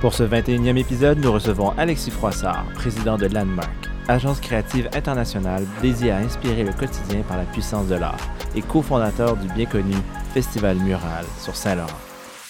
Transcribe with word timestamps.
Pour 0.00 0.14
ce 0.14 0.22
21e 0.22 0.76
épisode, 0.76 1.18
nous 1.18 1.32
recevons 1.32 1.70
Alexis 1.70 2.12
Froissart, 2.12 2.64
président 2.74 3.16
de 3.18 3.26
Landmark, 3.26 3.90
agence 4.06 4.38
créative 4.38 4.88
internationale 4.94 5.64
dédiée 5.82 6.12
à 6.12 6.18
inspirer 6.18 6.62
le 6.62 6.72
quotidien 6.72 7.22
par 7.22 7.36
la 7.36 7.42
puissance 7.42 7.88
de 7.88 7.96
l'art 7.96 8.28
et 8.54 8.62
cofondateur 8.62 9.36
du 9.36 9.48
bien 9.48 9.66
connu 9.66 9.96
Festival 10.32 10.76
Mural 10.76 11.24
sur 11.40 11.56
Saint-Laurent. 11.56 11.98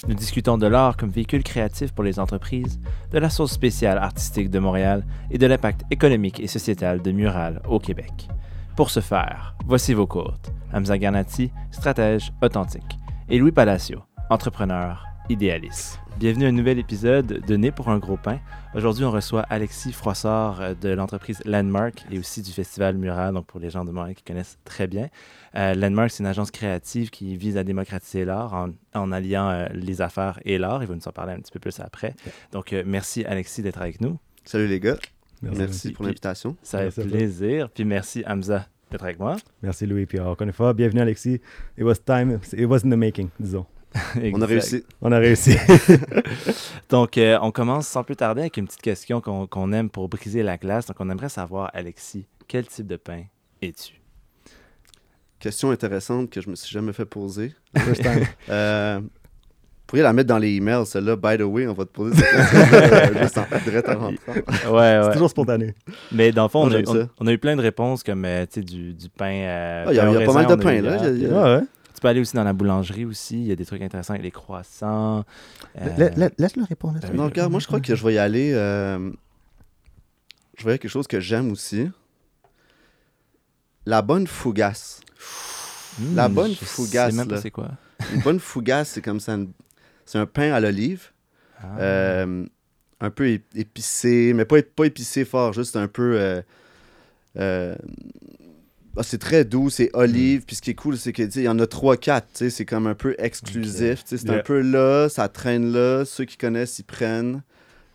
Nous 0.07 0.15
discutons 0.15 0.59
de 0.59 0.67
l'art 0.67 0.99
comme 0.99 1.09
véhicule 1.09 1.43
créatif 1.43 1.93
pour 1.93 2.05
les 2.05 2.21
entreprises, 2.21 2.79
de 3.13 3.19
la 3.19 3.31
source 3.31 3.53
spéciale 3.53 3.97
artistique 3.97 4.51
de 4.51 4.59
Montréal 4.59 5.07
et 5.31 5.39
de 5.39 5.47
l'impact 5.47 5.85
économique 5.91 6.41
et 6.41 6.49
sociétal 6.49 7.01
de 7.01 7.13
Mural 7.13 7.63
au 7.67 7.79
Québec. 7.79 8.29
Pour 8.77 8.91
ce 8.91 9.01
faire, 9.01 9.55
voici 9.65 9.95
vos 9.95 10.07
côtes. 10.07 10.53
Hamza 10.75 10.99
Garnati, 10.99 11.51
stratège 11.71 12.31
authentique, 12.43 12.99
et 13.31 13.39
Louis 13.39 13.53
Palacio, 13.53 14.01
entrepreneur 14.29 15.08
idéaliste. 15.29 16.01
Bienvenue 16.19 16.47
à 16.47 16.49
un 16.49 16.53
nouvel 16.53 16.79
épisode 16.79 17.27
de 17.27 17.57
Né 17.57 17.71
pour 17.71 17.89
un 17.91 17.99
gros 17.99 18.17
pain. 18.17 18.41
Aujourd'hui, 18.75 19.05
on 19.05 19.11
reçoit 19.11 19.43
Alexis 19.51 19.93
Froissart 19.93 20.61
euh, 20.61 20.75
de 20.75 20.89
l'entreprise 20.89 21.41
Landmark 21.45 22.05
et 22.11 22.19
aussi 22.19 22.43
du 22.43 22.51
Festival 22.51 22.97
Mural, 22.97 23.35
donc 23.35 23.47
pour 23.47 23.61
les 23.61 23.71
gens 23.71 23.85
de 23.85 23.91
Montréal 23.93 24.17
qui 24.17 24.25
connaissent 24.25 24.59
très 24.65 24.87
bien. 24.87 25.09
Euh, 25.55 25.75
Landmark, 25.75 26.11
c'est 26.11 26.23
une 26.23 26.29
agence 26.29 26.51
créative 26.51 27.11
qui 27.11 27.37
vise 27.37 27.57
à 27.57 27.65
démocratiser 27.65 28.25
l'art 28.25 28.53
en, 28.55 28.71
en, 28.95 29.13
alliant 29.13 29.49
euh, 29.49 29.67
les 29.73 30.01
affaires 30.01 30.41
et 30.45 30.59
l'art. 30.59 30.83
Il 30.83 30.89
va 30.89 30.95
nous 30.95 31.07
en 31.09 31.13
parler 31.13 31.35
un 31.35 31.39
petit 31.41 31.53
peu 31.53 31.61
plus 31.61 31.79
après. 31.81 32.15
Donc, 32.53 32.73
euh, 32.73 32.83
merci 32.85 33.25
Alexis 33.25 33.63
d'être 33.63 33.81
avec 33.81 34.01
nous. 34.01 34.19
Salut 34.45 34.67
les 34.67 34.81
gars. 34.81 34.97
Merci, 35.43 35.59
merci 35.59 35.93
pour 35.93 36.05
l'invitation. 36.05 36.57
Ça 36.63 36.91
fait 36.91 37.05
plaisir. 37.05 37.71
Puis 37.71 37.85
merci 37.85 38.25
Hamza 38.27 38.67
d'être 38.91 39.05
avec 39.05 39.21
moi. 39.21 39.37
Merci 39.63 39.87
Louis. 39.87 40.07
Puis 40.07 40.19
encore 40.19 40.47
une 40.47 40.53
fois, 40.53 40.73
bienvenue 40.73 41.01
Alexis. 41.01 41.41
It 41.77 41.85
was 41.85 41.97
time, 42.05 42.41
it 42.53 42.67
was 42.67 42.79
in 42.79 42.91
the 42.91 42.97
making, 42.97 43.29
disons. 43.39 43.67
on 44.35 44.41
a 44.43 44.47
réussi. 44.47 44.85
On 45.03 45.13
a 45.13 45.19
réussi. 45.19 45.57
Donc, 46.89 47.19
euh, 47.19 47.39
on 47.43 47.51
commence 47.51 47.87
sans 47.87 48.03
plus 48.05 48.17
tarder 48.17 48.43
avec 48.43 48.57
une 48.57 48.67
petite 48.67 48.83
question 48.83 49.21
qu'on 49.21 49.47
qu 49.47 49.75
aime 49.75 49.91
pour 49.91 50.09
briser 50.09 50.43
la 50.43 50.57
glace. 50.57 50.87
Donc, 50.87 50.97
on 51.01 51.09
aimerait 51.11 51.29
savoir, 51.29 51.71
Alexis, 51.75 52.27
quel 52.47 52.67
type 52.67 52.87
de 52.87 52.97
pain 52.97 53.23
es-tu? 53.63 53.95
Question 55.39 55.71
intéressante 55.71 56.31
que 56.31 56.41
je 56.41 56.51
me 56.51 56.57
suis 56.57 56.71
jamais 56.73 56.93
fait 56.93 57.05
poser. 57.05 57.55
First 57.77 58.03
time. 58.03 58.25
euh, 58.49 58.99
vous 59.01 59.11
pourriez 59.87 60.03
la 60.03 60.13
mettre 60.13 60.29
dans 60.29 60.39
les 60.39 60.51
emails, 60.57 60.85
celle-là. 60.85 61.17
By 61.17 61.39
the 61.39 61.43
way, 61.43 61.67
on 61.67 61.73
va 61.75 61.85
te 61.85 61.91
poser 61.93 62.17
cette 62.17 62.31
question 62.31 63.21
juste 63.23 63.39
en 63.39 63.45
direct 63.65 63.89
en 63.89 63.99
rentrant. 64.01 64.33
Ouais, 64.35 64.99
ouais. 64.99 65.01
C'est 65.05 65.13
toujours 65.13 65.31
spontané. 65.31 65.75
Mais 66.13 66.33
dans 66.33 66.43
le 66.43 66.49
fond, 66.49 66.65
on, 66.65 66.67
a, 66.67 66.71
j'aime 66.73 66.85
on, 66.89 66.93
ça. 66.95 67.09
on 67.21 67.27
a 67.27 67.33
eu 67.33 67.39
plein 67.39 67.57
de 67.57 67.63
réponses 67.63 68.03
comme 68.03 68.25
euh, 68.25 68.45
tu 68.47 68.61
sais, 68.61 68.61
du, 68.63 68.93
du 68.95 69.09
pain. 69.09 69.31
euh, 69.33 69.85
Ah, 69.87 69.93
Il 69.93 69.95
y 69.95 69.99
il 69.99 70.13
y 70.21 70.23
a 70.23 70.27
pas 70.27 70.33
mal 70.35 70.47
de 70.47 70.55
pain, 70.57 70.83
là. 70.83 70.97
Il 70.97 71.03
y 71.03 71.07
a- 71.07 71.11
il 71.11 71.23
y 71.23 71.27
a- 71.27 71.29
Ouais, 71.31 71.57
ouais. 71.61 71.67
Tu 71.99 72.01
peux 72.01 72.07
aller 72.07 72.21
aussi 72.21 72.37
dans 72.37 72.45
la 72.45 72.53
boulangerie 72.53 73.05
aussi. 73.05 73.35
Il 73.41 73.47
y 73.49 73.51
a 73.51 73.57
des 73.57 73.67
trucs 73.67 73.83
intéressants 73.83 74.13
avec 74.13 74.23
les 74.23 74.31
croissants. 74.31 75.25
Euh, 75.81 75.97
La- 75.99 76.11
la- 76.11 76.31
Laisse-le 76.39 76.63
répondre. 76.63 77.01
laisse-le 77.03 77.17
Non, 77.17 77.25
regarde, 77.25 77.51
moi, 77.51 77.59
je 77.59 77.67
crois 77.67 77.81
que 77.81 77.93
je 77.97 78.07
vais 78.07 78.15
y 78.15 78.19
aller. 78.19 78.53
euh, 78.53 79.11
Je 80.57 80.63
vais 80.63 80.69
y 80.69 80.71
aller 80.75 80.79
quelque 80.79 80.93
chose 80.93 81.09
que 81.09 81.19
j'aime 81.19 81.51
aussi. 81.51 81.91
La 83.85 84.01
bonne 84.01 84.29
fougasse. 84.29 85.01
hmm, 85.99 86.15
la 86.15 86.29
bonne 86.29 86.53
je 86.53 86.65
fougasse, 86.65 87.11
sais 87.11 87.17
même 87.17 87.27
pas 87.27 87.35
là. 87.35 87.41
c'est 87.41 87.51
quoi. 87.51 87.71
Une 88.15 88.21
bonne 88.21 88.39
fougasse, 88.39 88.91
c'est 88.91 89.03
comme 89.03 89.19
ça. 89.19 89.33
une- 89.35 89.51
C'est 90.05 90.19
un 90.19 90.27
pain 90.27 90.53
à 90.53 90.61
l'olive. 90.61 91.11
Ah. 91.61 91.79
euh, 91.81 92.47
un 93.01 93.11
peu 93.11 93.27
ép- 93.27 93.43
épicé, 93.57 94.33
mais 94.37 94.45
pas, 94.45 94.63
pas 94.63 94.85
épicé 94.85 95.25
fort, 95.25 95.53
juste 95.53 95.75
un 95.75 95.89
peu. 95.89 96.15
euh, 96.17 96.43
euh, 97.39 97.75
ah, 98.99 99.03
c'est 99.03 99.19
très 99.19 99.45
doux, 99.45 99.71
c'est 99.71 99.87
Mm. 99.95 99.99
olive. 99.99 100.45
Puis 100.47 100.57
ce 100.57 100.63
qui 100.63 100.71
est 100.71 100.75
cool, 100.75 100.97
c'est 100.99 101.13
qu'il 101.13 101.41
y 101.41 101.49
en 101.49 101.59
a 101.59 101.67
3-4. 101.67 102.49
C'est 102.51 102.65
comme 102.65 102.87
un 102.87 102.95
peu 102.95 103.15
exclusif. 103.19 104.03
C'est 104.07 104.29
un 104.31 104.41
peu 104.41 104.61
là, 104.61 105.09
ça 105.09 105.29
traîne 105.29 105.73
là. 105.73 106.05
Ceux 106.05 106.25
qui 106.25 106.37
connaissent, 106.37 106.79
ils 106.79 106.85
prennent. 106.85 107.43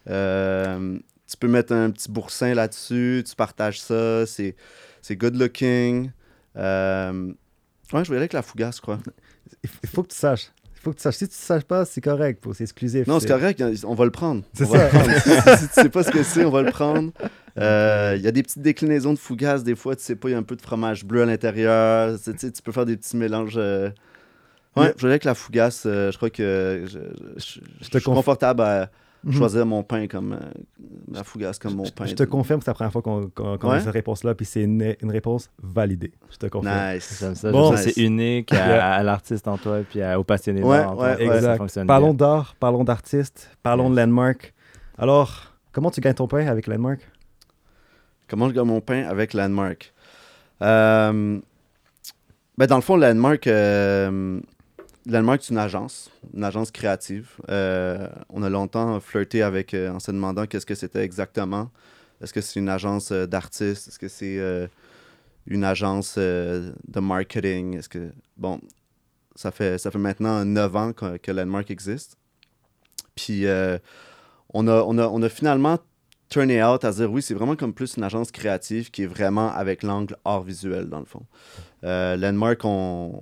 Euh, 0.09 0.97
tu 1.29 1.37
peux 1.37 1.47
mettre 1.47 1.73
un 1.73 1.89
petit 1.91 2.11
boursin 2.11 2.53
là-dessus, 2.53 3.23
tu 3.27 3.35
partages 3.35 3.79
ça. 3.81 4.25
C'est 4.25 4.55
c'est 5.01 5.15
good 5.15 5.35
looking. 5.35 6.11
Euh, 6.57 7.33
ouais, 7.93 8.03
je 8.03 8.09
vais 8.09 8.15
aller 8.15 8.17
avec 8.23 8.33
la 8.33 8.41
fougasse, 8.41 8.79
faut- 8.79 8.95
il 9.83 9.89
faut 9.89 10.03
que 10.03 10.09
tu 10.09 10.17
saches. 10.17 10.51
Faut 10.83 10.91
que 10.91 10.97
tu 10.97 11.01
saches. 11.03 11.15
Si 11.15 11.27
tu 11.27 11.33
ne 11.33 11.45
saches 11.45 11.63
pas, 11.63 11.85
c'est 11.85 12.01
correct. 12.01 12.43
C'est 12.53 12.63
exclusif. 12.65 13.07
Non, 13.07 13.19
c'est 13.19 13.27
correct, 13.27 13.63
on 13.85 13.93
va 13.95 14.05
le 14.05 14.11
prendre. 14.11 14.43
C'est 14.53 14.65
ça. 14.65 14.85
prendre. 14.87 15.09
si, 15.57 15.67
tu 15.69 15.73
sais 15.73 15.89
pas 15.89 16.03
ce 16.03 16.11
que 16.11 16.23
c'est, 16.23 16.43
on 16.43 16.51
va 16.51 16.61
le 16.61 16.71
prendre. 16.71 17.11
Euh, 17.57 18.15
Il 18.17 18.21
y 18.23 18.27
a 18.27 18.31
des 18.31 18.43
petites 18.43 18.61
déclinaisons 18.61 19.13
de 19.13 19.19
fougasse, 19.19 19.63
des 19.63 19.75
fois, 19.75 19.95
tu 19.95 20.03
sais 20.03 20.15
pas, 20.15 20.27
il 20.29 20.31
y 20.33 20.35
a 20.35 20.37
un 20.37 20.43
peu 20.43 20.55
de 20.55 20.61
fromage 20.61 21.05
bleu 21.05 21.21
à 21.21 21.25
l'intérieur. 21.25 22.17
Tu 22.21 22.33
sais, 22.37 22.51
tu 22.51 22.61
peux 22.61 22.71
faire 22.71 22.85
des 22.85 22.97
petits 22.97 23.15
mélanges. 23.15 23.53
euh. 23.57 23.89
Ouais, 24.75 24.91
je 24.97 25.03
vais 25.05 25.13
avec 25.13 25.23
la 25.23 25.35
fougasse. 25.35 25.83
euh, 25.85 26.11
je 26.11 26.17
crois 26.17 26.29
que 26.31 26.83
je, 26.85 26.97
je- 26.97 26.99
je- 27.37 27.59
je 27.81 27.89
te 27.89 27.99
suis 27.99 28.09
conf- 28.09 28.15
confortable 28.15 28.61
à 28.61 28.89
Mhm. 29.23 29.31
choisir 29.33 29.65
mon 29.65 29.83
pain 29.83 30.07
comme 30.07 30.33
euh, 30.33 30.39
la 31.11 31.23
fougasse 31.23 31.57
comme 31.59 31.75
mon 31.75 31.85
Je- 31.85 31.91
pain. 31.91 32.05
Je 32.05 32.13
te 32.15 32.23
confirme 32.23 32.59
que 32.59 32.65
c'est 32.65 32.71
la 32.71 32.75
première 32.75 32.91
fois 32.91 33.01
qu'on 33.01 33.29
qu'on 33.29 33.57
qu'on 33.57 33.69
a 33.69 33.79
cette 33.79 33.93
réponse-là, 33.93 34.35
puis 34.35 34.45
c'est 34.45 34.63
une, 34.63 34.95
une 35.01 35.11
réponse 35.11 35.49
validée. 35.61 36.11
Je 36.31 36.37
te 36.37 36.47
confirme. 36.47 36.93
Nice. 36.93 37.17
J'aime 37.19 37.35
ça. 37.35 37.51
Bon. 37.51 37.69
J'aime 37.69 37.77
ça, 37.77 37.83
c'est 37.83 37.89
Nice. 37.91 37.97
unique 37.97 38.53
à, 38.53 39.01
l'artiste 39.03 39.47
en 39.47 39.57
toi 39.57 39.79
puis 39.89 40.01
à- 40.01 40.19
au 40.19 40.23
passionné 40.23 40.61
Ouais, 40.63 40.77
d'art 40.77 40.91
en 40.91 40.95
toi. 40.95 41.15
ouais, 41.15 41.23
Exact. 41.25 41.85
Parlons 41.87 42.13
d'art, 42.13 42.55
parlons 42.59 42.83
d'artistes, 42.83 43.49
parlons 43.63 43.89
de 43.89 43.95
Landmark. 43.95 44.53
Alors, 44.97 45.53
comment 45.71 45.89
tu 45.91 46.01
gagnes 46.01 46.13
ton 46.15 46.27
pain 46.27 46.45
avec 46.47 46.67
Landmark? 46.67 46.99
Comment 48.27 48.49
je 48.49 48.53
gagne 48.53 48.65
mon 48.65 48.81
pain 48.81 49.03
avec 49.05 49.33
Landmark? 49.33 49.93
Euh, 50.61 51.39
ben 52.57 52.67
dans 52.67 52.75
le 52.75 52.81
fond, 52.81 52.95
Landmark, 52.97 53.47
euh, 53.47 54.39
Landmark, 55.05 55.41
c'est 55.43 55.51
une 55.51 55.59
agence, 55.59 56.09
une 56.33 56.43
agence 56.43 56.71
créative. 56.71 57.31
Euh, 57.49 58.07
on 58.29 58.41
a 58.41 58.49
longtemps 58.49 58.99
flirté 59.01 59.41
avec, 59.41 59.73
euh, 59.73 59.91
en 59.91 59.99
se 59.99 60.11
demandant 60.11 60.45
qu'est-ce 60.45 60.65
que 60.65 60.75
c'était 60.75 61.03
exactement. 61.03 61.71
Est-ce 62.21 62.31
que 62.31 62.39
c'est 62.39 62.59
une 62.59 62.69
agence 62.69 63.11
euh, 63.11 63.25
d'artistes? 63.25 63.89
Est-ce 63.89 63.99
que 63.99 64.07
c'est 64.07 64.69
une 65.45 65.63
agence 65.65 66.17
de 66.17 66.99
marketing? 66.99 67.77
Est-ce 67.77 67.89
que... 67.89 68.11
Bon, 68.37 68.61
ça 69.35 69.51
fait, 69.51 69.77
ça 69.77 69.91
fait 69.91 69.99
maintenant 69.99 70.45
neuf 70.45 70.73
ans 70.75 70.93
que, 70.93 71.31
Landmark 71.31 71.69
existe. 71.69 72.17
Puis, 73.15 73.45
on, 74.53 74.67
a, 74.67 74.83
on, 74.83 74.97
a, 74.97 75.07
on 75.07 75.21
a 75.21 75.29
finalement 75.29 75.79
turné 76.29 76.63
out 76.63 76.85
à 76.85 76.91
dire 76.91 77.11
oui, 77.11 77.21
c'est 77.21 77.33
vraiment 77.33 77.57
comme 77.57 77.73
plus 77.73 77.97
une 77.97 78.03
agence 78.03 78.31
créative 78.31 78.89
qui 78.89 79.03
est 79.03 79.07
vraiment 79.07 79.51
avec 79.51 79.83
l'angle 79.83 80.15
art 80.23 80.43
visuel, 80.43 80.87
dans 80.87 80.99
le 80.99 81.05
fond. 81.05 81.25
Landmark, 81.81 82.61
on, 82.63 83.21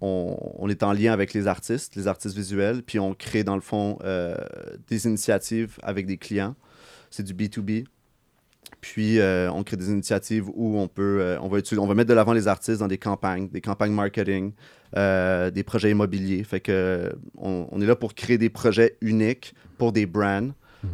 on, 0.00 0.36
on 0.58 0.68
est 0.68 0.82
en 0.82 0.92
lien 0.92 1.12
avec 1.12 1.34
les 1.34 1.46
artistes, 1.46 1.96
les 1.96 2.06
artistes 2.08 2.36
visuels, 2.36 2.82
puis 2.82 2.98
on 2.98 3.14
crée, 3.14 3.44
dans 3.44 3.54
le 3.54 3.60
fond, 3.60 3.98
euh, 4.04 4.36
des 4.88 5.06
initiatives 5.06 5.78
avec 5.82 6.06
des 6.06 6.16
clients. 6.16 6.54
C'est 7.10 7.22
du 7.24 7.34
B2B. 7.34 7.84
Puis, 8.80 9.18
euh, 9.18 9.50
on 9.52 9.62
crée 9.64 9.76
des 9.76 9.90
initiatives 9.90 10.48
où 10.54 10.78
on 10.78 10.86
peut, 10.88 11.18
euh, 11.20 11.38
on 11.40 11.48
va, 11.48 11.58
on 11.76 11.86
va 11.86 11.94
mettre 11.94 12.08
de 12.08 12.14
l'avant 12.14 12.32
les 12.32 12.46
artistes 12.48 12.80
dans 12.80 12.88
des 12.88 12.98
campagnes, 12.98 13.48
des 13.48 13.60
campagnes 13.60 13.92
marketing, 13.92 14.52
des 14.94 15.62
projets 15.64 15.90
immobiliers. 15.90 16.44
Fait 16.44 16.60
que 16.60 17.12
on, 17.36 17.66
on 17.70 17.80
est 17.80 17.86
là 17.86 17.96
pour 17.96 18.14
créer 18.14 18.38
des 18.38 18.50
projets 18.50 18.96
uniques 19.00 19.54
pour 19.76 19.92
des 19.92 20.06
brands, 20.06 20.50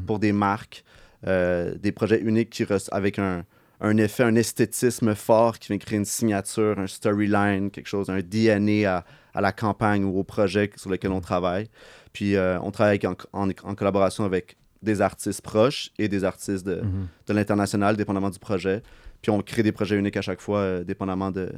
pour 0.06 0.18
des 0.18 0.32
marques, 0.32 0.84
des 1.24 1.92
projets 1.94 2.20
uniques 2.20 2.50
qui 2.50 2.64
res- 2.64 2.88
avec 2.92 3.18
un, 3.18 3.44
un 3.80 3.96
effet, 3.98 4.22
un 4.22 4.34
esthétisme 4.36 5.14
fort 5.14 5.58
qui 5.58 5.68
vient 5.68 5.78
créer 5.78 5.98
une 5.98 6.04
signature, 6.04 6.78
un 6.78 6.86
storyline, 6.86 7.70
quelque 7.70 7.88
chose, 7.88 8.08
un 8.10 8.20
DNA 8.20 8.98
à, 8.98 9.04
à 9.34 9.40
la 9.40 9.52
campagne 9.52 10.04
ou 10.04 10.18
au 10.18 10.24
projet 10.24 10.70
sur 10.76 10.90
lequel 10.90 11.12
on 11.12 11.20
travaille. 11.20 11.68
Puis 12.12 12.36
euh, 12.36 12.58
on 12.62 12.70
travaille 12.70 13.00
en, 13.06 13.14
en- 13.32 13.50
en 13.50 13.74
collaboration 13.74 14.24
avec 14.24 14.56
des 14.82 15.00
artistes 15.00 15.42
proches 15.42 15.90
et 15.98 16.08
des 16.08 16.24
artistes 16.24 16.64
de, 16.66 16.76
Mhm. 16.82 17.08
de 17.26 17.32
l'international, 17.34 17.96
dépendamment 17.96 18.30
du 18.30 18.38
projet. 18.38 18.82
Puis 19.22 19.30
on 19.30 19.40
crée 19.42 19.62
des 19.62 19.72
projets 19.72 19.96
uniques 19.98 20.16
à 20.16 20.22
chaque 20.22 20.40
fois, 20.40 20.58
euh, 20.60 20.84
dépendamment 20.84 21.30
de, 21.30 21.52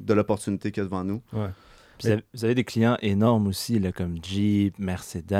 de 0.00 0.14
l'opportunité 0.14 0.70
qu'il 0.72 0.80
y 0.82 0.86
a 0.86 0.88
devant 0.88 1.04
nous. 1.04 1.20
Ouais. 1.32 1.48
Vous, 2.02 2.08
avez, 2.08 2.22
vous 2.34 2.44
avez 2.44 2.54
des 2.56 2.64
clients 2.64 2.96
énormes 3.02 3.46
aussi, 3.46 3.78
là, 3.78 3.92
comme 3.92 4.18
Jeep, 4.22 4.76
Mercedes, 4.80 5.32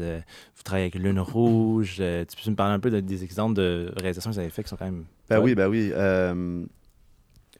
euh, 0.00 0.20
vous 0.56 0.62
travaillez 0.62 0.84
avec 0.86 0.94
Lune 1.02 1.18
Rouge. 1.18 1.96
euh, 1.98 2.24
tu 2.24 2.42
peux 2.42 2.50
me 2.50 2.56
parler 2.56 2.74
un 2.74 2.78
peu 2.80 2.90
de- 2.90 3.00
des 3.00 3.24
exemples 3.24 3.54
de 3.54 3.92
réalisations 3.96 4.30
que 4.30 4.34
vous 4.34 4.40
avez 4.40 4.50
fait 4.50 4.62
qui 4.62 4.68
sont 4.68 4.76
quand 4.76 4.84
même. 4.84 5.04
Ben 5.30 5.38
Ouais. 5.38 5.44
oui, 5.44 5.54
ben 5.54 5.68
oui. 5.68 5.90
euh, 5.94 6.64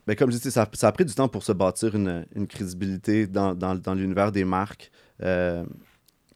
ben 0.06 0.16
comme 0.16 0.30
je 0.32 0.38
dis, 0.38 0.50
ça, 0.50 0.68
ça 0.72 0.88
a 0.88 0.92
pris 0.92 1.04
du 1.04 1.14
temps 1.14 1.28
pour 1.28 1.42
se 1.42 1.52
bâtir 1.52 1.94
une, 1.94 2.26
une 2.34 2.46
crédibilité 2.46 3.26
dans, 3.26 3.54
dans- 3.54 3.74
dans 3.76 3.94
l'univers 3.94 4.32
des 4.32 4.44
marques. 4.44 4.90
Euh, 5.22 5.64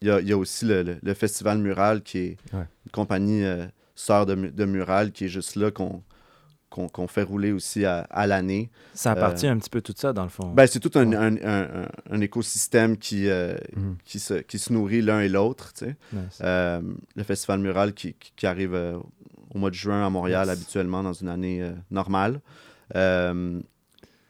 Il 0.00 0.08
y, 0.08 0.10
a, 0.10 0.20
y 0.20 0.32
a 0.32 0.36
aussi 0.36 0.66
le, 0.66 0.82
le- 0.82 0.98
le 1.02 1.14
Festival 1.14 1.58
Mural, 1.58 2.02
qui 2.02 2.18
est 2.18 2.36
Ouais. 2.52 2.66
une 2.84 2.92
compagnie 2.92 3.42
euh, 3.44 3.66
sœur 3.94 4.26
de, 4.26 4.34
de 4.34 4.64
Mural, 4.66 5.12
qui 5.12 5.24
est 5.24 5.28
juste 5.28 5.56
là, 5.56 5.70
qu'on 5.70 6.02
qu'on 6.68 6.88
qu'on 6.88 7.06
fait 7.06 7.22
rouler 7.22 7.52
aussi 7.52 7.84
à, 7.84 8.00
à 8.10 8.26
l'année. 8.26 8.68
Ça 8.94 9.12
appartient 9.12 9.46
un 9.46 9.56
petit 9.58 9.70
peu 9.70 9.80
tout 9.80 9.94
ça, 9.96 10.12
dans 10.12 10.24
le 10.24 10.28
fond. 10.28 10.52
Ben, 10.52 10.66
c'est 10.66 10.80
tout 10.80 10.90
un, 10.98 11.06
Ouais. 11.08 11.16
un- 11.16 11.86
un- 12.10 12.20
écosystème 12.20 12.96
qui, 12.98 13.28
euh, 13.28 13.56
Mhm. 13.76 13.96
qui, 14.04 14.18
se, 14.18 14.34
qui 14.34 14.58
se 14.58 14.72
nourrit 14.72 15.00
l'un 15.00 15.20
et 15.20 15.28
l'autre. 15.28 15.72
tu 15.72 15.84
sais. 15.86 15.96
Nice. 16.12 16.38
Euh, 16.42 16.82
le 17.14 17.22
Festival 17.22 17.60
Mural 17.60 17.94
qui, 17.94 18.14
qui- 18.36 18.46
arrive 18.46 18.74
euh, 18.74 18.98
au 19.54 19.58
mois 19.58 19.70
de 19.70 19.74
juin 19.74 20.04
à 20.04 20.10
Montréal 20.10 20.48
Yes. 20.48 20.56
habituellement 20.56 21.02
dans 21.02 21.12
une 21.12 21.28
année 21.28 21.62
euh, 21.62 21.72
normale. 21.90 22.40
Euh, 22.96 23.60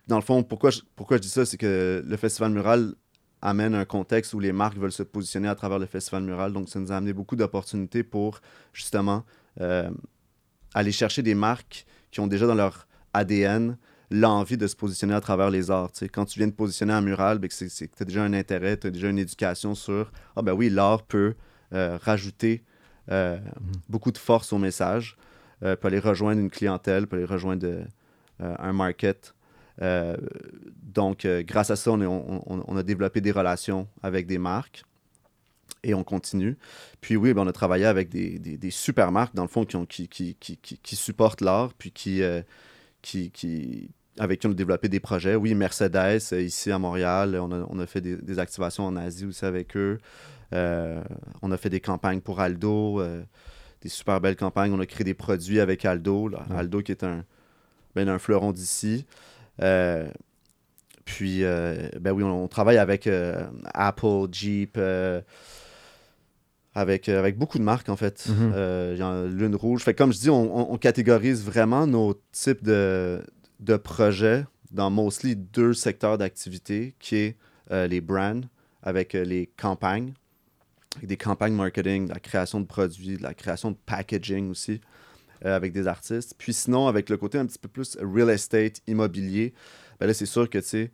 dans 0.07 0.17
le 0.17 0.23
fond, 0.23 0.43
pourquoi 0.43 0.71
je, 0.71 0.81
pourquoi 0.97 1.17
je 1.17 1.23
dis 1.23 1.29
ça, 1.29 1.47
c'est 1.47 1.57
que 1.57 2.05
le 2.07 2.17
Festival 2.17 2.53
Mural 2.53 2.95
amène 3.41 3.75
un 3.75 3.87
contexte 3.87 4.35
où 4.35 4.41
les 4.41 4.53
marques 4.53 4.77
veulent 4.77 4.93
se 4.93 5.03
positionner 5.03 5.49
à 5.49 5.55
travers 5.55 5.79
le 5.79 5.87
Festival 5.87 6.23
Mural. 6.23 6.53
Donc, 6.53 6.69
ça 6.69 6.79
nous 6.79 6.93
a 6.93 6.97
amené 6.97 7.13
beaucoup 7.13 7.37
d'opportunités 7.37 8.03
pour 8.03 8.41
justement 8.73 9.25
euh, 9.61 9.91
aller 10.75 10.93
chercher 10.93 11.23
des 11.23 11.35
marques 11.35 11.87
qui 12.11 12.21
ont 12.21 12.27
déjà 12.27 12.47
dans 12.47 12.55
leur 12.55 12.87
ADN 13.15 13.77
l'envie 14.11 14.59
de 14.59 14.67
se 14.67 14.77
positionner 14.77 15.15
à 15.15 15.21
travers 15.21 15.51
les 15.51 15.71
arts. 15.71 15.91
Quand 16.13 16.27
tu 16.27 16.39
viens 16.39 16.49
de 16.49 16.53
positionner 16.53 16.93
un 16.93 17.01
mural, 17.01 17.39
ben, 17.39 17.49
c'est 17.51 17.89
que 17.89 17.97
tu 17.97 18.03
as 18.03 18.07
déjà 18.07 18.23
un 18.23 18.35
intérêt, 18.35 18.77
tu 18.77 18.87
as 18.87 18.91
déjà 18.91 19.09
une 19.09 19.19
éducation 19.19 19.75
sur 19.75 20.13
Ah 20.37 20.43
ben 20.43 20.53
oui, 20.53 20.69
l'art 20.69 21.03
peut 21.03 21.35
rajouter 21.73 22.63
euh, 23.11 23.39
beaucoup 23.89 24.13
de 24.13 24.19
force 24.19 24.53
au 24.53 24.59
message, 24.59 25.17
euh, 25.63 25.77
peut 25.77 25.89
aller 25.89 25.99
rejoindre 25.99 26.41
une 26.41 26.51
clientèle, 26.51 27.07
peut 27.07 27.17
aller 27.17 27.25
rejoindre 27.25 27.67
euh, 27.67 27.85
un 28.41 28.73
market. 28.73 29.35
Euh, 29.83 30.17
donc, 30.83 31.27
grâce 31.27 31.71
à 31.71 31.77
ça, 31.77 31.91
on, 31.91 32.01
est- 32.01 32.07
on- 32.07 32.43
on- 32.53 32.65
on 32.67 32.77
a 32.77 32.83
développé 32.83 33.21
des 33.21 33.33
relations 33.33 33.89
avec 34.03 34.27
des 34.27 34.39
marques 34.39 34.85
et 35.83 35.95
on 35.95 36.05
continue. 36.05 36.57
Puis 37.01 37.17
oui, 37.17 37.35
ben, 37.35 37.43
on 37.43 37.47
a 37.47 37.53
travaillé 37.53 37.85
avec 37.85 38.09
des, 38.09 38.39
des, 38.39 38.57
des 38.57 38.71
super 38.71 39.13
marques, 39.13 39.35
dans 39.35 39.43
le 39.43 39.49
fond, 39.49 39.65
qui, 39.65 39.77
ont, 39.77 39.87
qui, 39.87 40.09
qui, 40.09 40.35
qui, 40.39 40.57
qui- 40.57 40.79
qui 40.79 40.97
supportent 40.97 41.41
l'art, 41.41 41.73
puis 41.75 41.91
qui, 41.91 42.23
avec 44.19 44.41
qui 44.41 44.47
on 44.47 44.51
a 44.51 44.55
développé 44.55 44.89
des 44.89 45.01
projets. 45.01 45.35
Oui, 45.35 45.55
Mercedes, 45.55 46.21
euh, 46.33 46.41
ici 46.43 46.71
à 46.71 46.79
Montréal, 46.79 47.37
on 47.41 47.51
a, 47.53 47.67
on 47.69 47.79
a 47.79 47.87
fait 47.87 48.01
des, 48.01 48.17
des 48.17 48.39
activations 48.39 48.87
en 48.87 48.97
Asie 48.97 49.27
aussi 49.27 49.45
avec 49.45 49.77
eux. 49.77 49.99
Euh, 50.53 51.03
on 51.43 51.51
a 51.51 51.57
fait 51.57 51.71
des 51.71 51.81
campagnes 51.81 52.21
pour 52.21 52.41
Aldo, 52.41 53.01
euh, 53.01 53.23
des 53.83 53.89
super 53.89 54.21
belles 54.21 54.37
campagnes. 54.37 54.73
On 54.73 54.81
a 54.81 54.87
créé 54.87 55.05
des 55.05 55.15
produits 55.15 55.59
avec 55.61 55.85
Aldo. 55.85 56.29
là. 56.29 56.47
Ouais. 56.51 56.57
Aldo 56.59 56.81
qui 56.83 56.93
est 56.93 57.03
un, 57.03 57.25
ben, 57.97 58.09
un 58.09 58.19
fleuron 58.19 58.53
d'ici. 58.53 59.05
Euh, 59.63 60.07
puis, 61.05 61.43
ben 61.43 62.13
oui, 62.13 62.23
on, 62.23 62.45
on 62.45 62.49
travaille 62.49 62.79
avec 62.79 63.09
Apple, 63.75 64.27
Jeep, 64.33 64.79
avec, 66.75 67.09
avec 67.09 67.37
beaucoup 67.39 67.59
de 67.59 67.63
marques, 67.63 67.89
en 67.89 67.97
fait. 67.97 68.27
Il 68.29 68.97
y 68.99 69.03
en 69.03 69.25
a 69.25 69.27
Lune 69.27 69.55
Rouge. 69.55 69.83
Fait 69.83 69.95
comme 69.95 70.13
je 70.13 70.19
dis, 70.19 70.31
on, 70.31 70.57
on- 70.57 70.73
on 70.73 70.79
catégorise 70.79 71.45
vraiment 71.45 71.87
nos 71.87 72.15
types 72.33 72.63
de, 72.65 73.23
de 73.65 73.77
projets 73.77 74.45
dans 74.71 74.91
mostly 74.91 75.37
deux 75.37 75.73
secteurs 75.73 76.19
d'activité, 76.19 76.95
qui 76.99 77.17
est 77.17 77.37
euh, 77.71 77.87
les 77.87 78.01
brands, 78.01 78.43
avec 78.83 79.15
euh, 79.15 79.25
les 79.25 79.47
campagnes, 79.57 80.13
avec 80.97 81.09
des 81.09 81.17
campagnes 81.17 81.55
marketing, 81.55 82.07
de 82.09 82.13
la 82.13 82.21
création 82.21 82.61
de 82.61 82.67
produits, 82.67 83.17
de 83.17 83.23
la 83.23 83.35
création 83.35 83.71
de 83.71 83.77
packaging 83.87 84.51
aussi, 84.51 84.81
euh, 85.45 85.57
avec 85.57 85.73
des 85.73 85.87
artistes. 85.87 86.35
Puis 86.37 86.53
sinon, 86.53 86.89
avec 86.89 87.09
le 87.09 87.17
côté 87.17 87.39
un 87.39 87.47
petit 87.47 87.59
peu 87.59 87.69
plus 87.69 87.97
real 88.01 88.31
estate, 88.31 88.81
immobilier, 88.87 89.55
ben 89.99 90.07
là, 90.07 90.15
c'est 90.15 90.27
sûr 90.27 90.51
que, 90.51 90.59
tu 90.59 90.67
sais, 90.67 90.91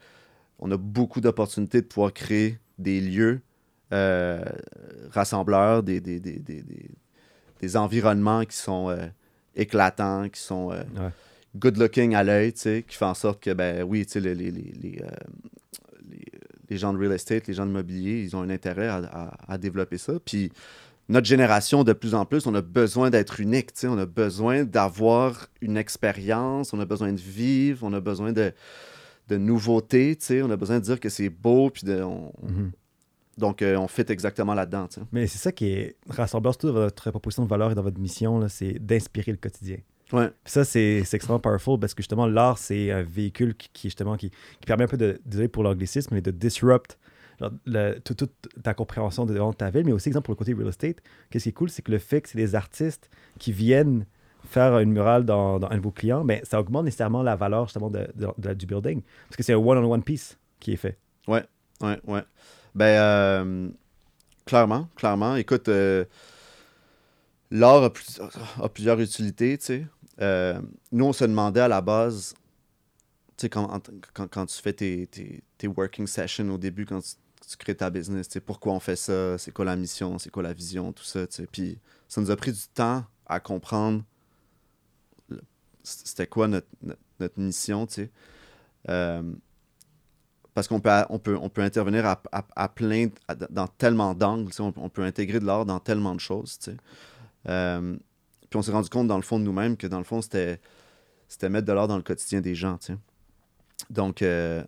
on 0.59 0.71
a 0.71 0.77
beaucoup 0.77 1.21
d'opportunités 1.21 1.81
de 1.81 1.87
pouvoir 1.87 2.13
créer 2.13 2.59
des 2.79 3.01
lieux 3.01 3.41
rassembleurs, 5.11 5.83
des, 5.83 6.01
des, 6.01 6.21
des, 6.21 6.39
des, 6.39 6.63
des- 7.61 7.77
environnements 7.77 8.45
qui 8.45 8.57
sont 8.57 8.97
éclatants, 9.57 10.29
qui 10.29 10.41
sont. 10.41 10.71
Good 11.56 11.76
looking 11.79 12.14
à 12.14 12.23
l'œil, 12.25 12.52
tu 12.52 12.61
sais, 12.61 12.85
qui 12.87 12.97
fait 12.97 13.05
en 13.05 13.14
sorte 13.14 13.43
que, 13.43 13.52
ben 13.52 13.82
oui, 13.82 14.05
tu 14.06 14.12
sais, 14.12 14.20
les, 14.20 14.35
les, 14.35 14.50
les, 14.50 14.73
les, 14.81 15.02
euh, 15.02 15.08
les- 16.69 16.76
gens 16.76 16.93
de 16.93 16.99
real 16.99 17.12
estate, 17.12 17.47
les 17.49 17.55
gens 17.55 17.67
de 17.67 17.73
mobilier, 17.73 18.23
ils 18.23 18.37
ont 18.37 18.43
un 18.43 18.50
intérêt 18.50 18.87
à, 18.88 18.97
à- 18.99 19.52
à 19.52 19.58
développer 19.58 19.99
ça. 19.99 20.12
Puis 20.25 20.52
notre 21.08 21.26
génération, 21.26 21.82
de 21.82 21.93
plus 21.93 22.14
en 22.14 22.25
plus, 22.25 22.47
on 22.47 22.55
a 22.55 22.62
besoin 22.62 23.11
d'être 23.11 23.41
unique, 23.41 23.73
tu 23.73 23.81
sais, 23.81 23.87
on 23.88 23.99
a 23.99 24.06
besoin 24.06 24.62
d'avoir 24.64 25.49
une 25.61 25.76
expérience, 25.76 26.73
on 26.73 26.79
a 26.81 26.85
besoin 26.85 27.12
de 27.12 27.20
vivre, 27.20 27.81
on 27.85 27.93
a 27.93 28.00
besoin 28.00 28.32
de, 28.32 28.52
de 29.29 29.37
nouveautés, 29.37 30.14
tu 30.17 30.26
sais, 30.26 30.43
on 30.43 30.50
a 30.50 30.56
besoin 30.56 30.79
de 30.79 30.85
dire 30.85 31.00
que 31.00 31.08
c'est 31.08 31.29
beau, 31.31 31.70
puis 31.70 31.82
de, 31.85 32.00
on- 32.02 32.32
Mhm. 32.43 32.70
donc 33.38 33.62
euh, 33.62 33.76
on 33.76 33.88
fit 33.88 34.05
exactement 34.08 34.55
là-dedans. 34.55 34.88
Mais 35.11 35.26
c'est 35.26 35.38
ça 35.38 35.50
qui 35.50 35.67
est 35.73 35.97
rassembleur, 36.08 36.52
surtout 36.55 36.69
dans 36.69 36.75
votre 36.75 37.11
proposition 37.11 37.43
de 37.44 37.49
valeur 37.49 37.73
et 37.73 37.75
dans 37.75 37.82
votre 37.82 37.99
mission, 37.99 38.47
c'est 38.49 38.75
d'inspirer 38.79 39.32
le 39.32 39.38
quotidien. 39.38 39.79
Ouais. 40.12 40.29
Puis 40.45 40.53
ça, 40.53 40.65
c'est 40.65 40.99
extrêmement 41.12 41.39
powerful 41.39 41.79
parce 41.79 41.95
que 41.95 42.03
justement, 42.03 42.27
l'art, 42.27 42.59
c'est 42.59 42.91
un 42.91 43.03
véhicule 43.03 43.55
qui, 43.57 43.69
qui, 43.73 43.89
justement, 43.89 44.17
qui, 44.17 44.31
qui 44.31 44.67
permet 44.67 44.85
un 44.85 44.89
peu 44.89 44.97
de, 44.97 45.21
désolé 45.25 45.49
pour 45.49 45.62
l'anglicisme, 45.62 46.15
mais 46.15 46.21
de 46.21 46.31
disrupt 46.33 46.99
genre, 47.39 47.53
le- 47.65 47.99
tout- 48.01 48.15
toute 48.15 48.33
ta 48.62 48.75
compréhension 48.75 49.25
de, 49.25 49.35
de 49.35 49.53
ta 49.53 49.71
ville, 49.71 49.85
mais 49.85 49.93
aussi, 49.93 50.09
exemple, 50.09 50.25
pour 50.27 50.33
le 50.33 50.39
côté 50.39 50.53
real 50.53 50.69
estate, 50.69 50.97
qu'est-ce 51.31 51.45
qui 51.45 51.49
est 51.51 51.53
cool, 51.53 51.71
c'est 51.71 51.83
que 51.83 51.93
le 51.93 51.99
fait 51.99 52.21
que 52.23 52.29
c'est 52.29 52.39
des 52.39 52.55
artistes 52.55 53.09
qui 53.39 53.53
viennent 53.53 54.05
faire 54.45 54.79
une 54.79 54.91
murale 54.93 55.25
dans, 55.25 55.59
dans 55.61 55.69
un 55.71 55.77
de 55.77 55.83
vos 55.83 55.91
clients, 55.93 56.25
ben, 56.25 56.41
ça 56.45 56.59
augmente 56.59 56.87
nécessairement 56.87 57.23
la 57.23 57.37
valeur 57.37 57.67
justement 57.67 57.91
de, 57.91 58.09
du 58.55 58.67
building. 58.67 59.03
Parce 59.29 59.37
que 59.37 59.43
c'est 59.43 59.53
un 59.53 59.59
one-on-one 59.59 60.03
piece 60.03 60.39
qui 60.59 60.73
est 60.73 60.77
fait. 60.77 60.99
Ouais, 61.29 61.45
ouais. 61.83 62.23
Ben, 62.75 62.85
euh, 62.87 63.69
clairement, 64.45 64.89
clairement. 64.97 65.37
Écoute, 65.37 65.69
euh, 65.69 66.05
l'art 67.51 67.83
a, 67.85 67.93
plus- 67.93 68.21
a 68.61 68.69
plusieurs 68.69 69.01
utilités, 69.01 69.57
tu 69.59 69.65
sais. 69.65 69.87
Euh, 70.21 70.61
nous, 70.93 71.07
on 71.07 71.13
se 71.13 71.25
demandait 71.25 71.61
à 71.61 71.69
la 71.69 71.81
base, 71.81 72.35
tu 73.37 73.43
sais, 73.43 73.49
quand, 73.49 73.81
quand, 74.13 74.47
tu 74.47 74.61
fais 74.61 74.73
tes, 74.73 75.07
tes, 75.07 75.43
tes 75.57 75.67
working 75.67 76.07
sessions 76.07 76.49
au 76.51 76.59
début, 76.59 76.85
quand 76.85 77.01
tu, 77.01 77.57
crées 77.57 77.75
ta 77.75 77.91
business, 77.91 78.29
tu 78.29 78.41
pourquoi 78.41 78.73
on 78.75 78.81
fait 78.81 78.97
ça, 78.97 79.39
c'est 79.39 79.51
quoi 79.51 79.65
la 79.65 79.77
mission, 79.77 80.19
c'est 80.19 80.31
quoi 80.31 80.43
la 80.43 80.53
vision, 80.53 80.93
tout 80.93 81.05
ça. 81.05 81.27
Puis 81.51 81.79
ça 82.09 82.21
nous 82.21 82.31
a 82.31 82.37
pris 82.37 82.53
du 82.53 82.69
temps 82.75 83.05
à 83.27 83.41
comprendre 83.41 84.05
c'était 85.83 86.27
quoi 86.27 86.49
notre, 86.49 86.69
notre, 87.19 87.41
mission, 87.41 87.87
tu 87.87 87.95
sais. 87.95 88.11
Euh, 88.89 89.23
parce 90.55 90.69
qu'on 90.69 90.81
peut, 90.81 90.91
on 91.09 91.19
peut, 91.19 91.39
on 91.41 91.49
peut 91.49 91.62
intervenir 91.62 92.05
à, 92.07 92.21
à- 92.33 92.69
plein, 92.69 93.09
dans 93.50 93.67
tellement 93.67 94.15
d'angles, 94.15 94.50
tu 94.50 94.57
sais, 94.57 94.62
on, 94.62 94.75
on 94.77 94.89
peut 94.89 95.03
intégrer 95.03 95.41
de 95.41 95.47
l'art 95.47 95.65
dans 95.65 95.81
tellement 95.81 96.15
de 96.15 96.21
choses. 96.21 96.59
tu 96.59 96.73
sais. 96.73 96.77
Euh, 97.49 97.97
puis 98.50 98.59
on 98.59 98.62
s'est 98.62 98.73
rendu 98.73 98.88
compte 98.90 99.07
dans 99.07 99.16
le 99.16 99.23
fond 99.23 99.38
de 99.38 99.45
nous-mêmes 99.45 99.76
que 99.76 99.87
dans 99.87 99.99
le 99.99 100.04
fond, 100.04 100.21
c'était, 100.21 100.61
c'était 101.28 101.49
mettre 101.49 101.66
de 101.66 101.73
l'art 101.73 101.88
dans 101.88 101.97
le 101.97 102.02
quotidien 102.02 102.40
des 102.40 102.54
gens. 102.54 102.76
tu 102.78 102.92
sais. 102.92 102.99
Donc, 103.88 104.23
euh, 104.23 104.62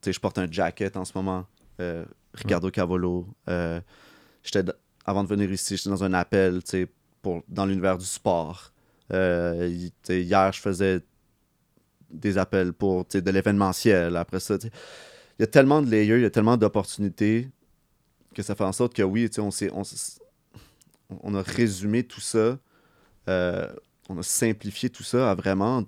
tu 0.00 0.06
sais, 0.06 0.12
je 0.12 0.20
porte 0.20 0.38
un 0.38 0.50
jacket 0.50 0.96
en 0.96 1.04
ce 1.04 1.12
moment, 1.16 1.46
euh, 1.80 2.04
Ricardo 2.34 2.70
Cavolo. 2.70 3.28
Euh, 3.48 3.80
j'étais, 4.42 4.62
d- 4.64 4.72
avant 5.04 5.22
de 5.22 5.28
venir 5.28 5.50
ici, 5.52 5.76
j'étais 5.76 5.90
dans 5.90 6.02
un 6.04 6.12
appel 6.14 6.62
tu 6.64 6.70
sais, 6.70 6.88
pour, 7.20 7.42
dans 7.48 7.66
l'univers 7.66 7.98
du 7.98 8.06
sport. 8.06 8.72
Euh, 9.12 9.68
y- 9.70 9.92
hier, 10.12 10.52
je 10.52 10.60
faisais 10.60 11.00
des 12.10 12.38
appels 12.38 12.72
pour 12.72 13.04
de 13.04 13.30
l'événementiel. 13.30 14.16
Après 14.16 14.40
ça, 14.40 14.56
il 14.62 14.70
y 15.40 15.42
a 15.42 15.46
tellement 15.46 15.82
de 15.82 15.90
layers, 15.90 16.16
il 16.16 16.22
y 16.22 16.26
a 16.26 16.30
tellement 16.30 16.56
d'opportunités 16.56 17.48
que 18.34 18.42
ça 18.42 18.54
fait 18.54 18.64
en 18.64 18.72
sorte 18.72 18.94
que 18.94 19.02
oui, 19.02 19.28
tu 19.28 19.36
sais, 19.36 19.40
on, 19.40 19.50
s'est- 19.50 19.70
on, 19.72 19.84
s'est- 19.84 20.20
on 21.22 21.34
a 21.34 21.42
résumé 21.42 22.02
tout 22.04 22.20
ça, 22.20 22.58
euh, 23.28 23.68
on 24.08 24.18
a 24.18 24.22
simplifié 24.22 24.90
tout 24.90 25.02
ça 25.02 25.30
à 25.30 25.34
vraiment. 25.34 25.84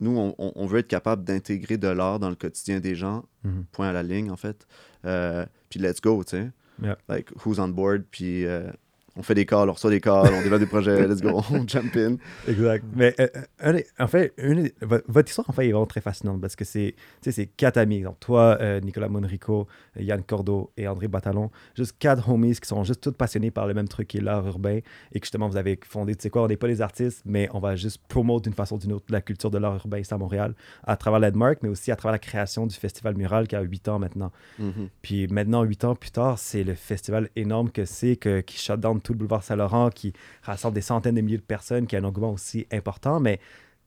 Nous, 0.00 0.34
on, 0.38 0.66
veut 0.66 0.80
être 0.80 0.88
capable 0.88 1.24
d'intégrer 1.24 1.78
de 1.78 1.88
l'art 1.88 2.18
dans 2.18 2.28
le 2.28 2.34
quotidien 2.34 2.80
des 2.80 2.94
gens, 2.94 3.24
Mhm. 3.44 3.64
point 3.72 3.88
à 3.88 3.92
la 3.92 4.02
ligne, 4.02 4.30
en 4.30 4.36
fait. 4.36 4.66
Euh, 5.04 5.46
puis 5.70 5.78
let's 5.80 6.00
go, 6.00 6.22
tu 6.24 6.30
sais. 6.36 6.50
Yeah. 6.82 6.98
Like, 7.08 7.30
who's 7.44 7.58
on 7.58 7.68
board, 7.68 8.02
puis 8.10 8.44
euh, 8.44 8.70
on 9.16 9.22
fait 9.22 9.34
des 9.34 9.46
calls, 9.46 9.68
on 9.68 9.72
reçoit 9.72 9.90
des 9.90 10.00
calls, 10.00 10.32
on 10.34 10.42
développe 10.42 10.60
des 10.60 10.66
projets, 10.66 11.06
let's 11.06 11.20
go, 11.22 11.40
on 11.50 11.66
jump 11.66 11.94
in. 11.96 12.16
Exact. 12.48 12.84
Mais 12.94 13.14
euh, 13.20 13.28
un 13.60 13.72
des- 13.74 13.86
en 13.98 14.06
fait, 14.08 14.32
une 14.38 14.70
votre 14.80 15.28
histoire 15.28 15.48
en 15.48 15.52
fait 15.52 15.66
est 15.68 15.72
vraiment 15.72 15.86
très 15.86 16.00
fascinante 16.00 16.40
parce 16.40 16.56
que 16.56 16.64
c'est, 16.64 16.94
c'est 17.22 17.46
quatre 17.46 17.76
amis. 17.76 18.02
Donc 18.02 18.18
toi, 18.20 18.58
euh, 18.60 18.80
Nicolas 18.80 19.08
Monrico, 19.08 19.66
euh, 19.96 20.02
Yann 20.02 20.22
Cordeau 20.22 20.72
et 20.76 20.88
André 20.88 21.06
Batalon, 21.08 21.50
juste 21.76 21.94
quatre 21.98 22.28
homies 22.28 22.54
qui 22.58 22.68
sont 22.68 22.82
juste 22.84 23.02
tous 23.02 23.12
passionnés 23.12 23.50
par 23.50 23.66
le 23.66 23.74
même 23.74 23.88
truc 23.88 24.08
qui 24.08 24.18
est 24.18 24.20
l'art 24.20 24.46
urbain 24.46 24.80
et 25.12 25.20
que 25.20 25.24
justement 25.26 25.48
vous 25.48 25.56
avez 25.56 25.78
fondé, 25.86 26.14
tu 26.16 26.22
sais 26.22 26.30
quoi, 26.30 26.42
on 26.42 26.48
n'est 26.48 26.56
pas 26.56 26.66
des 26.68 26.80
artistes, 26.82 27.22
mais 27.24 27.48
on 27.54 27.60
va 27.60 27.76
juste 27.76 28.00
promouvoir 28.08 28.40
d'une 28.40 28.52
façon 28.52 28.76
ou 28.76 28.78
d'une 28.78 28.92
autre 28.92 29.06
la 29.10 29.20
culture 29.20 29.50
de 29.50 29.58
l'art 29.58 29.74
urbain 29.76 29.98
ici 29.98 30.12
à 30.12 30.18
Montréal 30.18 30.54
à 30.84 30.96
travers 30.96 31.20
Landmark, 31.20 31.58
mais 31.62 31.68
aussi 31.68 31.92
à 31.92 31.96
travers 31.96 32.12
la 32.12 32.18
création 32.18 32.66
du 32.66 32.74
Festival 32.74 33.16
Mural 33.16 33.46
qui 33.46 33.54
a 33.56 33.60
huit 33.60 33.86
ans 33.88 33.98
maintenant. 33.98 34.32
Mhm. 34.58 34.88
Puis 35.02 35.26
maintenant, 35.28 35.62
huit 35.62 35.84
ans 35.84 35.94
plus 35.94 36.10
tard, 36.10 36.38
c'est 36.38 36.64
le 36.64 36.74
festival 36.74 37.28
énorme 37.36 37.70
que 37.70 37.84
c'est, 37.84 38.16
que, 38.16 38.40
qui 38.40 38.58
shut 38.58 38.80
down 38.80 39.00
tout 39.04 39.12
le 39.12 39.18
boulevard 39.18 39.44
Saint-Laurent, 39.44 39.90
qui 39.90 40.12
rassemble 40.42 40.74
des 40.74 40.80
centaines 40.80 41.14
de 41.14 41.20
milliers 41.20 41.38
de 41.38 41.42
personnes, 41.42 41.86
qui 41.86 41.94
a 41.94 42.00
un 42.00 42.04
engouement 42.04 42.32
aussi 42.32 42.66
important. 42.72 43.20
Mais, 43.20 43.38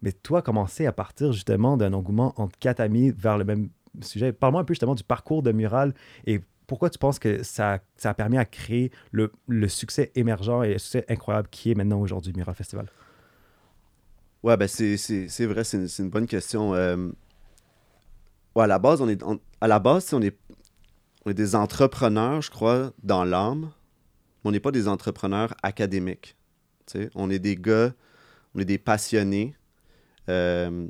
mais 0.01 0.13
toi, 0.13 0.41
commencer 0.41 0.85
à 0.85 0.93
partir 0.93 1.33
justement 1.33 1.75
d'un 1.75 1.91
engouement 1.91 2.33
entre 2.37 2.57
quatre 2.57 2.79
amis 2.79 3.11
vers 3.11 3.37
le 3.37 3.43
même 3.43 3.69
sujet? 4.01 4.31
Parle-moi 4.31 4.61
un 4.61 4.63
peu 4.63 4.73
justement 4.73 4.95
du 4.95 5.03
parcours 5.03 5.43
de 5.43 5.51
Mural 5.51 5.93
et 6.25 6.39
pourquoi 6.67 6.89
tu 6.89 6.99
penses 6.99 7.17
que 7.17 7.43
ça, 7.43 7.79
ça 7.95 8.11
a 8.11 8.13
permis 8.13 8.37
à 8.37 8.45
créer 8.45 8.91
le, 9.11 9.31
le 9.47 9.67
succès 9.67 10.11
émergent 10.15 10.63
et 10.63 10.73
le 10.73 10.79
succès 10.79 11.05
incroyable 11.09 11.47
qui 11.49 11.71
est 11.71 11.75
maintenant 11.75 11.99
aujourd'hui 11.99 12.33
Mural 12.35 12.55
Festival? 12.55 12.87
Ouais, 14.43 14.55
ben 14.55 14.67
c'est, 14.67 15.45
vrai, 15.45 15.63
c'est 15.63 15.99
une, 15.99 16.09
bonne 16.09 16.27
question. 16.27 16.73
Euh, 16.75 17.09
ouais, 18.55 18.63
à 18.63 18.67
la 18.67 18.79
base, 18.79 19.01
on 19.01 19.09
est, 19.09 19.21
à 19.61 19.67
la 19.67 19.79
base, 19.79 20.13
on 20.13 20.21
est, 20.21 20.37
on 21.25 21.31
est 21.31 21.33
des 21.33 21.55
entrepreneurs, 21.55 22.41
je 22.41 22.51
crois, 22.51 22.91
dans 23.01 23.23
l'âme. 23.23 23.71
On 24.47 24.51
n'est 24.51 24.61
pas 24.61 24.71
des 24.71 24.87
entrepreneurs 24.87 25.53
académiques. 25.61 26.37
On 27.15 27.29
est 27.29 27.37
des 27.39 27.57
gars, 27.57 27.93
on 28.55 28.59
est 28.59 28.65
des 28.65 28.77
passionnés. 28.77 29.53
Euh, 30.29 30.87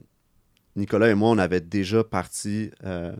Nicolas 0.75 1.09
et 1.09 1.15
moi, 1.15 1.31
on 1.31 1.39
avait 1.39 1.59
déjà 1.59 2.03
parti 2.03 2.69
euh, 2.83 3.15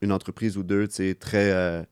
une 0.00 0.12
entreprise 0.12 0.56
ou 0.56 0.62
deux, 0.62 0.86
très, 0.86 1.50
euh, 1.50 1.82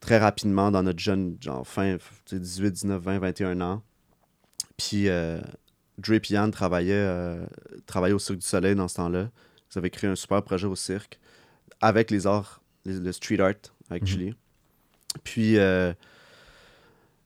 très 0.00 0.18
rapidement 0.18 0.70
dans 0.70 0.82
notre 0.82 0.98
jeune, 0.98 1.38
genre 1.40 1.66
fin, 1.66 1.96
tu 2.26 2.36
sais, 2.36 2.38
18, 2.38 2.70
19, 2.72 3.02
20, 3.02 3.18
21 3.20 3.60
ans. 3.62 3.82
Puis 4.76 5.04
Dre 5.06 6.12
et 6.12 6.20
Yann 6.28 6.50
travaillaient, 6.50 7.38
travaillaient 7.86 8.12
au 8.14 8.18
Cirque 8.18 8.40
du 8.40 8.46
Soleil 8.46 8.74
dans 8.74 8.88
ce 8.88 8.96
temps-là. 8.96 9.30
Ils 9.74 9.78
avaient 9.78 9.88
créé 9.88 10.10
un 10.10 10.16
super 10.16 10.42
projet 10.42 10.66
au 10.66 10.76
cirque 10.76 11.18
avec 11.80 12.10
les 12.10 12.26
arts, 12.26 12.60
les- 12.84 13.00
le 13.00 13.12
street 13.12 13.40
art 13.40 13.54
avec 13.88 14.02
Mhm. 14.02 14.06
Julie. 14.08 14.34
Puis 15.22 15.58
euh, 15.58 15.92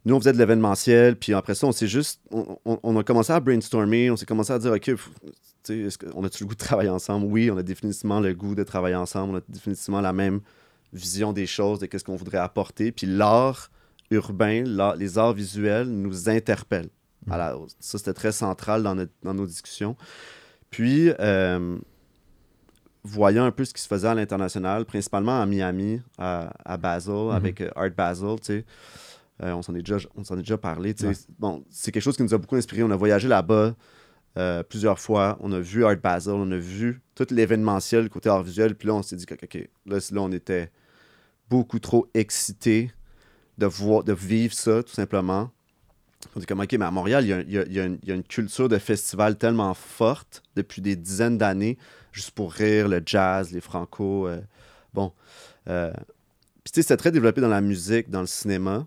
nous, 0.05 0.15
on 0.15 0.21
faisait 0.21 0.33
de 0.33 0.39
l'événementiel. 0.39 1.17
Puis 1.17 1.35
après 1.35 1.55
ça, 1.55 1.67
on 1.67 1.73
s'est 1.73 1.87
juste. 1.87 2.21
On, 2.31 2.97
a 2.97 3.05
commencé 3.05 3.33
à 3.33 3.41
brainstormer. 3.41 4.11
On 4.11 4.17
s'est 4.17 4.27
commencé 4.27 4.53
à 4.53 4.59
dire 4.59 4.73
OK, 4.73 4.89
est-ce 5.69 5.99
qu'on 5.99 6.25
a-tu 6.25 6.45
le 6.45 6.49
goût 6.49 6.55
de 6.55 6.59
travailler 6.59 6.91
ensemble? 6.91 7.27
Oui, 7.27 7.51
on 7.51 7.57
a 7.57 7.63
définitivement 7.63 8.21
le 8.21 8.35
goût 8.35 8.55
de 8.55 8.63
travailler 8.65 8.97
ensemble. 8.97 9.35
On 9.35 9.37
a 9.39 9.41
définitivement 9.49 10.01
la 10.01 10.13
même 10.13 10.41
vision 10.93 11.33
des 11.33 11.47
choses, 11.47 11.79
de 11.79 11.87
qu'est-ce 11.87 12.05
qu'on 12.05 12.17
voudrait 12.17 12.39
apporter. 12.39 12.93
Puis 12.93 13.07
l'art 13.07 13.71
urbain, 14.11 14.65
les 14.97 15.19
arts 15.19 15.35
visuels 15.35 15.89
nous 15.89 16.29
interpellent. 16.29 16.89
La- 17.27 17.57
ça, 17.79 17.99
c'était 17.99 18.15
très 18.15 18.33
central 18.33 18.83
dans, 18.83 18.97
dans 19.23 19.35
nos 19.35 19.47
discussions. 19.47 19.97
Puis, 20.71 21.11
euh, 21.21 21.77
voyant 23.09 23.45
un 23.45 23.51
peu 23.51 23.65
ce 23.65 23.73
qui 23.75 23.81
se 23.83 23.89
faisait 23.89 24.09
à 24.09 24.15
l'international, 24.15 24.85
principalement 24.85 25.41
à 25.41 25.47
Miami, 25.47 26.01
à, 26.19 26.53
à 26.65 26.77
Basel, 26.77 27.31
avec 27.33 27.61
euh, 27.61 27.71
Art 27.77 27.91
Basel, 27.97 28.37
tu 28.41 28.47
sais. 28.47 28.65
Euh, 29.43 29.53
on 29.53 29.63
s'en 29.63 29.75
est 29.75 29.83
déjà, 29.83 29.99
on 30.17 30.25
s'en 30.25 30.35
est 30.37 30.43
déjà 30.43 30.59
parlé. 30.59 30.95
Ouais. 31.03 31.13
Bon, 31.39 31.65
c'est 31.71 31.93
quelque 31.93 32.03
chose 32.03 32.17
qui 32.17 32.23
nous 32.25 32.35
a 32.35 32.39
beaucoup 32.39 32.57
inspiré. 32.57 32.83
On 32.83 32.91
a 32.91 32.97
voyagé 32.97 33.29
là-bas 33.29 33.75
euh, 34.37 34.63
plusieurs 34.65 34.99
fois. 34.99 35.39
On 35.41 35.53
a 35.53 35.61
vu 35.61 35.85
Art 35.85 35.97
Basel, 35.97 36.35
on 36.35 36.51
a 36.51 36.57
vu 36.57 37.01
tout 37.15 37.27
l'événementiel 37.31 38.09
côté 38.11 38.29
art 38.29 38.43
visuel. 38.43 38.75
Puis 38.75 38.89
là, 38.89 38.95
on 38.95 39.03
s'est 39.03 39.15
dit 39.17 39.27
que, 39.27 39.35
OK, 39.35 39.41
OK, 39.45 39.69
là, 39.87 39.99
là, 40.11 40.21
on 40.21 40.33
était 40.33 40.71
beaucoup 41.49 41.79
trop 41.79 42.09
excités 42.15 42.91
de, 43.59 43.67
voir, 43.67 44.03
de 44.03 44.13
vivre 44.13 44.55
ça, 44.55 44.83
tout 44.83 44.93
simplement. 44.93 45.51
On 46.35 46.41
dit 46.41 46.47
comme, 46.47 46.59
OK, 46.61 46.73
mais 46.73 46.85
à 46.85 46.91
Montréal, 46.91 47.25
il 47.25 47.29
y 47.29 47.33
a, 47.33 47.41
il 47.43 47.51
y 47.53 47.59
a- 47.59 47.65
il 47.67 47.73
y 47.73 47.81
a 47.81 47.85
une, 47.85 47.99
il 48.03 48.09
y 48.09 48.13
a 48.13 48.17
une 48.17 48.25
culture 48.25 48.69
de 48.69 48.79
festival 48.79 49.37
tellement 49.39 49.73
forte 49.73 50.43
depuis 50.57 50.83
des 50.83 50.97
dizaines 50.97 51.39
d'années, 51.39 51.79
juste 52.13 52.33
pour 52.33 52.53
rire, 52.53 52.89
le 52.89 53.03
jazz, 53.05 53.53
les 53.53 53.61
franco. 53.61 54.29
euh, 54.29 54.41
bon. 54.95 55.13
Euh, 55.69 55.93
puis, 56.65 56.73
tu 56.73 56.77
sais, 56.77 56.83
c'était 56.83 56.97
très 56.97 57.11
développé 57.11 57.41
dans 57.41 57.49
la 57.49 57.61
musique, 57.61 58.11
dans 58.11 58.21
le 58.21 58.27
cinéma. 58.27 58.87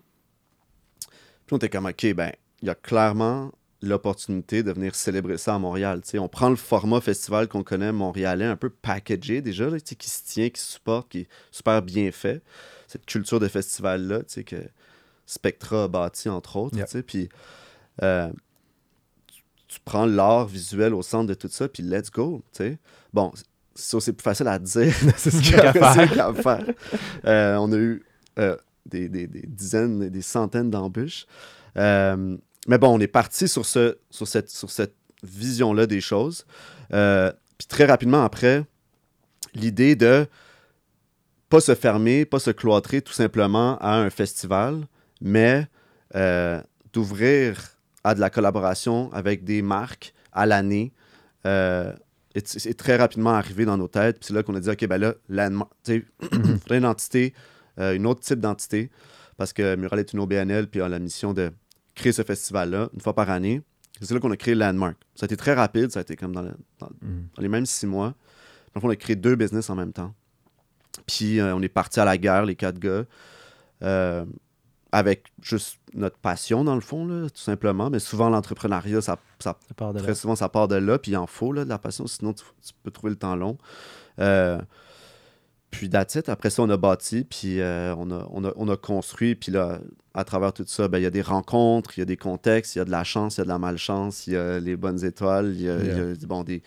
Puis, 1.46 1.52
on 1.52 1.56
était 1.56 1.68
comme, 1.68 1.86
OK, 1.86 2.14
ben, 2.14 2.32
il 2.60 2.68
y 2.68 2.70
a 2.70 2.74
clairement 2.74 3.52
l'opportunité 3.82 4.62
de 4.62 4.72
venir 4.72 4.94
célébrer 4.94 5.38
ça 5.38 5.56
à 5.56 5.58
Montréal. 5.58 6.00
Tu 6.02 6.10
sais, 6.10 6.18
on 6.18 6.28
prend 6.28 6.48
le 6.48 6.56
format 6.56 7.00
festival 7.00 7.48
qu'on 7.48 7.64
connaît 7.64 7.92
montréalais, 7.92 8.44
un 8.44 8.56
peu 8.56 8.70
packagé 8.70 9.42
déjà, 9.42 9.68
là, 9.68 9.80
tu 9.80 9.90
sais, 9.90 9.94
qui 9.96 10.08
se 10.08 10.22
tient, 10.22 10.48
qui 10.50 10.60
se 10.60 10.72
supporte, 10.72 11.08
qui 11.10 11.20
est 11.20 11.28
super 11.50 11.82
bien 11.82 12.12
fait. 12.12 12.42
Cette 12.86 13.06
culture 13.06 13.40
de 13.40 13.48
festival-là, 13.48 14.20
tu 14.20 14.24
sais, 14.28 14.44
que 14.44 14.62
Spectra 15.26 15.84
a 15.84 15.88
bâti, 15.88 16.28
entre 16.28 16.56
autres. 16.56 16.76
Yeah. 16.76 16.86
tu 16.86 16.92
sais, 16.92 17.02
Puis, 17.02 17.28
euh, 18.02 18.30
tu, 19.72 19.78
prends 19.84 20.06
l'art 20.06 20.46
visuel 20.46 20.94
au 20.94 21.02
centre 21.02 21.26
de 21.26 21.34
tout 21.34 21.48
ça, 21.50 21.68
puis 21.68 21.82
let's 21.82 22.10
go. 22.10 22.42
tu 22.52 22.58
sais. 22.64 22.78
Bon, 23.12 23.32
ça, 23.74 24.00
c'est 24.00 24.12
plus 24.12 24.22
facile 24.22 24.48
à 24.48 24.58
dire. 24.58 24.92
c'est 25.16 25.30
ce 25.30 25.40
qu'il 25.42 25.52
y 25.52 25.60
a 25.60 25.72
qu'à 25.72 26.32
faire. 26.34 26.64
Euh, 27.24 27.56
on 27.56 27.72
a 27.72 27.76
eu 27.76 28.02
euh, 28.38 28.56
des, 28.86 29.08
des- 29.08 29.26
des 29.26 29.44
dizaines, 29.46 30.08
des 30.08 30.22
centaines 30.22 30.70
d'embûches. 30.70 31.26
Euh, 31.76 32.36
mais 32.68 32.78
bon, 32.78 32.94
on 32.96 33.00
est 33.00 33.06
parti 33.08 33.48
sur, 33.48 33.64
ce, 33.66 33.98
sur 34.10 34.28
cette, 34.28 34.50
sur 34.50 34.70
cette 34.70 34.94
vision-là 35.22 35.86
des 35.86 36.00
choses. 36.00 36.44
Puis 36.90 37.66
très 37.68 37.84
rapidement 37.86 38.24
après, 38.24 38.64
l'idée 39.54 39.96
de 39.96 40.26
pas 41.48 41.60
se 41.60 41.74
fermer, 41.74 42.24
pas 42.24 42.38
se 42.38 42.50
cloîtrer 42.50 43.02
tout 43.02 43.12
simplement 43.12 43.78
à 43.78 43.96
un 43.96 44.10
festival, 44.10 44.86
mais 45.20 45.66
d'ouvrir 46.92 47.71
à 48.04 48.14
de 48.14 48.20
la 48.20 48.30
collaboration 48.30 49.12
avec 49.12 49.44
des 49.44 49.62
marques 49.62 50.14
à 50.32 50.46
l'année. 50.46 50.92
Euh, 51.46 51.92
et 52.34 52.40
c- 52.44 52.58
c'est 52.58 52.74
très 52.74 52.96
rapidement 52.96 53.30
arrivé 53.34 53.64
dans 53.64 53.76
nos 53.76 53.88
têtes. 53.88 54.18
Puis 54.18 54.26
c'est 54.28 54.34
là 54.34 54.42
qu'on 54.42 54.54
a 54.54 54.60
dit, 54.60 54.70
OK, 54.70 54.86
ben 54.86 54.98
là, 54.98 55.14
landmark- 55.28 55.70
tu 55.84 55.92
sais, 55.92 56.04
il 56.32 56.58
faudrait 56.58 56.78
une 56.78 56.86
entité, 56.86 57.34
euh, 57.78 57.94
une 57.94 58.06
autre 58.06 58.20
type 58.20 58.40
d'entité, 58.40 58.90
parce 59.36 59.52
que 59.52 59.76
Mural 59.76 59.98
est 60.00 60.12
une 60.12 60.20
OBNL, 60.20 60.68
puis 60.68 60.80
a 60.80 60.88
la 60.88 60.98
mission 60.98 61.32
de 61.32 61.52
créer 61.94 62.12
ce 62.12 62.22
festival-là 62.22 62.88
une 62.94 63.00
fois 63.00 63.14
par 63.14 63.28
année. 63.30 63.60
C'est 64.00 64.14
là 64.14 64.20
qu'on 64.20 64.30
a 64.32 64.36
créé 64.36 64.54
Landmark. 64.54 64.96
Ça 65.14 65.24
a 65.24 65.26
été 65.26 65.36
très 65.36 65.54
rapide, 65.54 65.92
ça 65.92 66.00
a 66.00 66.02
été 66.02 66.16
comme 66.16 66.34
dans, 66.34 66.42
le- 66.42 66.56
dans- 66.80 66.88
Mhm. 67.02 67.28
dans 67.36 67.42
les 67.42 67.48
mêmes 67.48 67.66
six 67.66 67.86
mois. 67.86 68.14
Fond, 68.74 68.80
on 68.84 68.90
a 68.90 68.96
créé 68.96 69.14
deux 69.14 69.36
business 69.36 69.68
en 69.70 69.74
même 69.76 69.92
temps. 69.92 70.12
Puis 71.06 71.38
euh, 71.40 71.54
on 71.54 71.60
est 71.62 71.68
parti 71.68 72.00
à 72.00 72.04
la 72.04 72.16
guerre, 72.18 72.44
les 72.46 72.56
quatre 72.56 72.78
gars, 72.78 73.04
euh, 73.82 74.24
avec 74.92 75.32
juste 75.40 75.78
notre 75.94 76.18
passion, 76.18 76.64
dans 76.64 76.74
le 76.74 76.82
fond, 76.82 77.06
là, 77.06 77.28
tout 77.30 77.40
simplement. 77.40 77.88
Mais 77.88 77.98
souvent, 77.98 78.28
l'entrepreneuriat, 78.28 79.00
ça, 79.00 79.18
ça 79.38 79.58
Ça 79.66 79.74
part 79.74 79.92
de 79.92 79.98
là. 79.98 80.04
Très 80.04 80.14
souvent, 80.14 80.36
ça 80.36 80.48
part 80.48 80.68
de 80.68 80.76
là, 80.76 80.98
puis 80.98 81.12
il 81.12 81.16
en 81.16 81.26
faut 81.26 81.52
là, 81.52 81.64
de 81.64 81.70
la 81.70 81.78
passion, 81.78 82.06
sinon 82.06 82.34
tu, 82.34 82.44
tu 82.64 82.72
peux 82.82 82.90
trouver 82.90 83.10
le 83.10 83.16
temps 83.16 83.34
long. 83.34 83.56
Euh, 84.18 84.60
puis 85.70 85.86
it. 85.86 86.28
Après 86.28 86.50
ça, 86.50 86.62
on 86.62 86.68
a 86.68 86.76
bâti, 86.76 87.24
puis 87.24 87.60
euh, 87.60 87.94
on, 87.96 88.10
a, 88.10 88.28
on, 88.30 88.44
a, 88.44 88.52
on 88.56 88.68
a 88.68 88.76
construit, 88.76 89.34
puis 89.34 89.50
là, 89.50 89.80
à 90.12 90.24
travers 90.24 90.52
tout 90.52 90.64
ça, 90.66 90.86
ben, 90.86 90.98
il 90.98 91.04
y 91.04 91.06
a 91.06 91.10
des 91.10 91.22
rencontres, 91.22 91.96
il 91.96 92.00
y 92.00 92.02
a 92.02 92.04
des 92.04 92.18
contextes, 92.18 92.76
il 92.76 92.78
y 92.78 92.82
a 92.82 92.84
de 92.84 92.90
la 92.90 93.04
chance, 93.04 93.36
il 93.36 93.38
y 93.38 93.40
a 93.40 93.44
de 93.44 93.48
la 93.48 93.58
malchance, 93.58 94.26
il 94.26 94.34
y 94.34 94.36
a 94.36 94.60
les 94.60 94.76
bonnes 94.76 95.02
étoiles, 95.02 95.52
il 95.54 95.62
y 95.62 95.70
a, 95.70 95.78
il 95.78 95.86
y 95.86 96.24
a, 96.24 96.26
bon, 96.26 96.44
des, 96.44 96.62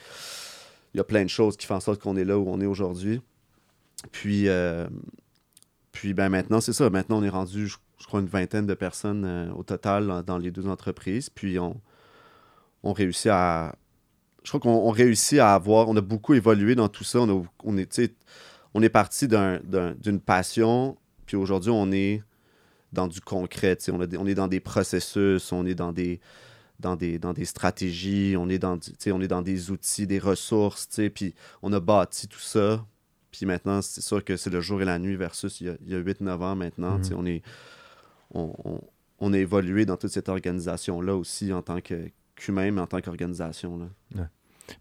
il 0.95 0.97
y 0.97 0.99
a 0.99 1.03
plein 1.03 1.23
de 1.23 1.29
choses 1.29 1.55
qui 1.55 1.67
font 1.67 1.75
en 1.75 1.79
sorte 1.79 2.01
qu'on 2.01 2.17
est 2.17 2.25
là 2.25 2.39
où 2.39 2.49
on 2.49 2.59
est 2.59 2.65
aujourd'hui. 2.65 3.21
Puis, 4.11 4.49
euh, 4.49 4.87
puis 5.91 6.15
ben, 6.15 6.29
maintenant, 6.29 6.59
c'est 6.59 6.73
ça. 6.73 6.89
Maintenant, 6.89 7.19
on 7.19 7.23
est 7.23 7.29
rendu, 7.29 7.67
je, 7.67 7.77
je 7.99 8.05
crois, 8.07 8.19
une 8.19 8.27
vingtaine 8.27 8.65
de 8.67 8.73
personnes 8.73 9.23
euh, 9.25 9.51
au 9.53 9.63
total 9.63 10.07
dans, 10.07 10.21
dans 10.23 10.37
les 10.37 10.51
deux 10.51 10.67
entreprises. 10.67 11.29
Puis 11.29 11.59
on, 11.59 11.79
on 12.83 12.93
réussit 12.93 13.27
à. 13.31 13.75
Je 14.43 14.49
crois 14.49 14.59
qu'on 14.59 14.69
on 14.87 14.91
réussit 14.91 15.39
à 15.39 15.53
avoir. 15.55 15.89
On 15.89 15.95
a 15.97 16.01
beaucoup 16.01 16.33
évolué 16.33 16.75
dans 16.75 16.87
tout 16.89 17.03
ça. 17.03 17.19
On, 17.19 17.41
a- 17.41 17.43
on 17.63 17.77
est, 17.77 17.99
on 18.73 18.81
est 18.83 18.89
parti 18.89 19.27
d'un- 19.27 19.59
d'un- 19.63 19.93
d'une 19.95 20.19
passion, 20.19 20.97
puis 21.25 21.35
aujourd'hui, 21.35 21.71
on 21.71 21.91
est 21.91 22.21
dans 22.93 23.07
du 23.07 23.21
concret. 23.21 23.77
On, 23.91 24.01
a 24.01 24.05
on 24.17 24.27
est 24.27 24.35
dans 24.35 24.47
des 24.47 24.59
processus, 24.59 25.51
on 25.51 25.65
est 25.65 25.73
dans 25.75 25.91
des, 25.91 26.19
dans 26.79 26.95
des, 26.95 27.17
dans 27.17 27.33
des 27.33 27.45
stratégies, 27.45 28.35
on 28.37 28.47
est 28.49 28.59
dans, 28.59 28.77
on 29.07 29.21
est 29.21 29.27
dans 29.27 29.41
des 29.41 29.71
outils, 29.71 30.05
des 30.05 30.19
ressources, 30.19 30.87
puis 31.13 31.33
on 31.63 31.73
a 31.73 31.79
bâti 31.79 32.27
tout 32.27 32.39
ça. 32.39 32.85
Puis 33.31 33.45
maintenant, 33.45 33.81
c'est 33.81 34.01
sûr 34.01 34.23
que 34.23 34.37
c'est 34.37 34.49
le 34.49 34.61
jour 34.61 34.81
et 34.81 34.85
la 34.85 34.97
nuit 34.99 35.15
versus 35.17 35.59
il 35.59 35.67
y 35.67 35.93
a, 35.93 35.97
a 35.97 36.01
8-9 36.01 36.29
ans 36.43 36.55
maintenant. 36.55 37.01
sais, 37.03 37.13
On, 37.15 37.25
est, 37.25 37.41
on, 38.35 38.53
on- 38.63 38.81
on 39.19 39.33
a 39.33 39.37
évolué 39.39 39.85
dans 39.85 39.97
toute 39.97 40.11
cette 40.11 40.29
organisation-là 40.29 41.15
aussi 41.15 41.51
en 41.53 41.61
tant 41.61 41.81
que- 41.81 42.09
qu'humain, 42.35 42.69
mais 42.71 42.81
en 42.81 42.87
tant 42.87 43.01
qu'organisation. 43.01 43.79
là. 44.13 44.27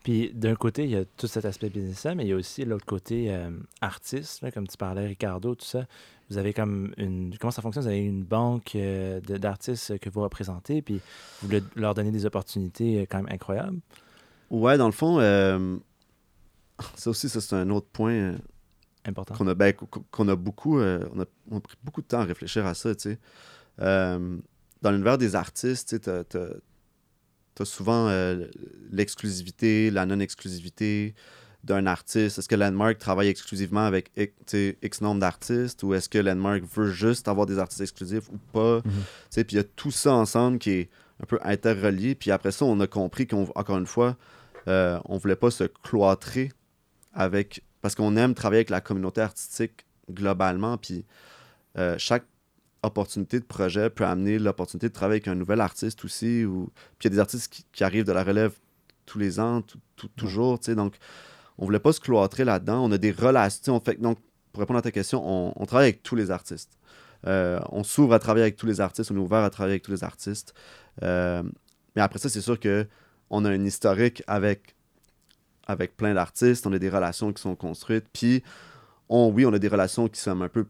Puis 0.02 0.32
d'un 0.34 0.54
côté, 0.56 0.84
il 0.84 0.90
y 0.90 0.96
a 0.96 1.04
tout 1.04 1.26
cet 1.26 1.44
aspect 1.44 1.68
business 1.68 2.06
mais 2.16 2.24
il 2.24 2.28
y 2.28 2.32
a 2.32 2.36
aussi 2.36 2.64
l'autre 2.64 2.86
côté 2.86 3.26
euh, 3.32 3.50
artiste, 3.82 4.40
là, 4.42 4.50
comme 4.50 4.66
tu 4.66 4.76
parlais, 4.78 5.06
Ricardo, 5.06 5.54
tout 5.54 5.64
ça. 5.66 5.86
vous 6.30 6.38
avez 6.38 6.52
comme 6.54 6.92
une. 6.96 7.36
Comment 7.38 7.50
ça 7.50 7.60
fonctionne? 7.62 7.84
Vous 7.84 7.90
avez 7.90 7.98
une 8.04 8.24
banque 8.24 8.74
euh, 8.76 9.20
d'artistes 9.20 9.98
que 9.98 10.08
vous 10.10 10.22
représentez, 10.22 10.80
puis 10.82 11.00
vous 11.42 11.48
le- 11.50 11.62
leur 11.76 11.92
donnez 11.94 12.10
des 12.12 12.24
opportunités 12.26 13.00
euh, 13.02 13.06
quand 13.08 13.18
même 13.18 13.30
incroyables. 13.32 13.78
Ouais, 14.50 14.78
dans 14.78 14.86
le 14.86 14.92
fond, 14.92 15.20
euh, 15.20 15.76
ça 16.96 17.10
aussi, 17.10 17.28
ça, 17.28 17.40
c'est 17.42 17.54
un 17.54 17.68
autre 17.70 17.86
point 17.92 18.36
Important. 19.06 19.34
qu'on 19.34 19.46
a, 19.48 19.54
ben, 19.54 19.72
qu'on 20.10 20.28
a 20.28 20.36
beaucoup. 20.36 20.78
euh, 20.78 21.04
on, 21.14 21.20
a, 21.20 21.24
on 21.50 21.58
a 21.58 21.60
pris 21.60 21.76
beaucoup 21.82 22.00
de 22.02 22.06
temps 22.06 22.20
à 22.20 22.24
réfléchir 22.24 22.64
à 22.66 22.74
ça, 22.74 22.94
tu 22.94 23.02
sais. 23.10 23.18
Euh, 23.80 24.36
dans 24.82 24.90
l'univers 24.90 25.18
des 25.18 25.34
artistes, 25.34 25.88
tu 25.88 25.96
sais, 25.96 26.00
t'as- 26.00 26.24
t'as 26.24 26.46
t'as 27.56 27.64
souvent 27.64 28.08
euh, 28.08 28.46
l'exclusivité, 28.90 29.90
la 29.90 30.06
non-exclusivité 30.06 31.14
d'un 31.62 31.86
artiste. 31.86 32.38
Est-ce 32.38 32.48
que 32.48 32.56
Landmark 32.56 32.98
travaille 32.98 33.28
exclusivement 33.28 33.84
avec 33.86 34.10
X, 34.16 35.00
nombre 35.00 35.20
d'artistes 35.20 35.82
ou 35.84 35.94
est-ce 35.94 36.08
que 36.08 36.18
Landmark 36.18 36.62
veut 36.74 36.90
juste 36.90 37.28
avoir 37.28 37.46
des 37.46 37.58
artistes 37.58 37.80
exclusifs 37.80 38.28
ou 38.30 38.38
pas? 38.52 38.78
Mhm. 38.78 38.82
Tu 38.84 38.90
sais, 39.30 39.44
Puis 39.44 39.54
il 39.54 39.58
y 39.58 39.60
a 39.60 39.64
tout 39.64 39.90
ça 39.92 40.12
ensemble 40.14 40.58
qui 40.58 40.70
est 40.70 40.90
un 41.22 41.26
peu 41.26 41.38
interrelié. 41.42 42.14
Puis 42.16 42.30
après 42.32 42.50
ça, 42.50 42.64
on 42.64 42.80
a 42.80 42.86
compris 42.86 43.26
qu'encore 43.28 43.78
une 43.78 43.86
fois, 43.86 44.16
euh, 44.66 44.98
on 45.04 45.16
voulait 45.16 45.36
pas 45.36 45.50
se 45.52 45.64
cloîtrer 45.64 46.50
avec. 47.12 47.62
Parce 47.84 47.94
qu'on 47.94 48.16
aime 48.16 48.32
travailler 48.32 48.60
avec 48.60 48.70
la 48.70 48.80
communauté 48.80 49.20
artistique 49.20 49.84
globalement. 50.10 50.78
Puis 50.78 51.04
euh, 51.76 51.96
chaque 51.98 52.24
opportunité 52.82 53.38
de 53.38 53.44
projet 53.44 53.90
peut 53.90 54.06
amener 54.06 54.38
l'opportunité 54.38 54.88
de 54.88 54.94
travailler 54.94 55.16
avec 55.18 55.28
un 55.28 55.34
nouvel 55.34 55.60
artiste 55.60 56.02
aussi. 56.02 56.46
Ou... 56.46 56.70
Puis 56.98 57.02
il 57.02 57.04
y 57.04 57.12
a 57.12 57.14
des 57.16 57.18
artistes 57.18 57.52
qui, 57.52 57.66
qui 57.70 57.84
arrivent 57.84 58.06
de 58.06 58.12
la 58.12 58.24
relève 58.24 58.52
tous 59.04 59.18
les 59.18 59.38
ans, 59.38 59.60
tout- 59.60 59.80
tout- 59.96 60.08
toujours. 60.16 60.58
Donc, 60.60 60.94
on 61.58 61.66
voulait 61.66 61.78
pas 61.78 61.92
se 61.92 62.00
cloîtrer 62.00 62.44
là-dedans. 62.46 62.82
On 62.82 62.90
a 62.90 62.96
des 62.96 63.10
relations. 63.10 63.76
On 63.76 63.80
fait, 63.80 64.00
donc, 64.00 64.16
pour 64.52 64.60
répondre 64.60 64.78
à 64.78 64.82
ta 64.82 64.90
question, 64.90 65.22
on, 65.22 65.52
on 65.54 65.66
travaille 65.66 65.88
avec 65.90 66.02
tous 66.02 66.16
les 66.16 66.30
artistes. 66.30 66.78
Euh, 67.26 67.60
on 67.68 67.84
s'ouvre 67.84 68.14
à 68.14 68.18
travailler 68.18 68.44
avec 68.44 68.56
tous 68.56 68.64
les 68.64 68.80
artistes. 68.80 69.10
On 69.10 69.16
est 69.16 69.18
ouvert 69.18 69.44
à 69.44 69.50
travailler 69.50 69.74
avec 69.74 69.82
tous 69.82 69.92
les 69.92 70.04
artistes. 70.04 70.54
Euh, 71.02 71.42
mais 71.94 72.00
après 72.00 72.18
ça, 72.18 72.30
c'est 72.30 72.40
sûr 72.40 72.58
que 72.58 72.86
on 73.28 73.44
a 73.44 73.50
un 73.50 73.62
historique 73.62 74.22
avec, 74.26 74.74
avec 75.66 75.96
plein 75.96 76.14
d'artistes. 76.14 76.66
On 76.66 76.72
a 76.72 76.78
des 76.78 76.90
relations 76.90 77.32
qui 77.32 77.40
sont 77.42 77.56
construites. 77.56 78.06
Puis, 78.12 78.42
on, 79.08 79.30
oui, 79.30 79.46
on 79.46 79.52
a 79.52 79.58
des 79.58 79.68
relations 79.68 80.08
qui 80.08 80.20
sont 80.20 80.40
un 80.42 80.48
peu, 80.48 80.66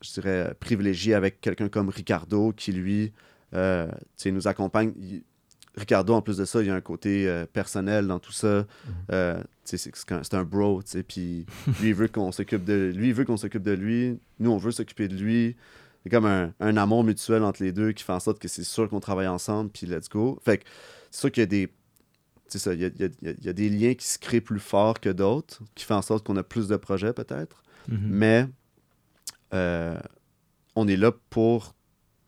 je 0.00 0.12
dirais, 0.12 0.54
privilégiées 0.58 1.14
avec 1.14 1.40
quelqu'un 1.40 1.68
comme 1.68 1.88
Ricardo 1.88 2.52
qui, 2.52 2.72
lui, 2.72 3.12
euh, 3.54 3.86
tu 3.88 3.94
sais, 4.16 4.30
nous 4.30 4.48
accompagne. 4.48 4.92
Il- 4.96 5.22
Ricardo, 5.74 6.12
en 6.12 6.20
plus 6.20 6.36
de 6.36 6.44
ça, 6.44 6.60
il 6.60 6.66
y 6.66 6.70
a 6.70 6.74
un 6.74 6.82
côté 6.82 7.26
euh, 7.26 7.46
personnel 7.50 8.06
dans 8.06 8.18
tout 8.18 8.30
ça. 8.32 8.66
Euh, 9.10 9.42
tu 9.64 9.78
sais, 9.78 9.90
c'est 9.94 10.12
un, 10.12 10.38
un 10.38 10.44
bro, 10.44 10.82
tu 10.82 10.90
sais, 10.90 11.02
puis 11.02 11.46
lui, 11.80 11.88
il 11.88 11.94
veut 11.94 12.08
qu'on 12.08 12.30
s'occupe 12.30 12.64
de 12.64 12.92
lui, 12.94 13.08
il 13.08 13.14
veut 13.14 13.24
qu'on 13.24 13.38
s'occupe 13.38 13.62
de 13.62 13.72
lui. 13.72 14.18
Nous, 14.38 14.50
on 14.50 14.58
veut 14.58 14.70
s'occuper 14.70 15.08
de 15.08 15.14
lui. 15.16 15.56
C'est 16.02 16.10
comme 16.10 16.26
un, 16.26 16.52
un 16.60 16.76
amour 16.76 17.04
mutuel 17.04 17.42
entre 17.42 17.62
les 17.62 17.72
deux 17.72 17.92
qui 17.92 18.04
fait 18.04 18.12
en 18.12 18.20
sorte 18.20 18.38
que 18.38 18.48
c'est 18.48 18.64
sûr 18.64 18.86
qu'on 18.90 19.00
travaille 19.00 19.28
ensemble, 19.28 19.70
puis 19.70 19.86
let's 19.86 20.10
go. 20.10 20.38
Fait 20.44 20.58
que 20.58 20.64
c'est 21.10 21.20
sûr 21.20 21.32
qu'il 21.32 21.40
y 21.40 21.44
a 21.44 21.46
des. 21.46 21.68
Il 22.54 22.80
y 22.80 22.84
a, 22.84 22.88
y 22.88 23.04
a- 23.04 23.48
a- 23.50 23.52
des 23.52 23.68
liens 23.70 23.94
qui 23.94 24.06
se 24.06 24.18
créent 24.18 24.40
plus 24.40 24.60
forts 24.60 25.00
que 25.00 25.08
d'autres, 25.10 25.60
qui 25.74 25.84
fait 25.84 25.94
en 25.94 26.02
sorte 26.02 26.26
qu'on 26.26 26.36
a 26.36 26.42
plus 26.42 26.68
de 26.68 26.76
projets 26.76 27.12
peut-être. 27.12 27.62
Mhm. 27.88 27.98
Mais 28.02 28.48
euh, 29.54 29.98
on 30.76 30.88
est 30.88 30.96
là 30.96 31.12
pour 31.30 31.74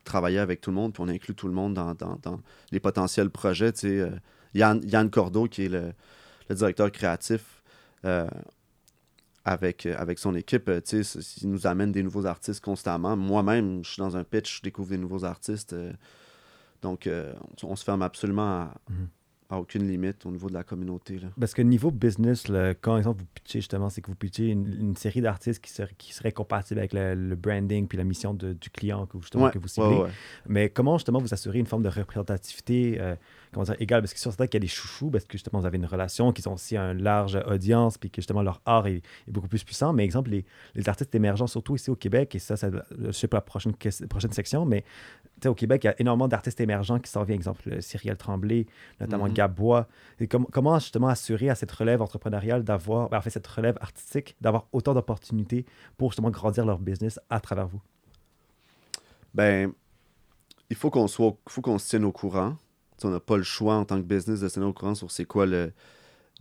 travailler 0.05 0.39
avec 0.39 0.61
tout 0.61 0.71
le 0.71 0.77
monde, 0.77 0.93
puis 0.93 1.03
on 1.03 1.09
inclut 1.09 1.35
tout 1.35 1.49
le 1.49 1.55
monde 1.55 1.75
dans, 1.75 1.95
dans- 1.95 2.19
dans 2.23 2.41
les 2.73 2.81
potentiels 2.81 3.31
projets. 3.31 3.73
euh, 3.85 4.11
Yann, 4.55 4.81
Yann 4.85 5.11
Cordeau, 5.11 5.47
qui 5.49 5.65
est 5.65 5.69
le, 5.69 5.93
le 6.49 6.55
directeur 6.55 6.93
créatif, 6.93 7.63
euh, 8.05 8.29
avec, 9.47 9.85
avec 9.87 10.19
son 10.19 10.35
équipe, 10.35 10.71
il 11.43 11.51
nous 11.51 11.67
amène 11.67 11.93
des 11.93 12.03
nouveaux 12.03 12.25
artistes 12.27 12.63
constamment. 12.65 13.17
Moi-même, 13.17 13.85
je 13.85 13.91
suis 13.91 14.01
dans 14.01 14.17
un 14.17 14.25
pitch, 14.25 14.59
je 14.59 14.63
découvre 14.63 14.89
des 14.91 14.97
nouveaux 14.99 15.25
artistes. 15.25 15.75
donc, 16.83 17.09
on, 17.63 17.69
on 17.71 17.77
se 17.77 17.85
ferme 17.85 18.03
absolument 18.03 18.43
à, 18.63 18.75
Mhm. 18.91 19.09
À 19.55 19.59
aucune 19.61 19.87
limite 19.89 20.25
au 20.27 20.31
niveau 20.31 20.49
de 20.49 20.55
la 20.55 20.63
communauté. 20.65 21.19
Là. 21.19 21.29
Parce 21.39 21.55
que 21.55 21.63
niveau 21.63 21.91
business, 21.91 22.49
là, 22.49 22.75
quand 22.75 22.97
exemple, 22.99 23.21
vous 23.21 23.27
pitchez 23.35 23.61
justement, 23.61 23.89
c'est 23.91 24.01
que 24.01 24.09
vous 24.09 24.15
pitchez 24.17 24.49
une, 24.49 24.67
une 24.81 24.97
série 24.97 25.21
d'artistes 25.21 25.63
qui 25.65 25.71
seraient, 25.71 25.95
qui 25.99 26.13
seraient 26.13 26.33
compatibles 26.33 26.81
avec 26.81 26.93
le, 26.93 27.15
le 27.15 27.37
branding 27.37 27.87
puis 27.89 27.99
la 27.99 28.05
mission 28.05 28.35
de- 28.35 28.53
du 28.53 28.71
client 28.71 29.07
que, 29.07 29.19
justement, 29.21 29.45
Ouais, 29.45 29.51
que 29.51 29.59
vous 29.59 29.65
ouais, 29.65 29.69
ciblez. 29.69 29.97
ouais. 30.03 30.11
Mais 30.47 30.69
comment 30.69 30.99
justement 30.99 31.19
vous 31.19 31.33
assurez 31.33 31.59
une 31.59 31.67
forme 31.67 31.83
de 31.83 31.89
représentativité 31.89 32.97
euh, 33.01 33.17
comment 33.55 33.65
dire, 33.65 33.77
égale? 33.79 34.03
Parce 34.03 34.13
que 34.13 34.19
c'est 34.19 34.23
sûr 34.25 34.33
certain 34.33 34.47
qu'il 34.47 34.55
y 34.55 34.63
a 34.63 34.67
des 34.67 34.69
chouchous, 34.69 35.11
parce 35.11 35.25
que 35.25 35.33
justement 35.33 35.61
vous 35.61 35.67
avez 35.67 35.79
une 35.79 35.87
relation, 35.87 36.33
qui 36.33 36.47
ont 36.47 36.55
aussi 36.55 36.77
un 36.77 36.93
large 36.93 37.39
audience, 37.47 37.97
puis 37.97 38.11
que 38.11 38.17
justement 38.21 38.43
leur 38.43 38.61
art 38.67 38.87
est, 38.87 38.97
est 38.97 39.31
beaucoup 39.31 39.49
plus 39.49 39.65
puissant. 39.65 39.93
Mais 39.93 40.05
exemple, 40.05 40.31
les, 40.31 40.45
les 40.75 40.89
artistes 40.89 41.15
émergents, 41.15 41.47
surtout 41.47 41.77
ici 41.77 41.89
au 41.91 41.97
Québec, 41.97 42.35
et 42.35 42.39
ça, 42.39 42.57
ça 42.57 42.69
je 42.99 43.11
sais 43.13 43.29
pas 43.29 43.39
la 43.39 43.41
prochaine, 43.43 43.73
prochaine 44.09 44.33
section, 44.33 44.67
mais 44.67 44.85
au 45.47 45.55
Québec, 45.55 45.85
il 45.85 45.87
y 45.87 45.91
a 45.91 46.01
énormément 46.01 46.29
d'artistes 46.29 46.61
émergents 46.61 46.99
qui 46.99 47.11
s'en 47.11 47.23
viennent. 47.23 47.37
Exemple, 47.37 47.69
le 47.69 47.81
Cyrielle 47.81 48.17
Tremblay, 48.17 48.67
notamment 49.01 49.27
Mhm. 49.27 49.35
Gabois. 49.35 49.89
Et 50.21 50.27
com- 50.27 50.47
comment 50.51 50.79
justement 50.79 51.09
assurer 51.09 51.51
à 51.51 51.55
cette 51.55 51.73
relève 51.73 52.01
entrepreneuriale 52.03 52.65
d'avoir, 52.65 53.09
ben, 53.11 53.19
en 53.19 53.21
fait, 53.21 53.31
cette 53.31 53.47
relève 53.47 53.77
artistique, 53.81 54.37
d'avoir 54.41 54.67
autant 54.73 54.95
d'opportunités 54.95 55.67
pour 55.97 56.11
justement 56.13 56.31
grandir 56.31 56.65
leur 56.65 56.79
business 56.79 57.21
à 57.31 57.41
travers 57.41 57.67
vous? 57.69 57.81
Ben, 59.35 59.73
il 60.71 60.77
faut 60.77 60.91
qu'on 60.91 61.09
soit, 61.09 61.37
faut 61.49 61.61
qu'on 61.61 61.79
se 61.79 61.89
tienne 61.91 62.05
au 62.05 62.13
courant. 62.13 62.57
On 63.03 63.11
n'a 63.11 63.21
pas 63.21 63.37
le 63.37 63.43
choix 63.43 63.75
en 63.75 63.85
tant 63.85 63.97
que 63.99 64.07
business 64.07 64.41
de 64.41 64.49
se 64.49 64.55
tenir 64.55 64.69
au 64.69 64.73
courant 64.73 64.95
sur 64.95 65.11
c'est 65.11 65.25
quoi 65.25 65.47
le, 65.47 65.73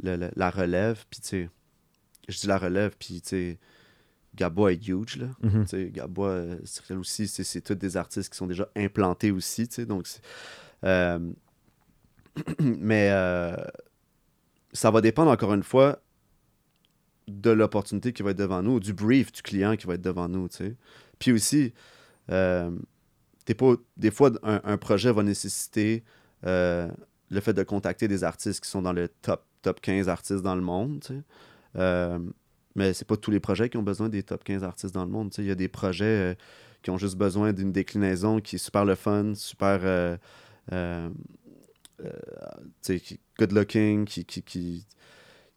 le- 0.01 0.15
le- 0.15 0.31
la 0.35 0.49
relève. 0.49 1.03
Puis, 1.09 1.19
tu 1.21 1.27
sais, 1.27 1.49
je 2.29 2.39
dis 2.39 2.47
la 2.47 2.57
relève, 2.57 2.95
puis, 2.97 3.21
tu 3.21 3.29
sais, 3.29 3.59
Gabois 4.35 4.73
est 4.73 4.87
huge, 4.87 5.17
là. 5.17 5.27
Mhm. 5.41 5.63
Tu 5.63 5.67
sais, 5.69 5.89
Gabois, 5.91 6.29
euh, 6.29 6.57
Cyril 6.63 6.99
aussi, 6.99 7.27
c'est, 7.27 7.61
tous 7.61 7.75
des 7.75 7.97
artistes 7.97 8.31
qui 8.31 8.37
sont 8.37 8.47
déjà 8.47 8.67
implantés 8.75 9.31
aussi, 9.31 9.67
tu 9.67 9.75
sais, 9.75 9.85
donc... 9.85 10.07
euh, 10.83 11.19
mais 12.59 13.09
euh, 13.11 13.55
ça 14.73 14.89
va 14.91 15.01
dépendre, 15.01 15.31
encore 15.31 15.53
une 15.53 15.63
fois, 15.63 16.01
de 17.27 17.51
l'opportunité 17.51 18.11
qui 18.11 18.23
va 18.23 18.31
être 18.31 18.37
devant 18.37 18.61
nous, 18.63 18.79
du 18.79 18.93
brief 18.93 19.31
du 19.31 19.41
client 19.41 19.75
qui 19.75 19.87
va 19.87 19.95
être 19.95 20.01
devant 20.01 20.27
nous, 20.27 20.49
tu 20.49 20.57
sais. 20.57 20.75
Puis 21.19 21.31
aussi, 21.31 21.73
euh, 22.31 22.71
pas, 23.57 23.75
des 23.97 24.11
fois, 24.11 24.31
un, 24.43 24.61
un 24.63 24.77
projet 24.77 25.11
va 25.11 25.23
nécessiter 25.23 26.03
euh, 26.45 26.89
le 27.29 27.39
fait 27.41 27.53
de 27.53 27.63
contacter 27.63 28.07
des 28.07 28.23
artistes 28.23 28.63
qui 28.63 28.69
sont 28.69 28.81
dans 28.81 28.93
le 28.93 29.07
top, 29.07 29.45
top 29.61 29.81
15 29.81 30.09
artistes 30.09 30.41
dans 30.43 30.55
le 30.55 30.61
monde, 30.61 31.01
tu 31.01 31.13
sais. 31.13 31.21
Euh, 31.77 32.19
mais 32.75 32.93
c'est 32.93 33.05
pas 33.07 33.17
tous 33.17 33.31
les 33.31 33.39
projets 33.39 33.69
qui 33.69 33.77
ont 33.77 33.83
besoin 33.83 34.09
des 34.09 34.23
top 34.23 34.43
15 34.43 34.63
artistes 34.63 34.93
dans 34.93 35.05
le 35.05 35.11
monde. 35.11 35.29
tu 35.31 35.37
sais. 35.37 35.41
Il 35.43 35.47
y 35.47 35.51
a 35.51 35.55
des 35.55 35.67
projets 35.69 36.05
euh, 36.05 36.35
qui 36.81 36.89
ont 36.89 36.97
juste 36.97 37.15
besoin 37.17 37.53
d'une 37.53 37.71
déclinaison 37.71 38.39
qui 38.39 38.55
est 38.55 38.59
super 38.59 38.83
le 38.85 38.95
fun, 38.95 39.33
super 39.35 39.79
euh, 39.83 41.09
good 43.39 43.51
looking, 43.51 44.05
qui, 44.05 44.25
qui, 44.25 44.41
qui, 44.43 44.85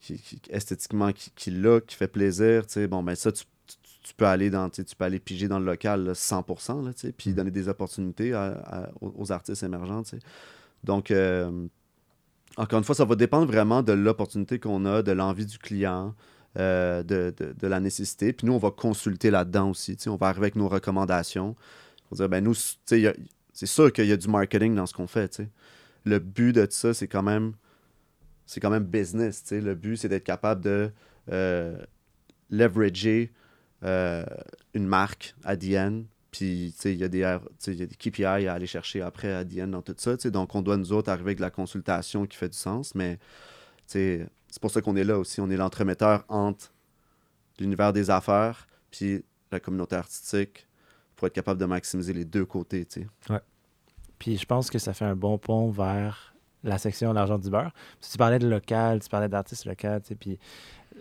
qui- 0.00 0.40
esthétiquement 0.50 1.12
qui, 1.12 1.30
qui 1.34 1.50
look, 1.50 1.86
qui 1.86 1.96
fait 1.96 2.08
plaisir. 2.08 2.66
tu 2.66 2.74
sais. 2.74 2.86
Bon, 2.86 3.02
ben 3.02 3.14
ça, 3.14 3.32
tu, 3.32 3.44
tu- 3.66 4.14
peux 4.16 4.26
aller 4.26 4.50
dans, 4.50 4.70
tu 4.70 4.84
peux 4.96 5.04
aller 5.04 5.18
piger 5.18 5.48
dans 5.48 5.58
le 5.58 5.64
local 5.66 6.04
là, 6.04 6.12
100%, 6.14 6.84
là, 6.84 6.92
puis 7.16 7.32
donner 7.34 7.50
des 7.50 7.68
opportunités 7.68 8.32
à- 8.34 8.52
à- 8.64 8.90
aux, 9.00 9.32
artistes 9.32 9.62
émergents. 9.64 10.02
Donc, 10.86 11.10
euh, 11.10 11.66
encore 12.56 12.78
une 12.78 12.84
fois, 12.84 12.94
ça 12.94 13.04
va 13.04 13.16
dépendre 13.16 13.46
vraiment 13.46 13.82
de 13.82 13.92
l'opportunité 13.92 14.58
qu'on 14.58 14.86
a, 14.86 15.02
de 15.02 15.12
l'envie 15.12 15.44
du 15.44 15.58
client, 15.58 16.14
euh, 16.56 17.02
de, 17.02 17.34
de- 17.38 17.66
la 17.66 17.80
nécessité. 17.80 18.32
Puis 18.32 18.46
nous, 18.46 18.54
on 18.54 18.58
va 18.58 18.70
consulter 18.70 19.30
là-dedans 19.30 19.70
aussi. 19.70 19.98
On 20.06 20.16
va 20.16 20.28
arriver 20.28 20.44
avec 20.46 20.56
nos 20.56 20.68
recommandations. 20.68 21.54
On 22.10 22.14
va 22.14 22.16
dire, 22.16 22.28
ben 22.30 22.42
nous, 22.42 22.54
c'est 22.54 23.66
sûr 23.66 23.92
qu'il 23.92 24.06
y 24.06 24.12
a 24.12 24.16
du 24.16 24.28
marketing 24.28 24.74
dans 24.74 24.86
ce 24.86 24.94
qu'on 24.94 25.06
fait. 25.08 25.42
Le 26.04 26.18
but 26.18 26.52
de 26.52 26.66
ça, 26.70 26.94
c'est 26.94 27.08
quand 27.08 27.22
même 27.22 27.52
c'est 28.46 28.60
quand 28.60 28.70
même 28.70 28.84
business. 28.84 29.42
Le 29.50 29.74
but, 29.74 29.96
c'est 29.96 30.08
d'être 30.08 30.24
capable 30.24 30.62
de 30.62 30.92
euh, 31.32 31.76
leverager 32.48 33.32
euh, 33.82 34.24
une 34.72 34.86
marque 34.86 35.34
à. 35.44 35.56
Puis, 36.36 36.74
il 36.84 36.96
y, 36.96 37.04
a 37.04 37.08
des 37.08 37.86
KPI 37.98 38.24
à 38.24 38.52
aller 38.52 38.66
chercher 38.66 39.00
après 39.00 39.32
à 39.32 39.42
DN 39.42 39.70
dans 39.70 39.80
tout 39.80 39.94
ça. 39.96 40.16
Donc, 40.16 40.54
on 40.54 40.60
doit, 40.60 40.76
nous 40.76 40.92
autres, 40.92 41.08
arriver 41.08 41.28
avec 41.28 41.38
de 41.38 41.42
la 41.42 41.50
consultation 41.50 42.26
qui 42.26 42.36
fait 42.36 42.50
du 42.50 42.58
sens. 42.58 42.94
Mais, 42.94 43.18
c'est 43.86 44.28
pour 44.60 44.70
ça 44.70 44.82
qu'on 44.82 44.96
est 44.96 45.04
là 45.04 45.18
aussi. 45.18 45.40
On 45.40 45.48
est 45.48 45.56
l'entremetteur 45.56 46.26
entre 46.28 46.70
l'univers 47.58 47.94
des 47.94 48.10
affaires 48.10 48.66
puis 48.90 49.24
la 49.50 49.60
communauté 49.60 49.96
artistique 49.96 50.66
pour 51.14 51.26
être 51.26 51.32
capable 51.32 51.58
de 51.58 51.64
maximiser 51.64 52.12
les 52.12 52.26
deux 52.26 52.44
côtés, 52.44 52.84
tu 52.84 53.08
sais. 53.28 53.40
Puis 54.18 54.36
je 54.36 54.44
pense 54.44 54.68
que 54.68 54.78
ça 54.78 54.92
fait 54.92 55.06
un 55.06 55.16
bon 55.16 55.38
pont 55.38 55.70
vers 55.70 56.34
la 56.64 56.76
section 56.76 57.14
L'argent 57.14 57.38
du 57.38 57.48
beurre. 57.48 57.72
Tu 58.00 58.18
parlais 58.18 58.38
de 58.38 58.46
local, 58.46 59.00
tu 59.00 59.08
parlais 59.08 59.28
d'artistes 59.28 59.64
locaux, 59.64 60.00
puis 60.20 60.38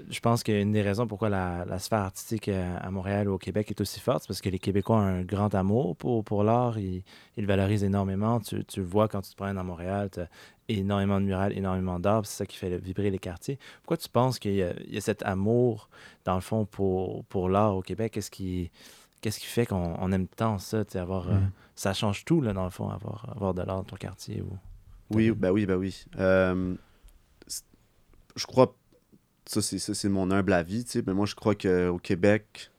je 0.10 0.20
pense 0.20 0.44
qu'une 0.44 0.72
des 0.72 0.82
raisons 0.82 1.08
pourquoi 1.08 1.30
la, 1.30 1.64
la 1.66 1.80
sphère 1.80 2.00
artistique 2.00 2.50
euh, 2.50 2.78
à 2.82 2.92
Montréal 2.92 3.30
ou 3.30 3.34
au 3.34 3.38
Québec 3.38 3.72
est 3.72 3.80
aussi 3.82 4.00
forte, 4.00 4.24
c'est 4.24 4.28
parce 4.28 4.42
que 4.42 4.50
les 4.50 4.60
Québécois 4.60 4.98
ont 4.98 5.00
un 5.00 5.22
grand 5.24 5.56
amour 5.56 5.96
pour, 5.96 6.24
pour 6.24 6.44
l'art. 6.44 6.78
Ils, 6.78 7.04
ils 7.38 7.42
le 7.42 7.48
valorisent 7.48 7.84
énormément. 7.84 8.40
Tu, 8.40 8.64
tu 8.66 8.82
le 8.82 8.86
vois 8.86 9.08
quand 9.08 9.22
tu 9.22 9.32
te 9.32 9.36
promènes 9.36 9.58
à 9.58 9.64
Montréal, 9.64 10.10
tu 10.12 10.20
as 10.20 10.28
énormément 10.68 11.22
de 11.22 11.26
murales, 11.26 11.58
énormément 11.58 12.00
d'art. 12.00 12.26
C'est 12.26 12.38
ça 12.38 12.46
qui 12.46 12.58
fait 12.58 12.78
vibrer 12.78 13.10
les 13.10 13.20
quartiers. 13.20 13.58
Pourquoi 13.84 13.98
tu 13.98 14.10
penses 14.10 14.38
qu'il 14.40 14.54
y, 14.54 14.58
y 14.94 14.98
a 14.98 15.02
cet 15.02 15.24
amour, 15.24 15.90
dans 16.26 16.36
le 16.36 16.42
fond, 16.42 16.66
pour, 16.66 17.24
pour 17.26 17.50
l'art 17.50 17.76
au 17.76 17.82
Québec? 17.82 18.14
Qu'est-ce 18.14 18.32
qui, 18.32 18.72
qu'est-ce 19.22 19.40
qui 19.40 19.46
fait 19.48 19.66
qu'on 19.66 19.96
on 20.00 20.12
aime 20.12 20.28
tant 20.28 20.58
ça, 20.60 20.84
avoir... 20.96 21.30
euh, 21.30 21.36
Mhm. 21.36 21.52
ça 21.76 21.94
change 21.94 22.26
tout, 22.26 22.42
là, 22.42 22.54
dans 22.54 22.66
le 22.66 22.70
fond, 22.70 22.90
avoir, 22.90 23.30
avoir 23.34 23.54
de 23.54 23.62
l'art 23.62 23.78
dans 23.78 23.84
ton 23.84 23.96
quartier. 23.96 24.42
Ou... 24.42 24.58
Oui, 25.12 25.32
ben 25.32 25.52
oui, 25.52 25.66
ben 25.66 25.76
oui. 25.76 26.06
Euh, 26.20 26.76
je 28.36 28.46
crois, 28.46 28.76
ça 29.46 29.62
c'est, 29.62 29.80
ça, 29.80 29.94
c'est 29.94 30.10
mon 30.10 30.32
humble 30.32 30.54
avis, 30.54 30.84
tu 30.86 30.92
sais, 30.92 31.04
mais 31.06 31.14
moi 31.14 31.26
je 31.26 31.36
crois 31.36 31.56
qu'au 31.56 31.98
Québec, 32.00 32.72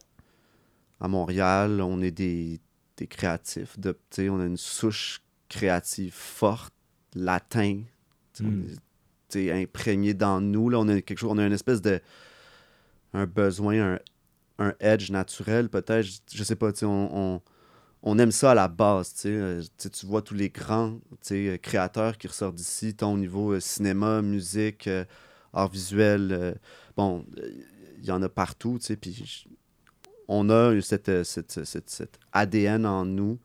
à 1.01 1.09
Montréal, 1.09 1.81
on 1.81 2.01
est 2.01 2.11
des, 2.11 2.61
des 2.97 3.07
créatifs, 3.07 3.79
de, 3.79 3.97
on 4.31 4.41
a 4.41 4.47
une 4.47 4.57
souche 4.57 5.23
créative 5.49 6.13
forte, 6.15 6.75
latin, 7.15 7.83
Mm. 8.39 8.65
imprégné 9.35 10.13
dans 10.15 10.43
nous, 10.43 10.69
là, 10.69 10.79
on 10.79 10.89
a 10.89 11.01
quelque 11.01 11.19
chose, 11.19 11.31
on 11.33 11.39
a 11.39 11.47
une 11.47 11.53
espèce 11.53 11.81
de, 11.81 12.01
un 13.13 13.27
besoin, 13.27 13.95
un, 13.95 13.99
un 14.59 14.75
edge 14.81 15.11
naturel 15.11 15.69
peut-être, 15.69 16.03
je, 16.07 16.19
je 16.33 16.45
sais 16.45 16.57
pas, 16.57 16.73
tu 16.73 16.81
sais, 16.81 16.87
on- 16.87 17.35
on 17.37 17.43
on 18.03 18.19
aime 18.19 18.31
ça 18.31 18.53
à 18.53 18.55
la 18.55 18.69
base, 18.69 19.15
tu. 19.15 19.29
Euh, 19.29 19.63
tu 19.79 20.07
vois 20.07 20.23
tous 20.23 20.35
les 20.35 20.51
grands 20.51 21.01
euh, 21.33 21.57
créateurs 21.59 22.19
qui 22.19 22.29
ressortent 22.29 22.55
d'ici, 22.55 22.95
tant 22.95 23.13
au 23.15 23.19
niveau 23.19 23.53
euh, 23.53 23.61
cinéma, 23.61 24.23
musique, 24.23 24.87
euh, 24.87 25.05
art 25.57 25.69
visuel. 25.71 26.29
euh, 26.33 26.55
bon, 26.97 27.25
euh, 27.39 27.51
il 27.99 28.05
y 28.05 28.11
en 28.13 28.23
a 28.23 28.29
partout, 28.29 28.79
tu 28.79 28.87
sais. 28.87 28.97
Puis 28.97 29.47
on 30.29 30.51
a 30.51 30.81
cette, 30.81 31.09
euh, 31.09 31.25
cette, 31.25 31.65
cette- 31.65 31.91
cette 31.91 32.19
ADN 32.33 32.85
en 32.87 33.05
nous, 33.05 33.39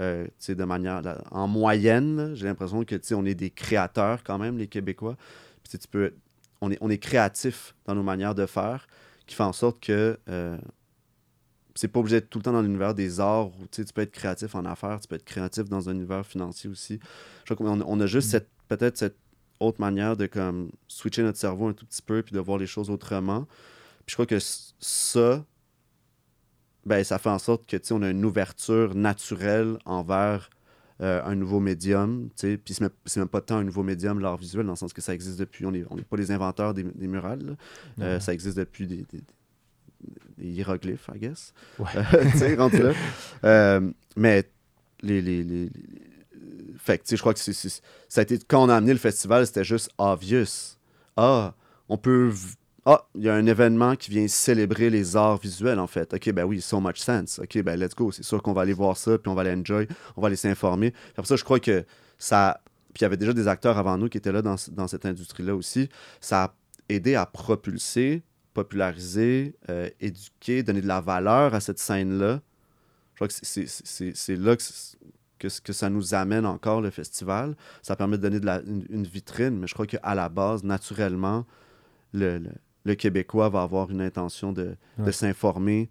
euh, 0.00 0.24
tu 0.26 0.30
sais, 0.38 0.54
de 0.54 0.64
manière. 0.64 1.02
là, 1.02 1.22
En 1.30 1.48
moyenne, 1.48 2.32
j'ai 2.34 2.46
l'impression 2.46 2.84
que, 2.84 2.94
tu 2.96 3.08
sais, 3.08 3.14
on 3.14 3.24
est 3.24 3.34
des 3.34 3.50
créateurs 3.50 4.22
quand 4.24 4.38
même, 4.38 4.58
les 4.58 4.68
Québécois. 4.68 5.16
Puis 5.62 5.78
tu 5.78 5.88
peux. 5.88 6.14
On 6.60 6.70
est, 6.72 6.78
on 6.80 6.90
est 6.90 6.98
créatifs 6.98 7.74
dans 7.86 7.94
nos 7.94 8.02
manières 8.02 8.34
de 8.34 8.46
faire, 8.46 8.86
qui 9.26 9.34
fait 9.34 9.42
en 9.44 9.52
sorte 9.52 9.80
que. 9.80 10.18
euh, 10.28 10.58
c'est 11.74 11.86
pas 11.88 12.00
obligé 12.00 12.16
d'être 12.16 12.30
tout 12.30 12.38
le 12.38 12.42
temps 12.42 12.52
dans 12.52 12.62
l'univers 12.62 12.92
des 12.94 13.20
arts 13.20 13.46
où 13.48 13.52
tu 13.70 13.76
sais, 13.76 13.84
tu 13.84 13.92
peux 13.92 14.00
être 14.00 14.10
créatif 14.10 14.54
en 14.56 14.64
affaires, 14.64 14.98
tu 15.00 15.06
peux 15.06 15.14
être 15.14 15.24
créatif 15.24 15.64
dans 15.68 15.88
un 15.88 15.92
univers 15.92 16.26
financier 16.26 16.68
aussi. 16.68 16.98
Je 17.44 17.54
crois 17.54 17.64
qu'on 17.66 17.80
on 17.80 18.00
a 18.00 18.06
juste 18.06 18.30
cette 18.30 18.48
peut-être 18.66 18.96
cette 18.96 19.16
autre 19.60 19.80
manière 19.80 20.16
de 20.16 20.26
comme 20.26 20.70
switcher 20.86 21.22
notre 21.22 21.38
cerveau 21.38 21.68
un 21.68 21.72
tout 21.72 21.86
petit 21.86 22.02
peu 22.02 22.22
puis 22.22 22.34
de 22.34 22.40
voir 22.40 22.58
les 22.58 22.66
choses 22.66 22.90
autrement. 22.90 23.46
Puis 24.06 24.12
je 24.12 24.14
crois 24.14 24.26
que 24.26 24.38
ça 24.40 25.44
ben 26.86 27.04
ça 27.04 27.18
fait 27.18 27.28
en 27.28 27.38
sorte 27.38 27.66
que 27.68 27.76
tu 27.76 27.88
sais, 27.88 27.94
on 27.94 28.02
a 28.02 28.10
une 28.10 28.24
ouverture 28.24 28.94
naturelle 28.94 29.76
envers 29.84 30.48
euh, 31.00 31.22
un 31.24 31.34
nouveau 31.36 31.60
médium, 31.60 32.28
tu 32.30 32.48
sais, 32.48 32.56
puis 32.58 32.74
c'est 32.74 32.80
même, 32.80 32.90
c'est 33.04 33.20
même 33.20 33.28
pas 33.28 33.40
tant 33.40 33.58
un 33.58 33.64
nouveau 33.64 33.82
médium, 33.84 34.18
l'art 34.20 34.36
visuel, 34.36 34.64
dans 34.66 34.72
le 34.72 34.76
sens 34.76 34.92
que 34.92 35.00
ça 35.02 35.14
existe 35.14 35.38
depuis, 35.38 35.64
on 35.66 35.70
n'est 35.70 35.84
on 35.90 35.96
n'est 35.96 36.02
pas 36.02 36.16
les 36.16 36.30
inventeurs 36.32 36.74
des, 36.74 36.82
des 36.82 37.06
murales. 37.06 37.56
Euh, 38.00 38.18
ça 38.20 38.32
existe 38.34 38.56
depuis 38.56 38.86
des, 38.86 39.04
des- 39.12 39.22
des 40.38 40.46
hiéroglyphes, 40.50 41.08
I 41.14 41.18
guess. 41.18 41.52
Ouais. 41.78 41.86
Tu 42.32 42.38
sais, 42.38 42.54
rendu 42.56 42.78
là. 42.82 42.92
Euh, 43.44 43.90
mais 44.16 44.48
les. 45.02 45.20
les, 45.22 45.42
les- 45.44 45.64
les- 45.66 45.70
Fait 46.78 46.98
que, 46.98 47.02
tu 47.04 47.10
sais, 47.10 47.16
je 47.16 47.20
crois 47.22 47.34
que 47.34 47.40
c'est- 47.40 47.82
ça 48.08 48.20
a 48.20 48.22
été. 48.22 48.38
Quand 48.46 48.64
on 48.64 48.68
a 48.68 48.76
amené 48.76 48.92
le 48.92 48.98
festival, 48.98 49.46
c'était 49.46 49.64
juste 49.64 49.90
obvious. 49.98 50.76
Ah, 51.16 51.54
on 51.88 51.96
peut. 51.98 52.32
Ah, 52.86 53.06
il 53.14 53.24
y 53.24 53.28
a 53.28 53.34
un 53.34 53.44
événement 53.44 53.96
qui 53.96 54.10
vient 54.10 54.26
célébrer 54.28 54.88
les 54.88 55.14
arts 55.16 55.36
visuels, 55.38 55.78
en 55.78 55.86
fait. 55.86 56.14
OK, 56.14 56.30
ben 56.32 56.44
oui, 56.44 56.60
so 56.62 56.80
much 56.80 56.98
sense. 57.00 57.38
OK, 57.38 57.60
ben 57.62 57.78
let's 57.78 57.94
go. 57.94 58.10
C'est 58.12 58.22
sûr 58.22 58.42
qu'on 58.42 58.54
va 58.54 58.62
aller 58.62 58.72
voir 58.72 58.96
ça, 58.96 59.18
puis 59.18 59.28
on 59.30 59.34
va 59.34 59.42
aller 59.42 59.52
enjoy, 59.52 59.86
on 60.16 60.22
va 60.22 60.28
aller 60.28 60.36
s'informer. 60.36 60.94
Après 61.10 61.26
ça, 61.26 61.36
je 61.36 61.44
crois 61.44 61.60
que 61.60 61.84
ça. 62.16 62.60
Puis 62.94 63.00
il 63.00 63.02
y 63.02 63.04
avait 63.04 63.18
déjà 63.18 63.34
des 63.34 63.46
acteurs 63.46 63.76
avant 63.76 63.98
nous 63.98 64.08
qui 64.08 64.16
étaient 64.16 64.32
là 64.32 64.40
dans, 64.40 64.56
dans 64.72 64.88
cette 64.88 65.04
industrie-là 65.04 65.54
aussi. 65.54 65.90
Ça 66.20 66.44
a 66.44 66.54
aidé 66.88 67.14
à 67.16 67.26
propulser, 67.26 68.22
populariser, 68.54 69.54
euh, 69.68 69.90
éduquer, 70.00 70.62
donner 70.62 70.80
de 70.80 70.86
la 70.88 71.00
valeur 71.00 71.54
à 71.54 71.60
cette 71.60 71.78
scène-là. 71.78 72.40
Je 73.14 73.16
crois 73.16 73.28
que 73.28 73.34
c'est- 73.34 74.36
là 74.36 74.56
que, 74.56 74.62
c- 74.62 74.96
que, 75.38 75.48
c- 75.48 75.60
que 75.62 75.72
ça 75.72 75.88
nous 75.90 76.14
amène 76.14 76.46
encore, 76.46 76.80
le 76.80 76.90
festival. 76.90 77.56
Ça 77.82 77.96
permet 77.96 78.16
de 78.18 78.22
donner 78.22 78.40
de 78.40 78.46
la- 78.46 78.60
une, 78.62 78.84
une 78.90 79.04
vitrine, 79.04 79.58
mais 79.58 79.66
je 79.66 79.74
crois 79.74 79.86
qu'à 79.86 80.14
la 80.14 80.28
base, 80.28 80.64
naturellement, 80.64 81.46
le, 82.12 82.38
le- 82.38 82.50
le 82.84 82.94
Québécois 82.94 83.48
va 83.48 83.62
avoir 83.62 83.90
une 83.90 84.00
intention 84.00 84.52
de, 84.52 84.76
de 84.98 85.10
s'informer, 85.10 85.88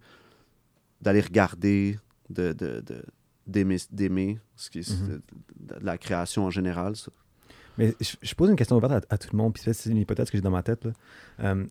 d'aller 1.00 1.20
regarder, 1.20 1.98
de, 2.30 2.52
de, 2.52 2.80
de- 2.80 3.04
d'aimer, 3.46 3.76
d'aimer 3.90 4.38
ce 4.56 4.68
qui 4.70 4.80
est 4.80 4.90
Mhm. 4.90 5.08
de, 5.08 5.20
de 5.78 5.84
la 5.84 5.96
création 5.98 6.44
en 6.44 6.50
général. 6.50 6.96
ça. 6.96 7.10
Mais 7.78 7.94
je, 8.00 8.34
pose 8.34 8.50
une 8.50 8.56
question 8.56 8.76
ouverte 8.76 9.06
à, 9.08 9.18
tout 9.18 9.28
le 9.32 9.38
monde, 9.38 9.54
puis 9.54 9.62
c'est 9.64 9.88
une 9.88 9.98
hypothèse 9.98 10.30
que 10.30 10.36
j'ai 10.36 10.42
dans 10.42 10.50
ma 10.50 10.64
tête. 10.64 10.84
Là. 10.84 10.92
Euh, 11.44 11.64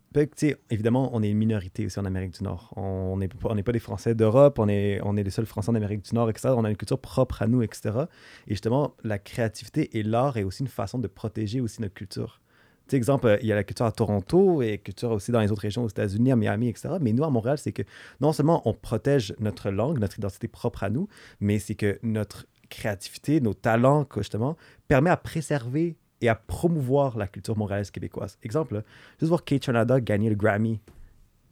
évidemment, 0.70 1.10
on 1.14 1.22
est 1.22 1.30
une 1.30 1.38
minorité 1.38 1.86
aussi 1.86 2.00
en 2.00 2.06
Amérique 2.06 2.32
du 2.38 2.44
Nord. 2.46 2.74
On 2.78 3.18
n'est 3.18 3.28
on 3.44 3.62
pas 3.62 3.72
des 3.74 3.80
Français 3.80 4.16
d'Europe, 4.16 4.58
on 4.58 4.70
est, 4.70 5.02
on 5.04 5.18
est 5.18 5.24
les 5.24 5.30
seuls 5.30 5.46
Français 5.46 5.70
en 5.70 5.76
Amérique 5.76 6.04
du 6.04 6.16
Nord, 6.16 6.30
etc. 6.30 6.54
On 6.56 6.64
a 6.64 6.70
une 6.70 6.78
culture 6.78 7.00
propre 7.00 7.42
à 7.42 7.48
nous, 7.48 7.62
etc. 7.62 8.06
Et 8.48 8.52
justement, 8.52 8.96
la 9.04 9.20
créativité 9.20 9.98
et 9.98 10.04
l'art 10.04 10.38
est 10.38 10.44
aussi 10.44 10.64
une 10.64 10.70
façon 10.70 10.98
de 10.98 11.08
protéger 11.08 11.60
aussi 11.60 11.82
notre 11.82 11.94
culture. 11.94 12.40
Tu 12.88 12.92
sais, 12.92 12.98
exemple, 12.98 13.28
euh, 13.28 13.38
il 13.42 13.48
y 13.48 13.52
a 13.52 13.56
la 13.56 13.66
culture 13.66 13.86
à 13.86 13.92
Toronto 13.92 14.62
et 14.62 14.72
la 14.72 14.78
culture 14.78 15.12
aussi 15.12 15.34
dans 15.34 15.42
les 15.42 15.52
autres 15.52 15.64
régions 15.64 15.84
aux 15.84 15.90
États-Unis, 15.90 16.32
à 16.32 16.38
Miami, 16.38 16.70
etc. 16.70 16.96
Mais 17.02 17.12
nous, 17.12 17.26
à 17.26 17.30
Montréal, 17.30 17.58
c'est 17.58 17.74
que 17.74 17.82
non 18.22 18.32
seulement 18.32 18.62
on 18.64 18.74
protège 18.74 19.36
notre 19.40 19.72
langue, 19.72 20.00
notre 20.00 20.18
identité 20.18 20.48
propre 20.48 20.84
à 20.84 20.90
nous, 20.90 21.10
mais 21.42 21.60
c'est 21.60 21.76
que 21.76 22.00
notre 22.02 22.46
créativité, 22.70 23.42
nos 23.42 23.54
talents, 23.54 24.06
justement, 24.16 24.58
permet 24.88 25.10
à 25.10 25.18
préserver 25.18 25.96
et 26.22 26.30
à 26.30 26.36
promouvoir 26.36 27.18
la 27.18 27.28
culture 27.28 27.58
montréalaise 27.58 27.92
québécoise. 27.92 28.38
Exemple, 28.44 28.84
juste 29.20 29.30
voir 29.30 29.44
Kate 29.44 29.64
Chanada 29.64 30.00
gagner 30.02 30.30
le 30.30 30.36
Grammy. 30.36 30.80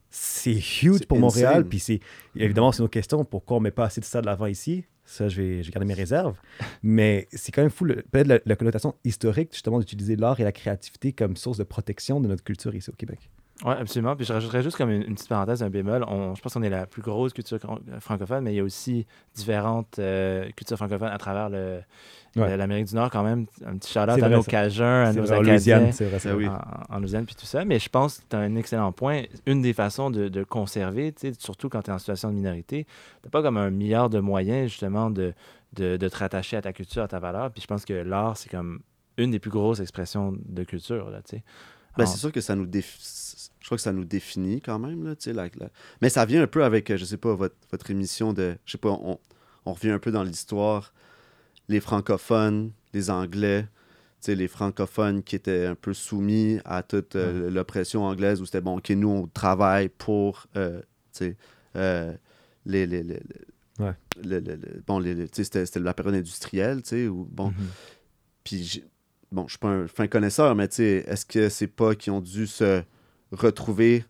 C'est 0.09 0.53
huge 0.53 1.05
pour 1.07 1.19
Montréal. 1.19 1.65
Puis 1.65 1.79
c'est 1.79 1.99
évidemment, 2.35 2.71
c'est 2.71 2.79
une 2.79 2.85
autre 2.85 2.93
question. 2.93 3.23
Pourquoi 3.25 3.57
on 3.57 3.59
met 3.59 3.71
pas 3.71 3.85
assez 3.85 4.01
de 4.01 4.05
ça 4.05 4.21
de 4.21 4.25
l'avant 4.25 4.45
ici? 4.45 4.85
Ça, 5.03 5.27
je 5.27 5.39
vais, 5.39 5.61
je 5.61 5.67
vais 5.67 5.71
garder 5.71 5.85
mes 5.85 5.93
réserves. 5.93 6.39
Mais 6.81 7.27
c'est 7.31 7.51
quand 7.51 7.61
même 7.61 7.69
fou, 7.69 7.85
peut-être 7.85 8.27
la, 8.27 8.39
la 8.43 8.55
connotation 8.55 8.95
historique, 9.03 9.53
justement, 9.53 9.77
d'utiliser 9.77 10.15
l'art 10.15 10.39
et 10.39 10.43
la 10.43 10.51
créativité 10.51 11.13
comme 11.13 11.35
source 11.35 11.57
de 11.57 11.63
protection 11.63 12.19
de 12.21 12.27
notre 12.27 12.43
culture 12.43 12.73
ici 12.73 12.89
au 12.89 12.93
Québec. 12.93 13.29
Oui, 13.63 13.71
absolument. 13.71 14.17
Puis 14.17 14.25
je 14.25 14.33
rajouterais 14.33 14.61
juste 14.61 14.75
comme 14.75 14.89
une, 14.89 15.03
une 15.03 15.15
petite 15.15 15.29
parenthèse, 15.29 15.63
un 15.63 15.69
bémol. 15.69 16.03
On- 16.09 16.35
je 16.35 16.41
pense 16.41 16.53
qu'on 16.53 16.61
est 16.63 16.69
la 16.69 16.85
plus 16.85 17.01
grosse 17.01 17.31
culture 17.31 17.57
cran- 17.57 17.79
francophone, 18.01 18.43
mais 18.43 18.51
il 18.53 18.57
y 18.57 18.59
a 18.59 18.63
aussi 18.63 19.05
différentes 19.33 19.97
euh, 19.97 20.49
cultures 20.57 20.75
francophones 20.75 21.07
à 21.07 21.17
travers 21.17 21.49
le- 21.49 21.79
Ouais. 22.35 22.49
le- 22.49 22.55
l'Amérique 22.57 22.87
du 22.87 22.95
Nord 22.95 23.09
quand 23.09 23.23
même. 23.23 23.45
Un 23.65 23.77
petit 23.77 23.89
shout-out 23.93 24.21
à 24.21 24.27
nos 24.27 24.41
ça. 24.41 24.51
Cajuns, 24.51 25.03
à 25.05 25.13
C'est 25.13 25.19
nos 25.21 25.25
vrai, 25.25 25.37
en 25.37 25.39
Acadiens. 25.39 25.79
Louisiane, 25.79 25.91
c'est 25.93 26.05
vrai. 26.05 26.19
c'est 26.19 26.29
vrai. 26.31 26.37
oui. 26.37 26.49
en, 26.49 26.95
en 26.95 26.99
Louisiane 26.99 27.25
puis 27.25 27.35
tout 27.35 27.45
ça. 27.45 27.63
Mais 27.63 27.79
je 27.79 27.87
pense 27.87 28.17
que 28.17 28.23
tu 28.29 28.35
as 28.35 28.39
un 28.39 28.55
excellent 28.57 28.91
point. 28.91 29.23
Une 29.45 29.61
des 29.61 29.71
façons 29.71 30.09
de, 30.11 30.27
de 30.27 30.43
conserver, 30.43 31.13
tu 31.13 31.31
sais, 31.31 31.33
surtout 31.39 31.69
quand 31.69 31.81
tu 31.83 31.91
es 31.91 31.93
en 31.93 31.97
situation 31.99 32.29
de 32.31 32.35
minorité, 32.35 32.85
tu 33.23 33.29
pas 33.29 33.41
comme 33.41 33.55
un 33.55 33.69
milliard 33.69 34.09
de 34.09 34.19
moyens 34.19 34.69
justement 34.69 35.09
de, 35.09 35.33
de, 35.77 35.95
de 35.95 36.09
te 36.09 36.17
rattacher 36.17 36.57
à 36.57 36.61
ta 36.61 36.73
culture, 36.73 37.03
à 37.03 37.07
ta 37.07 37.19
valeur. 37.19 37.49
Puis 37.51 37.61
je 37.61 37.67
pense 37.67 37.85
que 37.85 37.93
l'art, 37.93 38.35
c'est 38.35 38.49
comme 38.49 38.79
une 39.17 39.31
des 39.31 39.39
plus 39.39 39.49
grosses 39.51 39.79
expressions 39.79 40.33
de 40.37 40.63
culture. 40.65 41.09
Là, 41.09 41.21
tu 41.21 41.37
sais. 41.37 41.43
Ben, 41.97 42.03
En- 42.03 42.07
c'est 42.07 42.17
sûr 42.17 42.33
que 42.33 42.41
ça 42.41 42.55
nous 42.57 42.65
défi- 42.65 42.97
je 43.65 43.67
crois 43.69 43.77
que 43.77 43.81
ça 43.81 43.93
nous 43.93 44.05
définit 44.05 44.61
quand 44.61 44.77
même 44.77 45.03
là, 45.03 45.15
tu 45.15 45.23
sais, 45.23 45.33
la- 45.33 45.49
la- 45.57 45.71
mais 45.99 46.09
ça 46.09 46.23
vient 46.25 46.43
un 46.43 46.47
peu 46.47 46.63
avec 46.63 46.91
euh, 46.91 46.97
je 46.97 47.05
sais 47.05 47.17
pas 47.17 47.33
votre, 47.33 47.55
votre 47.71 47.89
émission 47.89 48.31
de 48.31 48.55
je 48.63 48.73
sais 48.73 48.77
pas 48.77 48.91
on, 48.91 49.17
on 49.65 49.73
revient 49.73 49.89
un 49.89 49.97
peu 49.97 50.11
dans 50.11 50.21
l'histoire 50.21 50.93
les 51.67 51.79
francophones 51.79 52.71
les 52.93 53.09
anglais 53.09 53.65
les 54.27 54.47
francophones 54.47 55.23
qui 55.23 55.35
étaient 55.35 55.65
un 55.65 55.73
peu 55.75 55.93
soumis 55.95 56.59
à 56.63 56.83
toute 56.83 57.15
euh, 57.15 57.49
l'oppression 57.49 58.03
anglaise 58.05 58.39
où 58.39 58.45
c'était 58.45 58.61
bon 58.61 58.77
ok 58.77 58.89
nous 58.91 59.09
on 59.09 59.27
travaille 59.27 59.89
pour 59.89 60.45
euh, 60.55 60.81
euh, 61.75 62.13
les, 62.67 62.85
Ouais. 63.79 63.91
bon 64.87 65.01
c'était 65.31 65.65
la 65.79 65.93
période 65.95 66.15
industrielle 66.15 66.83
tu 66.83 66.89
sais 66.89 67.07
bon 67.09 67.47
Mhm. 67.47 67.53
puis, 68.43 68.83
bon, 69.31 69.45
je 69.47 69.53
suis 69.53 69.59
pas 69.59 69.69
un 69.69 69.87
fin 69.87 70.07
connaisseur, 70.07 70.55
mais 70.55 70.67
tu 70.67 70.75
sais, 70.75 71.03
est-ce 71.07 71.25
que 71.25 71.49
c'est 71.49 71.67
pas 71.67 71.95
qu'ils 71.95 72.13
ont 72.13 72.21
dû 72.21 72.47
se 72.47 72.83
retrouver 73.31 74.05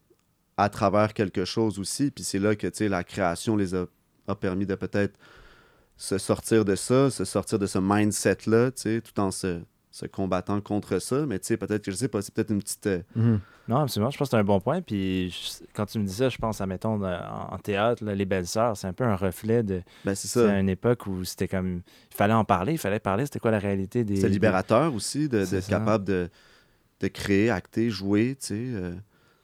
à 0.57 0.69
travers 0.69 1.13
quelque 1.13 1.45
chose 1.45 1.79
aussi? 1.79 2.11
Puis 2.11 2.23
c'est 2.23 2.39
là 2.39 2.55
que, 2.55 2.67
la 2.85 3.03
création 3.03 3.55
les 3.55 3.75
a, 3.75 3.85
a 4.27 4.35
permis 4.35 4.65
de 4.65 4.75
peut-être 4.75 5.17
se 5.97 6.17
sortir 6.17 6.65
de 6.65 6.75
ça, 6.75 7.09
se 7.09 7.23
sortir 7.25 7.59
de 7.59 7.65
ce 7.67 7.79
mindset-là, 7.79 8.71
tout 8.71 9.19
en 9.19 9.31
se, 9.31 9.61
se 9.91 10.05
combattant 10.05 10.59
contre 10.61 10.99
ça. 10.99 11.25
Mais 11.25 11.39
peut-être 11.39 11.83
que, 11.83 11.91
je 11.91 11.95
sais 11.95 12.07
pas, 12.09 12.21
c'est 12.21 12.33
peut-être 12.33 12.51
une 12.51 12.61
petite... 12.61 12.87
euh, 12.87 13.01
Mhm. 13.15 13.39
Non, 13.67 13.77
absolument. 13.77 14.11
Je 14.11 14.17
pense 14.19 14.27
que 14.27 14.31
c'est 14.35 14.39
un 14.39 14.43
bon 14.43 14.59
point. 14.59 14.81
Puis 14.83 15.31
je- 15.31 15.65
quand 15.73 15.87
tu 15.87 15.97
me 15.97 16.05
dis 16.05 16.13
ça, 16.13 16.29
je 16.29 16.37
pense 16.37 16.61
à, 16.61 16.67
mettons, 16.67 17.03
en, 17.03 17.53
en 17.53 17.57
théâtre, 17.57 18.03
là, 18.05 18.13
les 18.13 18.25
belles-sœurs, 18.25 18.77
c'est 18.77 18.85
un 18.85 18.93
peu 18.93 19.03
un 19.05 19.15
reflet 19.15 19.63
de. 19.63 19.81
ben, 20.03 20.13
c'est 20.13 20.27
C'est 20.27 20.45
ça. 20.45 20.59
une 20.59 20.69
époque 20.69 21.07
où 21.07 21.23
c'était 21.23 21.47
comme. 21.47 21.81
Il 22.11 22.15
fallait 22.15 22.33
en 22.35 22.45
parler, 22.45 22.73
il 22.73 22.77
fallait 22.77 22.99
parler. 22.99 23.25
C'était 23.25 23.39
quoi 23.39 23.49
la 23.49 23.57
réalité 23.57 24.03
des. 24.03 24.17
C'est 24.17 24.29
libérateur 24.29 24.93
aussi 24.93 25.27
de- 25.29 25.45
d'être 25.45 25.61
ça. 25.63 25.67
capable 25.79 26.03
de, 26.05 26.29
de 26.99 27.07
créer, 27.07 27.49
acter, 27.49 27.89
jouer, 27.89 28.35
tu 28.39 28.47
sais. 28.47 28.55
euh, 28.57 28.93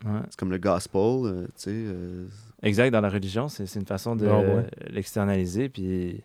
Ouais. 0.03 0.19
c'est 0.31 0.35
comme 0.39 0.49
le 0.49 0.57
gospel, 0.57 0.99
euh, 1.25 1.45
tu 1.47 1.51
sais. 1.57 1.69
euh, 1.73 2.25
Exact, 2.63 2.89
dans 2.91 3.01
la 3.01 3.09
religion, 3.09 3.47
c'est 3.49 3.67
c'est 3.67 3.79
une 3.79 3.85
façon 3.85 4.15
de 4.15 4.25
Ah 4.27 4.39
ouais. 4.39 4.67
l'externaliser. 4.89 5.69
Puis 5.69 6.23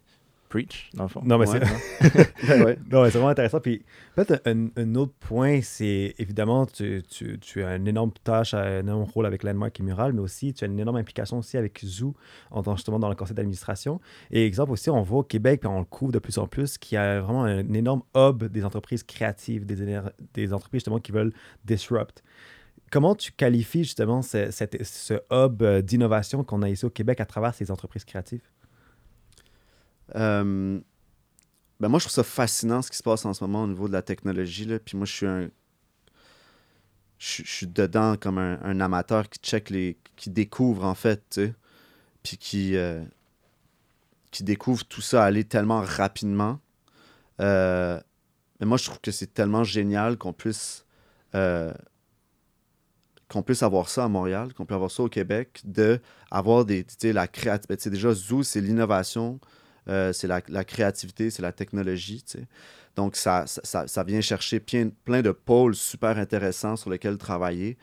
Preach, 0.48 0.90
dans 0.94 1.02
le 1.04 1.08
fond. 1.08 1.22
Non, 1.24 1.38
mais 1.38 1.48
Ouais, 1.48 1.60
c'est. 1.60 2.58
ouais. 2.58 2.64
ouais. 2.64 2.78
Non, 2.90 3.02
mais 3.02 3.10
c'est 3.10 3.18
vraiment 3.18 3.28
intéressant. 3.30 3.60
Puis 3.60 3.82
peut-être 4.14 4.40
un, 4.46 4.68
un 4.76 4.94
autre 4.94 5.12
point, 5.18 5.60
c'est 5.62 6.14
évidemment, 6.18 6.66
tu, 6.66 7.02
tu, 7.08 7.38
tu 7.40 7.62
as 7.64 7.76
une 7.76 7.88
énorme 7.88 8.12
tâche, 8.24 8.54
un 8.54 8.80
énorme 8.80 9.02
rôle 9.04 9.26
avec 9.26 9.42
Landmark 9.42 9.78
et 9.80 9.82
Mural, 9.82 10.12
mais 10.12 10.20
aussi 10.20 10.54
tu 10.54 10.64
as 10.64 10.68
une 10.68 10.78
énorme 10.78 10.96
implication 10.96 11.38
aussi 11.38 11.56
avec 11.56 11.80
Zoo, 11.84 12.14
en 12.50 12.62
tant- 12.62 12.76
justement 12.76 12.98
dans 12.98 13.08
le 13.08 13.14
conseil 13.16 13.34
d'administration. 13.34 14.00
Et 14.30 14.46
exemple 14.46 14.72
aussi, 14.72 14.88
on 14.90 15.02
voit 15.02 15.18
au 15.20 15.24
Québec, 15.24 15.60
puis 15.60 15.68
on 15.68 15.80
le 15.80 15.84
couvre 15.84 16.12
de 16.12 16.18
plus 16.20 16.38
en 16.38 16.46
plus, 16.46 16.78
qu'il 16.78 16.94
y 16.96 16.98
a 16.98 17.20
vraiment 17.20 17.44
un 17.44 17.72
énorme 17.72 18.02
hub 18.16 18.44
des 18.44 18.64
entreprises 18.64 19.02
créatives, 19.02 19.66
des, 19.66 19.82
éner- 19.82 20.02
des 20.34 20.52
entreprises 20.52 20.78
justement 20.80 21.00
qui 21.00 21.12
veulent 21.12 21.32
disrupt. 21.64 22.22
Comment 22.92 23.16
tu 23.16 23.32
qualifies 23.32 23.82
justement 23.82 24.22
ce, 24.22 24.52
cette- 24.52 24.84
ce 24.84 25.14
hub 25.32 25.60
euh, 25.62 25.82
d'innovation 25.82 26.44
qu'on 26.44 26.62
a 26.62 26.68
ici 26.70 26.84
au 26.86 26.90
Québec 26.90 27.20
à 27.20 27.26
travers 27.26 27.52
ces 27.52 27.72
entreprises 27.72 28.04
créatives? 28.04 28.42
Euh, 30.14 30.80
ben 31.80 31.88
moi, 31.88 31.98
je 31.98 32.04
trouve 32.04 32.14
ça 32.14 32.22
fascinant 32.22 32.82
ce 32.82 32.90
qui 32.90 32.96
se 32.96 33.02
passe 33.02 33.24
en 33.24 33.34
ce 33.34 33.42
moment 33.44 33.64
au 33.64 33.66
niveau 33.66 33.88
de 33.88 33.92
la 33.92 34.02
technologie. 34.02 34.64
Là. 34.64 34.78
Puis 34.78 34.96
moi, 34.96 35.06
je 35.06 35.12
suis 35.12 35.26
un. 35.26 35.48
Je, 37.18 37.42
suis 37.44 37.66
dedans 37.66 38.16
comme 38.16 38.38
un, 38.38 38.80
amateur 38.80 39.28
qui 39.28 39.38
check 39.40 39.70
les. 39.70 39.98
qui 40.16 40.30
découvre 40.30 40.84
en 40.84 40.94
fait. 40.94 41.40
Puis 42.22 42.36
qui. 42.38 42.76
euh, 42.76 43.02
qui 44.30 44.44
découvre 44.44 44.84
tout 44.84 45.00
ça 45.00 45.24
aller 45.24 45.44
tellement 45.44 45.80
rapidement. 45.80 46.60
Euh, 47.40 47.98
mais 48.60 48.66
moi, 48.66 48.76
je 48.76 48.84
trouve 48.84 49.00
que 49.00 49.10
c'est 49.10 49.32
tellement 49.32 49.64
génial 49.64 50.18
qu'on 50.18 50.32
puisse. 50.32 50.84
qu'on 53.28 53.42
puisse 53.42 53.62
avoir 53.62 53.88
ça 53.88 54.04
à 54.04 54.08
Montréal, 54.08 54.54
qu'on 54.54 54.64
puisse 54.64 54.76
avoir 54.76 54.90
ça 54.90 55.02
au 55.02 55.08
Québec, 55.08 55.60
de 55.64 56.00
avoir 56.30 56.64
des, 56.64 56.86
la 57.02 57.28
créativité. 57.28 57.90
Déjà, 57.90 58.12
Zoo, 58.12 58.42
c'est 58.42 58.60
l'innovation, 58.60 59.40
euh, 59.88 60.12
c'est 60.12 60.26
la, 60.26 60.40
la 60.48 60.64
créativité, 60.64 61.30
c'est 61.30 61.42
la 61.42 61.52
technologie. 61.52 62.22
tu 62.22 62.38
sais. 62.38 62.46
Donc, 62.96 63.14
ça, 63.16 63.46
ça- 63.46 63.60
ça, 63.64 63.86
ça 63.86 64.04
vient 64.04 64.20
chercher 64.20 64.58
plein, 64.60 64.88
plein 65.04 65.22
de 65.22 65.30
pôles 65.30 65.74
super 65.74 66.16
intéressants 66.18 66.76
sur 66.76 66.90
lesquels 66.90 67.18
travailler. 67.18 67.76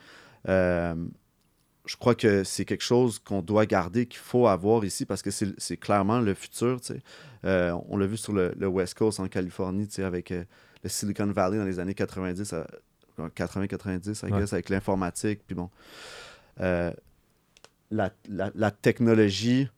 Euh, 0.50 0.96
je 1.86 1.96
crois 1.98 2.16
que 2.16 2.44
c'est 2.44 2.66
quelque 2.66 2.84
chose 2.84 3.20
qu'on 3.20 3.42
doit 3.42 3.66
garder, 3.66 4.06
qu'il 4.06 4.20
faut 4.20 4.48
avoir 4.48 4.86
ici 4.86 5.06
parce 5.06 5.22
que 5.22 5.30
c'est 5.32 5.78
clairement 5.78 6.20
le 6.20 6.34
futur. 6.34 6.80
tu 6.82 6.94
sais. 6.94 7.02
Euh, 7.46 7.78
on 7.90 7.98
l'a 7.98 8.08
vu 8.08 8.16
sur 8.18 8.32
le, 8.34 8.54
le 8.58 8.68
West 8.68 8.94
Coast 8.96 9.20
en 9.20 9.28
Californie, 9.28 9.88
tu 9.88 9.96
sais, 9.96 10.04
avec 10.04 10.32
euh, 10.32 10.44
le 10.84 10.90
Silicon 10.90 11.28
Valley 11.28 11.58
dans 11.58 11.66
les 11.66 11.80
années 11.80 11.94
90, 11.94 12.54
80-90, 13.20 14.28
I 14.28 14.32
Ouais. 14.32 14.54
avec 14.54 14.70
l'informatique. 14.70 15.42
Puis 15.46 15.56
bon, 15.56 15.70
euh, 16.62 16.92
la, 17.92 18.12
la- 18.30 18.52
la 18.56 18.72
technologie, 18.72 19.70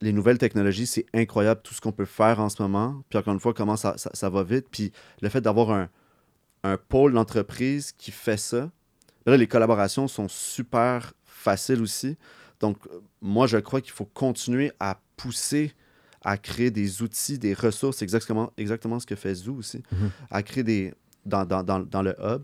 les 0.00 0.12
nouvelles 0.12 0.38
technologies, 0.38 0.86
c'est 0.86 1.06
incroyable 1.14 1.60
tout 1.62 1.74
ce 1.74 1.80
qu'on 1.80 1.92
peut 1.92 2.04
faire 2.04 2.40
en 2.40 2.48
ce 2.48 2.62
moment. 2.62 3.02
Puis 3.08 3.18
encore 3.18 3.34
une 3.34 3.40
fois, 3.40 3.52
comment 3.54 3.76
ça, 3.76 3.96
ça- 3.98 4.10
ça 4.14 4.28
va 4.30 4.42
vite. 4.44 4.66
Puis 4.70 4.92
le 5.20 5.28
fait 5.28 5.40
d'avoir 5.40 5.70
un, 5.70 5.88
un 6.62 6.76
pôle 6.76 7.12
d'entreprise 7.12 7.92
qui 7.92 8.10
fait 8.12 8.36
ça, 8.36 8.70
là, 9.26 9.36
les 9.36 9.46
collaborations 9.48 10.06
sont 10.08 10.28
super 10.28 11.12
faciles 11.24 11.82
aussi. 11.82 12.16
Donc, 12.60 12.76
moi, 13.20 13.46
je 13.46 13.58
crois 13.58 13.80
qu'il 13.80 13.92
faut 13.92 14.04
continuer 14.06 14.72
à 14.80 15.00
pousser 15.16 15.72
à 16.22 16.36
créer 16.36 16.72
des 16.72 17.00
outils, 17.02 17.38
des 17.38 17.54
ressources, 17.54 18.02
exactement, 18.02 18.52
exactement 18.56 18.98
ce 18.98 19.06
que 19.06 19.14
fait 19.14 19.34
Zoo 19.34 19.54
aussi, 19.54 19.82
Mhm. 19.92 20.10
à 20.30 20.42
créer 20.42 20.64
des. 20.64 20.94
dans, 21.24 21.44
dans, 21.44 21.62
dans, 21.62 21.78
dans 21.80 22.02
le 22.02 22.14
hub, 22.20 22.42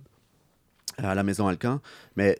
à 0.98 1.14
la 1.14 1.22
maison 1.24 1.48
Alcan. 1.48 1.80
Mais 2.16 2.38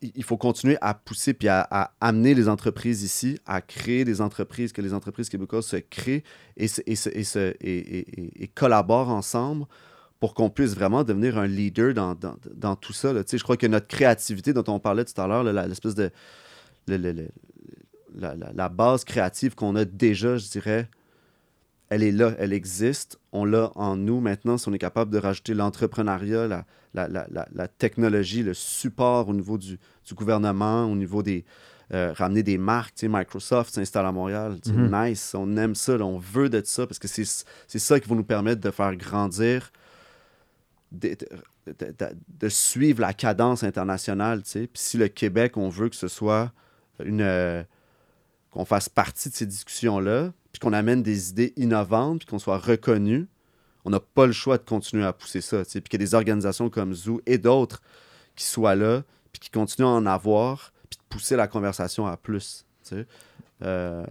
il 0.00 0.24
faut 0.24 0.36
continuer 0.36 0.76
à 0.80 0.94
pousser 0.94 1.34
puis 1.34 1.48
à, 1.48 1.92
amener 2.00 2.34
les 2.34 2.48
entreprises 2.48 3.02
ici, 3.02 3.38
à 3.46 3.60
créer 3.60 4.04
des 4.04 4.20
entreprises, 4.20 4.72
que 4.72 4.82
les 4.82 4.92
entreprises 4.94 5.28
québécoises 5.28 5.66
se 5.66 5.76
créent 5.76 6.24
et, 6.56 6.68
se- 6.68 6.80
et, 6.86 8.42
et, 8.42 8.48
collaborent 8.48 9.10
ensemble 9.10 9.66
pour 10.20 10.34
qu'on 10.34 10.50
puisse 10.50 10.74
vraiment 10.74 11.04
devenir 11.04 11.38
un 11.38 11.46
leader 11.46 11.94
dans, 11.94 12.76
tout 12.76 12.92
ça. 12.92 13.12
Je 13.14 13.42
crois 13.42 13.56
que 13.56 13.66
notre 13.66 13.88
créativité 13.88 14.52
dont 14.52 14.64
on 14.68 14.78
parlait 14.80 15.04
tout 15.04 15.20
à 15.20 15.26
l'heure, 15.26 15.44
l'espèce 15.44 15.94
de... 15.94 16.10
la- 16.86 18.34
la 18.54 18.68
base 18.68 19.04
créative 19.04 19.54
qu'on 19.54 19.74
a 19.76 19.84
déjà, 19.84 20.36
je 20.36 20.48
dirais, 20.48 20.88
elle 21.94 22.02
est 22.02 22.12
là, 22.12 22.34
elle 22.38 22.52
existe. 22.52 23.18
On 23.32 23.44
l'a 23.44 23.70
en 23.74 23.96
nous 23.96 24.20
maintenant. 24.20 24.56
Si 24.58 24.68
on 24.68 24.72
est 24.72 24.78
capable 24.78 25.10
de 25.10 25.18
rajouter 25.18 25.52
l'entrepreneuriat, 25.54 26.46
la, 26.48 26.64
la, 26.94 27.06
la, 27.08 27.26
la- 27.52 27.68
technologie, 27.68 28.42
le 28.42 28.54
support 28.54 29.28
au 29.28 29.34
niveau 29.34 29.58
du, 29.58 29.78
du 30.06 30.14
gouvernement, 30.14 30.84
au 30.86 30.94
niveau 30.96 31.22
des. 31.22 31.44
euh, 31.92 32.12
ramener 32.16 32.42
des 32.42 32.56
marques, 32.56 32.94
tu 32.94 33.00
sais, 33.06 33.08
Microsoft 33.08 33.74
s'installe 33.74 34.06
à 34.06 34.12
Montréal. 34.12 34.58
tu 34.62 34.70
sais, 34.70 34.76
Mhm. 34.76 35.08
Nice, 35.08 35.34
on 35.34 35.56
aime 35.58 35.74
ça, 35.74 35.98
là, 35.98 36.06
on 36.06 36.18
veut 36.18 36.48
de 36.48 36.62
ça 36.64 36.86
parce 36.86 36.98
que 36.98 37.06
c'est 37.08 37.24
c'est 37.66 37.78
ça 37.78 38.00
qui 38.00 38.08
va 38.08 38.14
nous 38.14 38.24
permettre 38.24 38.62
de 38.62 38.70
faire 38.70 38.96
grandir, 38.96 39.70
de, 40.90 41.08
de- 41.10 41.72
de- 41.78 41.94
de- 41.98 42.16
de 42.40 42.48
suivre 42.48 43.00
la 43.02 43.12
cadence 43.12 43.62
internationale. 43.62 44.42
tu 44.42 44.50
sais. 44.50 44.60
Puis 44.66 44.82
si 44.82 44.96
le 44.96 45.08
Québec, 45.08 45.56
on 45.58 45.68
veut 45.68 45.88
que 45.90 45.96
ce 45.96 46.08
soit 46.08 46.52
une. 47.04 47.20
euh, 47.20 47.62
qu'on 48.50 48.64
fasse 48.66 48.88
partie 48.88 49.30
de 49.30 49.34
ces 49.34 49.46
discussions-là, 49.46 50.32
puis 50.52 50.60
qu'on 50.60 50.72
amène 50.72 51.02
des 51.02 51.30
idées 51.30 51.52
innovantes, 51.56 52.18
puis 52.20 52.26
qu'on 52.26 52.38
soit 52.38 52.58
reconnu, 52.58 53.26
on 53.84 53.90
n'a 53.90 54.00
pas 54.00 54.26
le 54.26 54.32
choix 54.32 54.58
de 54.58 54.62
continuer 54.64 55.04
à 55.04 55.12
pousser 55.12 55.40
ça. 55.40 55.64
tu 55.64 55.70
sais. 55.72 55.80
Puis 55.80 55.88
qu'il 55.90 56.00
y 56.00 56.02
ait 56.02 56.06
des 56.06 56.14
organisations 56.14 56.70
comme 56.70 56.94
Zoo 56.94 57.20
et 57.26 57.38
d'autres 57.38 57.82
qui 58.36 58.44
soient 58.44 58.74
là, 58.74 59.02
puis 59.32 59.40
qui 59.40 59.50
continuent 59.50 59.86
à 59.86 59.90
en 59.90 60.06
avoir, 60.06 60.72
puis 60.90 60.98
de 60.98 61.04
pousser 61.08 61.36
la 61.36 61.48
conversation 61.48 62.06
à 62.06 62.16
plus. 62.16 62.64
tu 62.84 62.96
sais. 62.96 63.06
Euh, 63.62 64.04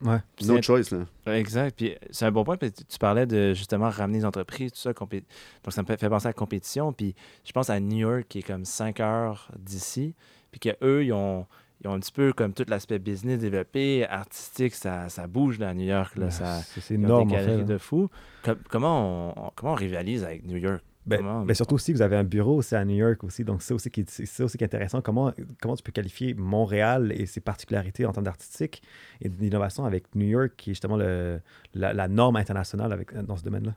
Ouais. 0.00 0.18
no 0.46 0.62
choice, 0.62 0.92
là. 0.92 1.34
Exact. 1.36 1.76
Puis 1.76 1.96
c'est 2.12 2.24
un 2.24 2.30
bon 2.30 2.44
point. 2.44 2.56
parce 2.56 2.70
que 2.72 2.82
tu 2.84 2.98
parlais 2.98 3.26
de 3.26 3.52
justement 3.52 3.90
ramener 3.90 4.18
les 4.18 4.24
entreprises, 4.24 4.70
tout 4.70 4.78
ça. 4.78 4.92
compé- 4.92 5.24
Donc 5.64 5.72
ça 5.72 5.82
me 5.82 5.86
fait 5.88 6.08
penser 6.08 6.26
à 6.26 6.28
la 6.28 6.32
compétition. 6.34 6.92
Puis 6.92 7.16
je 7.44 7.50
pense 7.50 7.68
à 7.68 7.80
New 7.80 7.98
York 8.08 8.26
qui 8.28 8.38
est 8.38 8.42
comme 8.42 8.64
5 8.64 9.00
heures 9.00 9.50
d'ici. 9.58 10.14
Puis 10.52 10.60
qu'eux, 10.60 11.04
ils 11.04 11.12
ont, 11.12 11.46
ils 11.82 11.88
ont 11.88 11.92
un 11.94 12.00
petit 12.00 12.12
peu 12.12 12.32
comme 12.32 12.52
tout 12.52 12.64
l'aspect 12.68 12.98
business 12.98 13.38
développé, 13.40 14.06
artistique, 14.06 14.74
ça, 14.74 15.08
ça 15.08 15.26
bouge 15.26 15.58
là, 15.58 15.68
à 15.70 15.74
New 15.74 15.84
York. 15.86 16.16
Là, 16.16 16.24
Ben, 16.26 16.30
ça, 16.30 16.60
c'est- 16.62 16.94
énorme, 16.94 17.28
des 17.28 17.34
en 17.34 17.38
fait. 17.38 17.44
galeries 17.46 17.62
hein. 17.62 17.64
de 17.66 17.78
fous. 17.78 18.10
Com- 18.44 18.58
comment, 18.68 19.32
on, 19.36 19.46
on- 19.46 19.50
comment 19.54 19.72
on 19.72 19.76
rivalise 19.76 20.24
avec 20.24 20.44
New 20.44 20.56
York? 20.56 20.82
Ben, 21.06 21.18
Comment- 21.18 21.44
ben 21.46 21.54
surtout 21.54 21.76
aussi, 21.76 21.94
vous 21.94 22.02
avez 22.02 22.16
un 22.16 22.24
bureau 22.24 22.56
aussi 22.56 22.74
à 22.74 22.84
New 22.84 22.96
York 22.96 23.24
aussi, 23.24 23.42
donc 23.42 23.62
c'est 23.62 23.72
aussi 23.72 23.90
qui, 23.90 24.04
c'est 24.08 24.26
ça 24.26 24.44
aussi 24.44 24.58
qui 24.58 24.64
est 24.64 24.66
intéressant. 24.66 25.00
Comment, 25.00 25.32
comment 25.62 25.74
tu 25.74 25.82
peux 25.82 25.92
qualifier 25.92 26.34
Montréal 26.34 27.12
et 27.16 27.24
ses 27.24 27.40
particularités 27.40 28.04
en 28.04 28.12
termes 28.12 28.26
d'artistique 28.26 28.82
et 29.22 29.30
d'innovation 29.30 29.86
avec 29.86 30.14
New 30.14 30.26
York, 30.26 30.52
qui 30.58 30.70
est 30.70 30.74
justement 30.74 30.98
le, 30.98 31.40
la, 31.72 31.94
la 31.94 32.08
norme 32.08 32.36
internationale 32.36 32.92
avec, 32.92 33.14
dans 33.14 33.38
ce 33.38 33.42
domaine-là? 33.44 33.74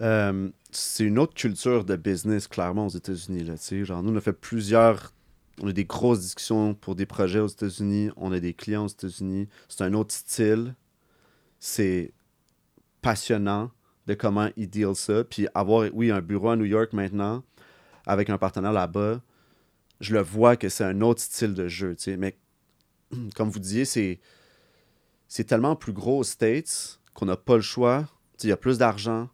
Euh, 0.00 0.50
c'est 0.70 1.04
une 1.04 1.18
autre 1.18 1.34
culture 1.34 1.84
de 1.84 1.96
business, 1.96 2.48
clairement, 2.48 2.86
aux 2.86 2.90
États-Unis. 2.90 3.44
Là, 3.44 3.54
tu 3.54 3.62
sais. 3.62 3.84
genre, 3.84 4.02
nous, 4.02 4.12
on 4.12 4.16
a 4.16 4.20
fait 4.20 4.32
plusieurs. 4.32 5.12
On 5.60 5.68
a 5.68 5.72
des 5.72 5.84
grosses 5.84 6.20
discussions 6.20 6.74
pour 6.74 6.94
des 6.94 7.06
projets 7.06 7.40
aux 7.40 7.48
États-Unis. 7.48 8.10
On 8.16 8.32
a 8.32 8.40
des 8.40 8.54
clients 8.54 8.84
aux 8.84 8.88
États-Unis. 8.88 9.48
C'est 9.68 9.84
un 9.84 9.92
autre 9.92 10.14
style. 10.14 10.74
C'est 11.60 12.12
passionnant 13.02 13.70
de 14.06 14.14
comment 14.14 14.48
ils 14.56 14.68
deal 14.68 14.94
ça. 14.94 15.24
Puis 15.24 15.46
avoir, 15.54 15.88
oui, 15.92 16.10
un 16.10 16.20
bureau 16.20 16.50
à 16.50 16.56
New 16.56 16.64
York 16.64 16.92
maintenant, 16.92 17.42
avec 18.06 18.30
un 18.30 18.38
partenaire 18.38 18.72
là-bas, 18.72 19.20
je 20.00 20.14
le 20.14 20.20
vois 20.22 20.56
que 20.56 20.68
c'est 20.68 20.84
un 20.84 21.00
autre 21.02 21.20
style 21.20 21.54
de 21.54 21.68
jeu. 21.68 21.96
Mais 22.18 22.36
comme 23.36 23.50
vous 23.50 23.60
disiez, 23.60 23.84
c'est, 23.84 24.20
c'est 25.28 25.44
tellement 25.44 25.76
plus 25.76 25.92
gros 25.92 26.18
aux 26.18 26.24
States 26.24 27.00
qu'on 27.14 27.26
n'a 27.26 27.36
pas 27.36 27.56
le 27.56 27.62
choix. 27.62 28.08
Il 28.42 28.48
y 28.48 28.52
a 28.52 28.56
plus 28.56 28.78
d'argent, 28.78 29.28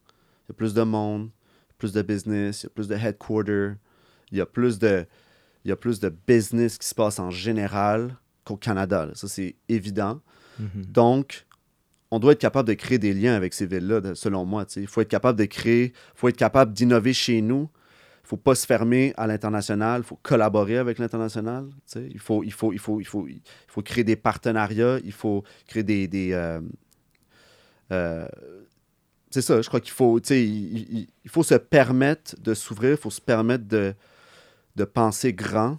il 0.45 0.51
y 0.51 0.53
a 0.53 0.55
plus 0.55 0.75
de 0.75 0.83
monde, 0.83 1.31
plus 1.79 1.93
de 1.93 2.03
business, 2.03 2.63
il 2.63 2.65
y 2.65 2.67
a 2.67 2.71
plus 2.71 2.89
de 2.89 2.95
headquarter, 2.95 3.73
il 4.31 4.37
y 4.37 4.41
a 4.43 4.47
plus 4.47 4.79
de, 4.79 5.07
il 5.65 5.69
y 5.69 5.73
a 5.73 5.77
plus 5.77 6.01
de 6.01 6.13
business 6.27 6.79
qui 6.79 6.87
se 6.87 6.95
passe 6.95 7.19
en 7.19 7.31
général 7.31 8.17
qu'au 8.45 8.57
Canada. 8.57 9.07
là. 9.07 9.13
Ça, 9.15 9.29
c'est 9.29 9.57
évident. 9.69 10.21
Mhm. 10.59 10.85
Donc, 10.87 11.47
on 12.11 12.19
doit 12.19 12.33
être 12.33 12.41
capable 12.41 12.69
de 12.69 12.75
créer 12.75 12.99
des 12.99 13.13
liens 13.13 13.35
avec 13.35 13.53
ces 13.55 13.67
villes-là, 13.67 14.15
selon 14.15 14.45
moi. 14.45 14.65
Il 14.77 14.87
faut 14.87 15.01
être 15.01 15.09
capable 15.09 15.39
de 15.39 15.45
créer, 15.45 15.87
il 15.87 16.19
faut 16.19 16.29
être 16.29 16.37
capable 16.37 16.73
d'innover 16.73 17.13
chez 17.13 17.41
nous. 17.43 17.69
Il 18.23 18.37
ne 18.37 18.37
faut 18.37 18.37
pas 18.37 18.55
se 18.55 18.67
fermer 18.67 19.15
à 19.17 19.27
l'international, 19.27 20.03
il 20.03 20.07
faut 20.07 20.19
collaborer 20.23 20.77
avec 20.77 20.99
l'international. 20.99 21.67
Il 21.97 22.19
faut, 22.19 22.45
il, 22.45 22.53
faut, 22.53 22.73
il, 22.73 22.79
faut, 22.79 23.01
il, 23.01 23.07
faut, 23.07 23.27
il 23.27 23.41
faut 23.67 23.83
créer 23.83 24.05
des 24.05 24.17
partenariats, 24.17 24.99
il 25.05 25.13
faut 25.13 25.45
créer 25.67 25.83
des... 25.83 26.09
des 26.09 26.33
euh, 26.33 26.61
euh, 27.93 28.29
c'est 29.31 29.43
ça, 29.43 29.61
je 29.61 29.69
crois 29.69 29.81
qu'il 29.81 29.93
faut, 29.93 30.19
il 30.19 31.07
faut 31.27 31.43
se 31.43 31.55
permettre 31.55 32.35
de 32.41 32.55
s'ouvrir, 32.55 32.93
il 32.93 32.97
faut 32.97 33.11
se 33.11 33.21
permettre 33.21 33.67
de, 33.67 33.95
de 34.79 34.85
penser 34.85 35.33
grand, 35.35 35.79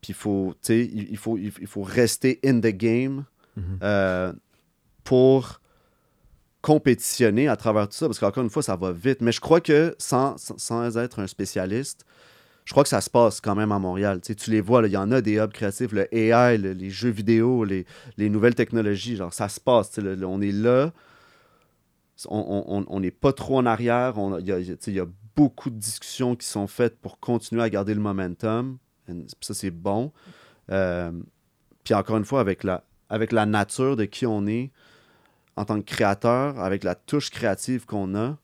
puis 0.00 0.10
il 0.10 0.14
faut, 0.14 0.54
il, 0.68 1.08
il 1.10 1.16
faut, 1.16 1.38
il, 1.38 1.50
faut 1.66 1.82
rester 1.82 2.40
in 2.44 2.58
the 2.60 2.66
game 2.74 3.24
Mhm. 3.56 3.78
euh, 3.82 4.32
pour 5.04 5.60
compétitionner 6.60 7.46
à 7.48 7.56
travers 7.56 7.88
tout 7.88 7.94
ça, 7.94 8.06
parce 8.06 8.18
qu'encore 8.18 8.42
une 8.42 8.50
fois, 8.50 8.62
ça 8.62 8.74
va 8.76 8.90
vite. 8.92 9.20
Mais 9.20 9.32
je 9.32 9.40
crois 9.40 9.60
que 9.60 9.94
sans, 9.98 10.36
sans, 10.38 10.96
être 10.96 11.20
un 11.20 11.26
spécialiste, 11.26 12.04
je 12.64 12.72
crois 12.72 12.82
que 12.82 12.88
ça 12.88 13.00
se 13.02 13.10
passe 13.10 13.40
quand 13.40 13.54
même 13.54 13.70
à 13.72 13.78
Montréal. 13.78 14.20
Tu, 14.22 14.28
sais, 14.28 14.34
tu 14.34 14.50
les 14.50 14.60
vois, 14.62 14.82
il 14.86 14.92
y 14.92 14.96
en 14.96 15.12
a 15.12 15.20
des 15.20 15.36
hubs 15.38 15.52
créatifs, 15.52 15.92
le 15.92 16.08
AI, 16.14 16.56
le- 16.58 16.72
les 16.72 16.90
jeux 16.90 17.10
vidéo, 17.10 17.64
les, 17.64 17.84
les 18.16 18.30
nouvelles 18.30 18.54
technologies, 18.54 19.16
genre 19.16 19.32
ça 19.34 19.48
se 19.48 19.60
passe. 19.60 19.90
tu 19.90 19.96
sais, 19.96 20.00
le- 20.00 20.14
le- 20.14 20.26
on 20.26 20.40
est 20.40 20.52
là, 20.52 20.92
on- 22.28 22.64
on 22.66 22.84
on 22.88 23.00
n'est 23.00 23.10
pas 23.10 23.32
trop 23.32 23.58
en 23.58 23.66
arrière. 23.66 24.14
Il 24.40 24.46
y, 24.48 24.90
y 24.92 25.00
a 25.00 25.06
beaucoup 25.36 25.70
de 25.70 25.76
discussions 25.76 26.36
qui 26.36 26.46
sont 26.46 26.66
faites 26.66 26.98
pour 26.98 27.18
continuer 27.20 27.62
à 27.62 27.70
garder 27.70 27.94
le 27.94 28.00
momentum. 28.00 28.78
And 29.10 29.22
ça, 29.40 29.54
c'est 29.54 29.70
bon. 29.70 30.12
Euh, 30.70 31.12
puis 31.82 31.94
encore 31.94 32.16
une 32.16 32.24
fois, 32.24 32.40
avec 32.40 32.64
la, 32.64 32.84
avec 33.08 33.32
la 33.32 33.44
nature 33.46 33.96
de 33.96 34.04
qui 34.04 34.26
on 34.26 34.46
est 34.46 34.70
en 35.56 35.64
tant 35.64 35.80
que 35.80 35.84
créateur, 35.86 36.58
avec 36.58 36.82
la 36.84 36.94
touche 36.94 37.30
créative 37.30 37.84
qu'on 37.86 38.14
a, 38.14 38.36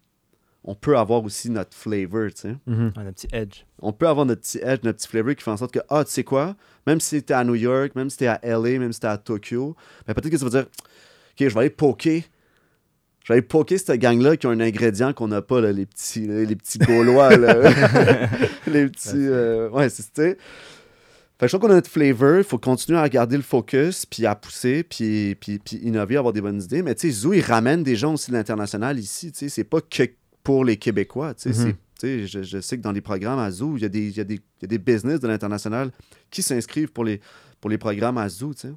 on 0.63 0.75
peut 0.75 0.99
avoir 0.99 1.25
aussi 1.25 1.49
notre 1.51 1.75
flavor, 1.75 2.29
tu 2.35 2.43
sais 2.43 2.57
Mhm. 2.67 2.93
Un 2.97 3.13
petit 3.13 3.29
edge. 3.33 3.65
on 3.81 3.93
peut 3.95 4.07
avoir 4.07 4.27
notre 4.27 4.43
petit 4.43 4.59
edge, 4.59 4.81
notre 4.85 4.99
petit 4.99 5.09
flavor 5.09 5.35
qui 5.35 5.43
fait 5.43 5.51
en 5.51 5.57
sorte 5.57 5.73
que, 5.73 5.81
ah, 5.89 6.05
tu 6.05 6.11
sais 6.13 6.25
quoi, 6.25 6.55
même 6.87 7.01
si 7.01 7.23
t'es 7.23 7.33
à 7.33 7.43
New 7.45 7.55
York, 7.55 7.95
même 7.97 8.11
si 8.11 8.19
t'es 8.19 8.27
à 8.27 8.39
LA, 8.43 8.79
même 8.79 8.93
si 8.93 9.01
t'es 9.01 9.07
à 9.07 9.17
Tokyo, 9.17 9.75
ben 10.07 10.13
peut-être 10.13 10.31
que 10.31 10.37
tu 10.37 10.45
vas 10.45 10.51
dire, 10.51 10.67
OK, 10.67 11.37
je 11.39 11.45
vais 11.49 11.61
aller 11.61 11.71
poker. 11.71 12.23
Je 13.31 13.35
vais 13.35 13.39
aller 13.39 13.47
poker 13.47 13.79
cette 13.79 14.01
gang-là 14.01 14.37
qui 14.37 14.49
ont 14.49 14.51
un 14.51 14.59
ingrédient 14.59 15.13
qu'on 15.13 15.29
n'a 15.29 15.41
pas, 15.41 15.61
là, 15.61 15.71
les 15.71 15.87
petits, 15.87 16.27
les 16.27 16.57
petits 16.57 16.79
Gaulois, 16.79 17.37
là. 17.37 17.55
les 18.67 18.89
petits. 18.89 19.11
euh, 19.15 19.69
ouais, 19.71 19.89
sais. 19.89 20.11
Fait 20.17 20.37
que 20.37 21.47
je 21.47 21.47
trouve 21.47 21.61
qu'on 21.61 21.71
a 21.71 21.77
notre 21.77 21.89
flavor, 21.89 22.39
il 22.39 22.45
faut 22.45 22.59
continuer 22.59 22.99
à 22.99 23.09
garder 23.09 23.37
le 23.37 23.45
focus, 23.45 24.05
puis 24.05 24.27
à 24.27 24.35
pousser, 24.35 24.83
puis, 24.83 25.37
puis, 25.37 25.61
puis 25.61 25.77
innover, 25.77 26.17
avoir 26.17 26.33
des 26.33 26.41
bonnes 26.41 26.61
idées. 26.61 26.83
Mais 26.83 26.97
tu 26.97 27.07
sais, 27.09 27.21
Zoo, 27.21 27.33
il 27.33 27.41
ramène 27.41 27.85
des 27.85 27.95
gens 27.95 28.15
aussi 28.15 28.33
de 28.33 28.37
l'international 28.37 28.99
ici, 28.99 29.31
tu 29.31 29.39
sais, 29.39 29.49
c'est 29.49 29.63
pas 29.65 29.81
que 29.81 30.03
pour 30.43 30.65
les 30.65 30.77
Québécois, 30.77 31.33
tu 31.35 31.53
sais, 31.55 31.67
Mhm. 31.67 31.73
tu 31.73 31.77
sais, 32.01 32.27
je, 32.27 32.43
je 32.43 32.61
sais 32.61 32.79
que 32.79 32.83
dans 32.83 32.91
les 32.93 33.01
programmes 33.01 33.39
à 33.39 33.51
Zoo, 33.53 33.75
il 33.77 33.83
y 33.83 33.87
a 33.87 33.89
des, 33.89 34.09
il 34.09 34.17
y 34.17 34.21
a 34.21 34.25
des, 34.25 34.35
il 34.35 34.63
y 34.63 34.65
a 34.65 34.67
des 34.67 34.79
business 34.79 35.21
de 35.21 35.29
l'international 35.29 35.93
qui 36.33 36.43
s'inscrivent 36.43 36.91
pour 36.91 37.05
les, 37.05 37.21
pour 37.61 37.71
les 37.71 37.79
programmes 37.79 38.19
à 38.19 38.29
Zoo, 38.29 38.55
tu 38.55 38.63
sais. 38.63 38.75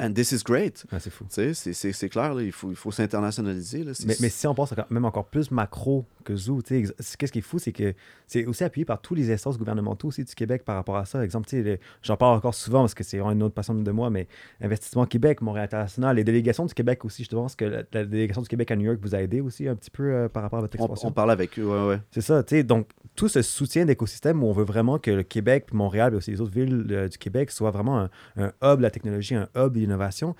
And 0.00 0.12
this 0.14 0.32
is 0.32 0.42
great. 0.44 0.84
Ouais, 0.90 0.98
c'est 1.00 1.10
fou. 1.10 1.24
Tu 1.24 1.34
sais, 1.34 1.54
c'est- 1.54 1.72
c'est 1.74 1.92
c'est 1.92 2.08
clair, 2.08 2.34
là, 2.34 2.42
il 2.42 2.52
faut, 2.52 2.70
il 2.70 2.76
faut 2.76 2.90
s'internationaliser. 2.90 3.84
Mais, 4.06 4.14
mais 4.20 4.28
si 4.28 4.46
on 4.46 4.54
pense 4.54 4.72
encore- 4.72 4.86
même 4.90 5.04
encore 5.04 5.26
plus 5.26 5.50
macro 5.50 6.06
que 6.24 6.34
Zoo, 6.36 6.62
tu 6.62 6.68
sais, 6.74 6.78
ex- 6.98 7.16
qu'est-ce 7.16 7.32
qui 7.32 7.38
est 7.40 7.42
fou, 7.42 7.58
c'est 7.58 7.72
que 7.72 7.94
c'est 8.26 8.46
aussi 8.46 8.64
appuyé 8.64 8.84
par 8.84 9.00
tous 9.00 9.14
les 9.14 9.30
instances 9.32 9.58
gouvernementaux 9.58 10.08
aussi 10.08 10.24
du 10.24 10.34
Québec 10.34 10.64
par 10.64 10.76
rapport 10.76 10.96
à 10.96 11.04
ça. 11.04 11.22
Exemple, 11.24 11.48
tu 11.48 11.56
sais, 11.56 11.62
le- 11.62 11.78
j'en 12.02 12.16
parle 12.16 12.36
encore 12.36 12.54
souvent 12.54 12.80
parce 12.80 12.94
que 12.94 13.04
c'est 13.04 13.18
une 13.20 13.42
autre 13.42 13.54
passion 13.54 13.74
de 13.74 13.90
moi, 13.90 14.10
mais 14.10 14.26
Investissement 14.60 15.06
Québec, 15.06 15.40
Montréal 15.42 15.64
International, 15.66 16.16
les 16.16 16.24
délégations 16.24 16.66
du 16.66 16.74
Québec 16.74 17.04
aussi, 17.04 17.24
je 17.24 17.28
pense 17.30 17.54
que 17.54 17.64
la, 17.64 17.82
la 17.92 18.04
délégation 18.04 18.42
du 18.42 18.48
Québec 18.48 18.70
à 18.70 18.76
New 18.76 18.84
York 18.86 18.98
vous 19.02 19.14
a 19.14 19.20
aidé 19.20 19.40
aussi 19.40 19.68
un 19.68 19.74
petit 19.76 19.90
peu 19.90 20.02
euh, 20.12 20.28
par 20.28 20.42
rapport 20.42 20.58
à 20.60 20.62
votre 20.62 20.78
on, 20.78 20.84
expansion. 20.84 21.08
on 21.08 21.12
parle 21.12 21.30
avec 21.30 21.58
eux, 21.58 21.64
ouais, 21.64 21.88
ouais. 21.88 22.00
C'est 22.10 22.20
ça, 22.22 22.42
tu 22.42 22.56
sais. 22.56 22.62
Donc, 22.62 22.88
tout 23.16 23.28
ce 23.28 23.42
soutien 23.42 23.84
d'écosystème 23.84 24.42
où 24.42 24.46
on 24.46 24.52
veut 24.52 24.64
vraiment 24.64 24.98
que 24.98 25.10
le 25.10 25.22
Québec, 25.22 25.72
Montréal, 25.72 26.12
mais 26.12 26.18
aussi 26.18 26.30
les 26.30 26.40
autres 26.40 26.52
villes 26.52 26.86
euh, 26.90 27.08
du 27.08 27.18
Québec 27.18 27.50
soient 27.50 27.70
vraiment 27.70 27.98
un, 28.00 28.10
un 28.36 28.52
hub 28.62 28.78
de 28.78 28.82
la 28.82 28.90
technologie, 28.90 29.34
un 29.34 29.48
hub 29.56 29.72
de 29.74 29.89
l'innovation. 29.90 30.34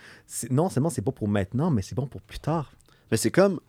Non 0.50 0.68
seulement 0.70 0.90
c'est 0.90 1.02
pas 1.02 1.12
pour 1.12 1.28
maintenant, 1.28 1.70
mais 1.70 1.82
c'est 1.82 1.94
bon 1.94 2.06
pour 2.06 2.22
plus 2.22 2.38
tard. 2.38 2.72
Mais 3.10 3.16
c'est 3.16 3.30
comme 3.30 3.60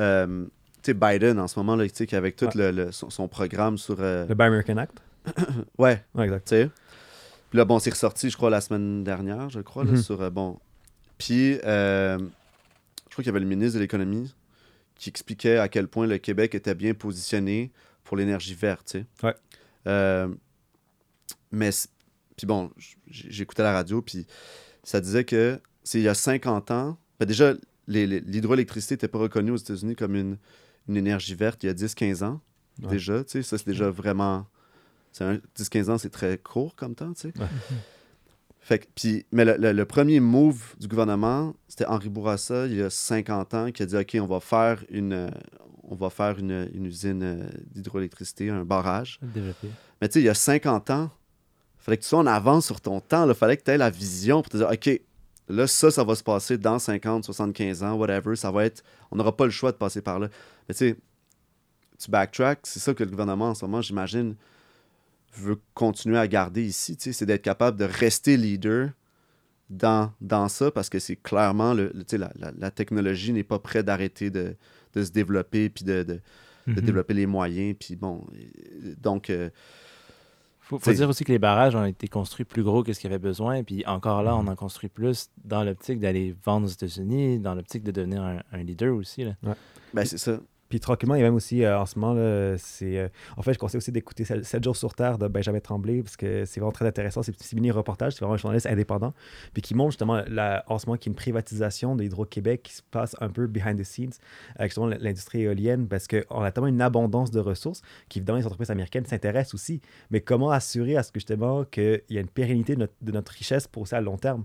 euh, 0.00 0.44
tu 0.82 0.90
sais, 0.90 0.94
Biden 0.94 1.38
en 1.38 1.48
ce 1.48 1.58
moment, 1.58 1.76
là, 1.76 1.88
qu'avec 1.88 2.36
tout 2.36 2.44
Ouais. 2.46 2.50
le, 2.56 2.70
le- 2.70 2.92
son, 2.92 3.08
son 3.10 3.26
programme 3.28 3.78
sur. 3.78 3.96
euh, 4.00 4.26
Le 4.26 4.34
Buy 4.34 4.44
American 4.46 4.76
Act. 4.76 4.98
Ouais, 5.78 6.04
Ouais, 6.14 6.24
exact. 6.24 6.48
tu 6.48 6.56
sais. 6.56 6.70
Puis 7.50 7.56
là, 7.58 7.64
bon, 7.64 7.78
c'est 7.78 7.90
ressorti, 7.90 8.28
je 8.28 8.36
crois, 8.36 8.50
la 8.50 8.60
semaine 8.60 9.04
dernière, 9.04 9.48
je 9.48 9.60
crois, 9.60 9.84
là, 9.84 9.92
Mhm. 9.92 10.02
sur. 10.02 10.20
euh, 10.20 10.30
bon. 10.30 10.58
Puis, 11.16 11.58
euh, 11.64 12.18
je 12.18 13.12
crois 13.12 13.22
qu'il 13.22 13.26
y 13.26 13.28
avait 13.28 13.40
le 13.40 13.46
ministre 13.46 13.76
de 13.76 13.80
l'Économie 13.82 14.34
qui 14.96 15.08
expliquait 15.08 15.56
à 15.58 15.68
quel 15.68 15.86
point 15.88 16.06
le 16.06 16.18
Québec 16.18 16.54
était 16.54 16.74
bien 16.74 16.92
positionné 16.94 17.72
pour 18.02 18.16
l'énergie 18.16 18.54
verte, 18.54 18.86
tu 18.90 18.98
sais. 18.98 19.06
Ouais. 19.26 19.34
Euh, 19.86 20.28
mais, 21.52 21.70
puis 22.36 22.46
bon, 22.46 22.70
j'écoutais 23.08 23.62
la 23.62 23.72
radio, 23.72 24.02
puis 24.02 24.26
ça 24.84 25.00
disait 25.00 25.24
que 25.24 25.60
c'est 25.82 25.98
il 25.98 26.04
y 26.04 26.08
a 26.08 26.14
50 26.14 26.70
ans, 26.70 26.96
ben 27.18 27.26
déjà, 27.26 27.54
l'hydroélectricité 27.88 28.94
n'était 28.94 29.08
pas 29.08 29.18
reconnue 29.18 29.50
aux 29.50 29.56
États-Unis 29.56 29.96
comme 29.96 30.14
une, 30.14 30.38
une 30.88 30.96
énergie 30.96 31.34
verte 31.34 31.62
il 31.64 31.66
y 31.66 31.70
a 31.70 31.74
10-15 31.74 32.22
ans, 32.24 32.40
Ouais. 32.82 32.88
déjà, 32.88 33.22
tu 33.24 33.30
sais. 33.32 33.42
Ça, 33.42 33.56
c'est 33.58 33.66
déjà 33.68 33.88
vraiment. 33.90 34.46
c'est 35.12 35.24
un- 35.24 35.38
10-15 35.56 35.90
ans, 35.90 35.98
c'est 35.98 36.10
très 36.10 36.38
court 36.38 36.74
comme 36.74 36.94
temps, 36.96 37.12
tu 37.12 37.30
sais. 37.30 37.38
Ouais. 37.38 37.46
Fait 38.60 38.78
que, 38.78 39.08
mais 39.30 39.44
le, 39.44 39.56
le- 39.58 39.72
le 39.72 39.84
premier 39.84 40.20
move 40.20 40.74
du 40.80 40.88
gouvernement, 40.88 41.54
c'était 41.68 41.84
Henri 41.86 42.08
Bourassa, 42.08 42.66
il 42.66 42.74
y 42.76 42.82
a 42.82 42.88
50 42.90 43.52
ans, 43.54 43.70
qui 43.72 43.82
a 43.82 43.86
dit 43.86 43.96
OK, 43.96 44.16
on 44.20 44.26
va 44.26 44.40
faire 44.40 44.82
une, 44.88 45.30
on 45.82 45.94
va 45.94 46.08
faire 46.10 46.38
une, 46.38 46.68
une 46.72 46.86
usine 46.86 47.22
euh, 47.22 47.46
d'hydroélectricité, 47.74 48.48
un 48.48 48.64
barrage. 48.64 49.20
Mais 50.00 50.08
tu 50.08 50.14
sais, 50.14 50.20
il 50.20 50.24
y 50.24 50.28
a 50.30 50.34
50 50.34 50.88
ans, 50.90 51.10
fallait 51.84 51.96
que 51.98 52.02
tu 52.02 52.08
sois 52.08 52.18
en 52.20 52.26
avance 52.26 52.66
sur 52.66 52.80
ton 52.80 53.00
temps. 53.00 53.28
Il 53.28 53.34
fallait 53.34 53.56
que 53.56 53.62
tu 53.64 53.70
aies 53.70 53.78
la 53.78 53.90
vision 53.90 54.42
pour 54.42 54.50
te 54.50 54.56
dire 54.56 54.68
OK, 54.70 55.00
là, 55.48 55.66
ça, 55.66 55.90
ça 55.90 56.02
va 56.04 56.14
se 56.14 56.22
passer 56.22 56.56
dans 56.58 56.78
50, 56.78 57.24
75 57.24 57.82
ans, 57.82 57.94
whatever. 57.94 58.36
Ça 58.36 58.50
va 58.50 58.64
être. 58.64 58.82
On 59.10 59.16
n'aura 59.16 59.36
pas 59.36 59.44
le 59.44 59.50
choix 59.50 59.70
de 59.72 59.76
passer 59.76 60.00
par 60.02 60.18
là. 60.18 60.28
Mais 60.68 60.74
tu 60.74 60.90
sais, 60.90 60.96
tu 61.98 62.10
backtrack, 62.10 62.60
c'est 62.64 62.80
ça 62.80 62.94
que 62.94 63.04
le 63.04 63.10
gouvernement 63.10 63.50
en 63.50 63.54
ce 63.54 63.64
moment, 63.64 63.80
j'imagine, 63.82 64.34
veut 65.36 65.58
continuer 65.74 66.18
à 66.18 66.26
garder 66.28 66.62
ici. 66.64 66.96
tu 66.96 67.04
sais, 67.04 67.12
C'est 67.12 67.26
d'être 67.26 67.42
capable 67.42 67.78
de 67.78 67.84
rester 67.84 68.36
leader 68.36 68.90
dans, 69.70 70.12
dans 70.20 70.48
ça 70.48 70.70
parce 70.70 70.88
que 70.88 70.98
c'est 70.98 71.16
clairement, 71.16 71.74
le, 71.74 71.90
le- 71.94 72.04
tu 72.04 72.10
sais, 72.10 72.18
la, 72.18 72.30
la- 72.38 72.52
la 72.56 72.70
technologie 72.70 73.32
n'est 73.32 73.42
pas 73.44 73.58
prête 73.58 73.86
d'arrêter 73.86 74.30
de, 74.30 74.54
de 74.94 75.04
se 75.04 75.10
développer 75.10 75.68
puis 75.70 75.84
de, 75.84 76.02
de- 76.02 76.14
de 76.14 76.20
Mhm. 76.66 76.80
développer 76.80 77.12
les 77.14 77.26
moyens. 77.26 77.76
Puis 77.78 77.94
bon, 77.96 78.24
donc. 79.02 79.28
euh, 79.30 79.50
faut, 80.64 80.78
faut 80.78 80.92
dire 80.92 81.08
aussi 81.08 81.24
que 81.24 81.32
les 81.32 81.38
barrages 81.38 81.74
ont 81.74 81.84
été 81.84 82.08
construits 82.08 82.46
plus 82.46 82.62
gros 82.62 82.82
que 82.82 82.92
ce 82.94 83.00
qu'il 83.00 83.10
y 83.10 83.12
avait 83.12 83.22
besoin. 83.22 83.62
Puis 83.62 83.84
encore 83.86 84.22
là, 84.22 84.34
on 84.34 84.46
en 84.46 84.56
construit 84.56 84.88
plus 84.88 85.30
dans 85.44 85.62
l'optique 85.62 86.00
d'aller 86.00 86.34
vendre 86.42 86.66
aux 86.66 86.70
États-Unis, 86.70 87.38
dans 87.38 87.54
l'optique 87.54 87.82
de 87.82 87.90
devenir 87.90 88.22
un, 88.22 88.38
un 88.50 88.62
leader 88.62 88.94
aussi. 88.94 89.24
Là. 89.24 89.34
ben, 89.92 90.04
c'est 90.06 90.18
ça. 90.18 90.38
Puis 90.74 90.80
tranquillement, 90.80 91.14
il 91.14 91.20
y 91.20 91.22
a 91.22 91.26
même 91.26 91.36
aussi, 91.36 91.62
euh, 91.62 91.78
en 91.78 91.86
ce 91.86 91.96
moment, 91.96 92.16
c'est... 92.58 92.98
euh, 92.98 93.08
en 93.36 93.42
fait, 93.42 93.52
je 93.52 93.60
conseille 93.60 93.78
aussi 93.78 93.92
d'écouter 93.92 94.24
7 94.24 94.64
jours 94.64 94.74
sur 94.74 94.92
Terre 94.92 95.18
de 95.18 95.28
Benjamin 95.28 95.60
Tremblay, 95.60 96.02
parce 96.02 96.16
que 96.16 96.44
c'est 96.46 96.58
vraiment 96.58 96.72
très 96.72 96.84
intéressant. 96.84 97.22
C'est 97.22 97.32
c'est 97.40 97.54
mini-reportage, 97.54 98.14
c'est 98.14 98.18
vraiment 98.18 98.34
un 98.34 98.38
journaliste 98.38 98.66
indépendant, 98.66 99.14
puis 99.52 99.62
qui 99.62 99.76
montre 99.76 99.92
justement, 99.92 100.14
en 100.14 100.78
ce 100.80 100.86
moment, 100.86 100.98
qu'il 100.98 101.10
y 101.10 101.10
a 101.10 101.12
une 101.12 101.14
privatisation 101.14 101.94
de 101.94 102.02
l'Hydro-Québec 102.02 102.64
qui 102.64 102.72
se 102.72 102.82
passe 102.90 103.14
un 103.20 103.28
peu 103.28 103.46
behind 103.46 103.78
the 103.78 103.84
scenes 103.84 104.14
avec 104.56 104.72
justement 104.72 104.88
l'industrie 104.88 105.42
éolienne, 105.42 105.86
parce 105.86 106.08
qu'on 106.08 106.42
a 106.42 106.50
tellement 106.50 106.66
une 106.66 106.82
abondance 106.82 107.30
de 107.30 107.38
ressources 107.38 107.80
qu'évidemment, 108.08 108.38
les 108.38 108.46
entreprises 108.46 108.72
américaines 108.72 109.06
s'intéressent 109.06 109.54
aussi. 109.54 109.80
Mais 110.10 110.22
comment 110.22 110.50
assurer 110.50 110.96
à 110.96 111.04
ce 111.04 111.12
que 111.12 111.20
justement, 111.20 111.62
qu'il 111.64 112.02
y 112.10 112.18
a 112.18 112.20
une 112.20 112.26
pérennité 112.26 112.74
de 112.74 112.80
notre, 112.80 112.94
de 113.00 113.12
notre 113.12 113.30
richesse 113.30 113.68
pour 113.68 113.82
aussi 113.82 113.94
à 113.94 114.00
long 114.00 114.16
terme? 114.18 114.42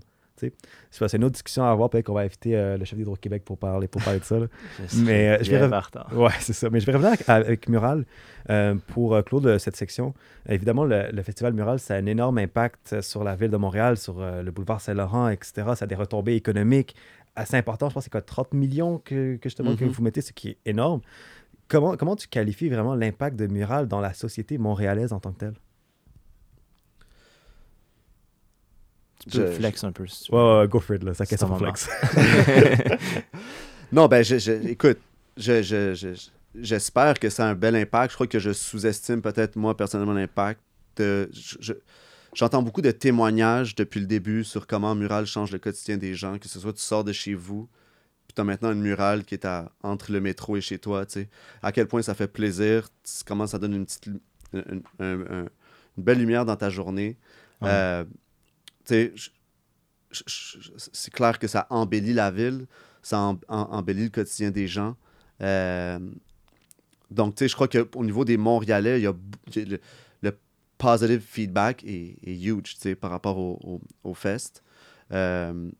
C'est 0.90 1.16
une 1.16 1.24
autre 1.24 1.32
discussion 1.34 1.64
à 1.64 1.70
avoir. 1.70 1.90
Peut-être 1.90 2.06
qu'on 2.06 2.14
va 2.14 2.20
inviter 2.22 2.56
euh, 2.56 2.76
le 2.76 2.84
chef 2.84 2.98
d'Hydro-Québec 2.98 3.44
pour 3.44 3.58
parler, 3.58 3.88
pour 3.88 4.02
parler 4.02 4.20
de 4.20 4.24
ça. 4.24 4.38
là. 4.38 4.46
Mais, 5.04 5.28
euh, 5.30 5.38
je 5.42 5.50
vais 5.50 5.58
rev-. 5.64 5.70
Ouais, 6.14 6.30
c'est 6.40 6.52
ça. 6.52 6.70
Mais 6.70 6.80
je 6.80 6.86
vais 6.86 6.92
revenir 6.92 7.08
avec, 7.12 7.28
avec 7.28 7.68
Mural 7.68 8.04
euh, 8.48 8.74
pour 8.88 9.14
euh, 9.14 9.22
clore 9.22 9.60
cette 9.60 9.76
section. 9.76 10.14
Évidemment, 10.48 10.84
le, 10.84 11.10
le 11.12 11.22
festival 11.22 11.52
Mural, 11.52 11.78
ça 11.78 11.94
a 11.94 11.98
un 11.98 12.06
énorme 12.06 12.38
impact 12.38 13.00
sur 13.00 13.22
la 13.24 13.36
ville 13.36 13.50
de 13.50 13.56
Montréal, 13.56 13.96
sur 13.96 14.20
euh, 14.20 14.42
le 14.42 14.50
boulevard 14.50 14.80
Saint-Laurent, 14.80 15.28
etc. 15.28 15.52
Ça 15.74 15.84
a 15.84 15.86
des 15.86 15.94
retombées 15.94 16.34
économiques 16.34 16.94
assez 17.36 17.56
importantes. 17.56 17.90
Je 17.90 17.94
pense 17.94 18.02
que 18.02 18.04
c'est 18.06 18.10
quoi, 18.10 18.22
30 18.22 18.54
millions 18.54 18.98
que, 18.98 19.36
que 19.36 19.48
justement 19.48 19.76
que 19.76 19.84
Mhm. 19.84 19.90
vous 19.90 20.02
mettez, 20.02 20.20
ce 20.20 20.32
qui 20.32 20.48
est 20.50 20.58
énorme. 20.66 21.00
Comment, 21.68 21.96
comment 21.96 22.16
tu 22.16 22.26
qualifies 22.26 22.68
vraiment 22.68 22.96
l'impact 22.96 23.36
de 23.36 23.46
Mural 23.46 23.86
dans 23.86 24.00
la 24.00 24.12
société 24.12 24.58
montréalaise 24.58 25.12
en 25.12 25.20
tant 25.20 25.30
que 25.32 25.38
telle? 25.38 25.54
Tu 29.20 29.28
peux 29.38 29.46
Je- 29.46 29.52
flex 29.52 29.84
un 29.84 29.92
peu. 29.92 30.06
Si 30.06 30.24
tu 30.24 30.32
Ouais, 30.34 30.38
veux. 30.40 30.60
ouais, 30.60 30.68
go 30.68 30.80
for 30.80 30.96
it, 30.96 31.02
là. 31.04 31.14
Ça 31.14 31.26
question 31.26 31.48
ton 31.48 31.56
flex. 31.58 31.88
Non, 33.92 34.06
ben, 34.06 34.22
je, 34.22 34.38
je- 34.38 34.52
écoute, 34.68 34.98
je, 35.36 35.62
je- 35.62 35.94
je- 35.94 36.28
j'espère 36.60 37.18
que 37.18 37.28
ça 37.28 37.46
a 37.46 37.50
un 37.50 37.54
bel 37.54 37.74
impact. 37.74 38.12
Je 38.12 38.16
crois 38.16 38.26
que 38.28 38.38
je 38.38 38.52
sous-estime 38.52 39.20
peut-être, 39.20 39.56
moi, 39.56 39.76
personnellement, 39.76 40.12
l'impact. 40.12 40.60
j'entends 42.34 42.62
beaucoup 42.62 42.82
de 42.82 42.90
témoignages 42.92 43.74
depuis 43.74 44.00
le 44.00 44.06
début 44.06 44.44
sur 44.44 44.66
comment 44.66 44.94
Mural 44.94 45.26
change 45.26 45.50
le 45.50 45.58
quotidien 45.58 45.96
des 45.96 46.14
gens, 46.14 46.38
que 46.38 46.48
ce 46.48 46.60
soit 46.60 46.72
tu 46.72 46.80
sors 46.80 47.02
de 47.04 47.12
chez 47.12 47.34
vous, 47.34 47.68
puis 48.28 48.34
tu 48.34 48.40
as 48.40 48.44
maintenant 48.44 48.70
une 48.72 48.80
murale 48.80 49.24
qui 49.24 49.34
est 49.34 49.44
à, 49.44 49.72
entre 49.82 50.12
le 50.12 50.20
métro 50.20 50.56
et 50.56 50.60
chez 50.60 50.78
toi, 50.78 51.04
tu 51.04 51.12
sais. 51.14 51.28
À 51.62 51.72
quel 51.72 51.86
point 51.88 52.02
ça 52.02 52.14
fait 52.14 52.28
plaisir, 52.28 52.88
comment 53.26 53.46
ça 53.48 53.58
donne 53.58 53.74
une 53.74 53.86
petite 53.86 54.06
une, 54.52 54.82
un- 55.00 55.20
un- 55.20 55.46
une 55.98 56.04
belle 56.04 56.18
lumière 56.18 56.44
dans 56.44 56.56
ta 56.56 56.70
journée. 56.70 57.16
Ouais. 57.60 57.68
Euh, 57.70 58.04
c'est 58.84 59.12
clair 61.12 61.38
que 61.38 61.46
ça 61.46 61.66
embellit 61.70 62.12
la 62.12 62.30
ville, 62.30 62.66
ça 63.02 63.18
em- 63.18 63.38
em- 63.48 63.66
embellit 63.70 64.04
le 64.04 64.10
quotidien 64.10 64.50
des 64.50 64.66
gens. 64.66 64.96
Euh, 65.40 65.98
donc, 67.10 67.34
tu 67.34 67.44
sais, 67.44 67.48
je 67.48 67.54
crois 67.54 67.68
qu'au 67.68 68.04
niveau 68.04 68.24
des 68.24 68.36
Montréalais, 68.36 69.00
il 69.00 69.04
y 69.04 69.06
a, 69.06 69.14
le, 69.56 69.78
le 70.22 70.38
positive 70.78 71.20
feedback 71.20 71.82
est, 71.84 72.16
est 72.24 72.34
huge, 72.40 72.74
tu 72.74 72.80
sais, 72.80 72.94
par 72.94 73.10
rapport 73.10 73.38
au, 73.38 73.58
au, 73.62 73.80
au 74.10 74.14
fest. 74.14 74.62
Euh, 75.12 75.70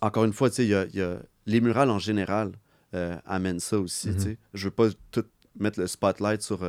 encore 0.00 0.24
une 0.24 0.32
fois, 0.32 0.48
tu 0.50 0.56
sais, 0.56 0.64
il 0.64 0.70
y 0.70 0.74
a, 0.74 0.84
il 0.86 0.96
y 0.96 1.02
a- 1.02 1.20
les 1.46 1.60
murales 1.60 1.90
en 1.90 1.98
général 1.98 2.52
euh, 2.94 3.16
amènent 3.26 3.60
ça 3.60 3.78
aussi, 3.78 4.08
tu 4.14 4.22
sais. 4.22 4.38
Je 4.54 4.64
veux 4.66 4.70
pas 4.70 4.88
tout 5.10 5.24
mettre 5.58 5.80
le 5.80 5.86
spotlight 5.86 6.42
sur, 6.42 6.62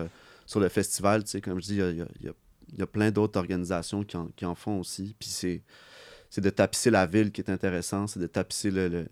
sur 0.45 0.59
le 0.59 0.69
festival. 0.69 1.23
Tu 1.23 1.31
sais, 1.31 1.41
comme 1.41 1.59
je 1.61 1.65
dis, 1.65 1.73
il 1.75 1.79
y 1.79 1.81
a, 1.81 1.89
il 1.91 1.97
y 1.97 2.01
a- 2.01 2.07
il 2.21 2.33
y 2.69 2.71
a- 2.71 2.73
il 2.73 2.79
y 2.79 2.81
a 2.83 2.87
plein 2.87 3.11
d'autres 3.11 3.39
organisations 3.39 4.03
qui 4.03 4.17
en, 4.17 4.27
qui 4.35 4.45
en 4.45 4.55
font 4.55 4.79
aussi. 4.79 5.15
Puis 5.19 5.29
c'est, 5.29 5.61
c'est 6.29 6.41
de 6.41 6.49
tapisser 6.49 6.91
la 6.91 7.05
ville 7.05 7.31
qui 7.31 7.41
est 7.41 7.49
intéressant, 7.49 8.07
c'est 8.07 8.19
de 8.19 8.27
tapisser 8.27 8.71
le- 8.71 8.87
le- 8.87 9.07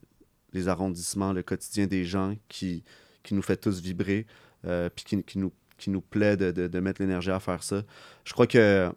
les 0.53 0.67
arrondissements, 0.67 1.33
le 1.33 1.43
quotidien 1.43 1.87
des 1.87 2.05
gens 2.05 2.35
qui, 2.47 2.83
qui 3.23 3.33
nous 3.33 3.41
fait 3.41 3.57
tous 3.57 3.81
vibrer, 3.81 4.25
euh, 4.65 4.89
puis 4.93 5.03
qui, 5.05 5.23
qui 5.23 5.37
nous, 5.39 5.51
qui 5.77 5.89
nous 5.89 6.01
plaît 6.01 6.37
de, 6.37 6.51
de- 6.51 6.67
de 6.67 6.79
mettre 6.79 7.01
l'énergie 7.01 7.31
à 7.31 7.39
faire 7.39 7.63
ça. 7.63 7.83
Je 8.23 8.33
crois 8.33 8.47
que 8.47 8.89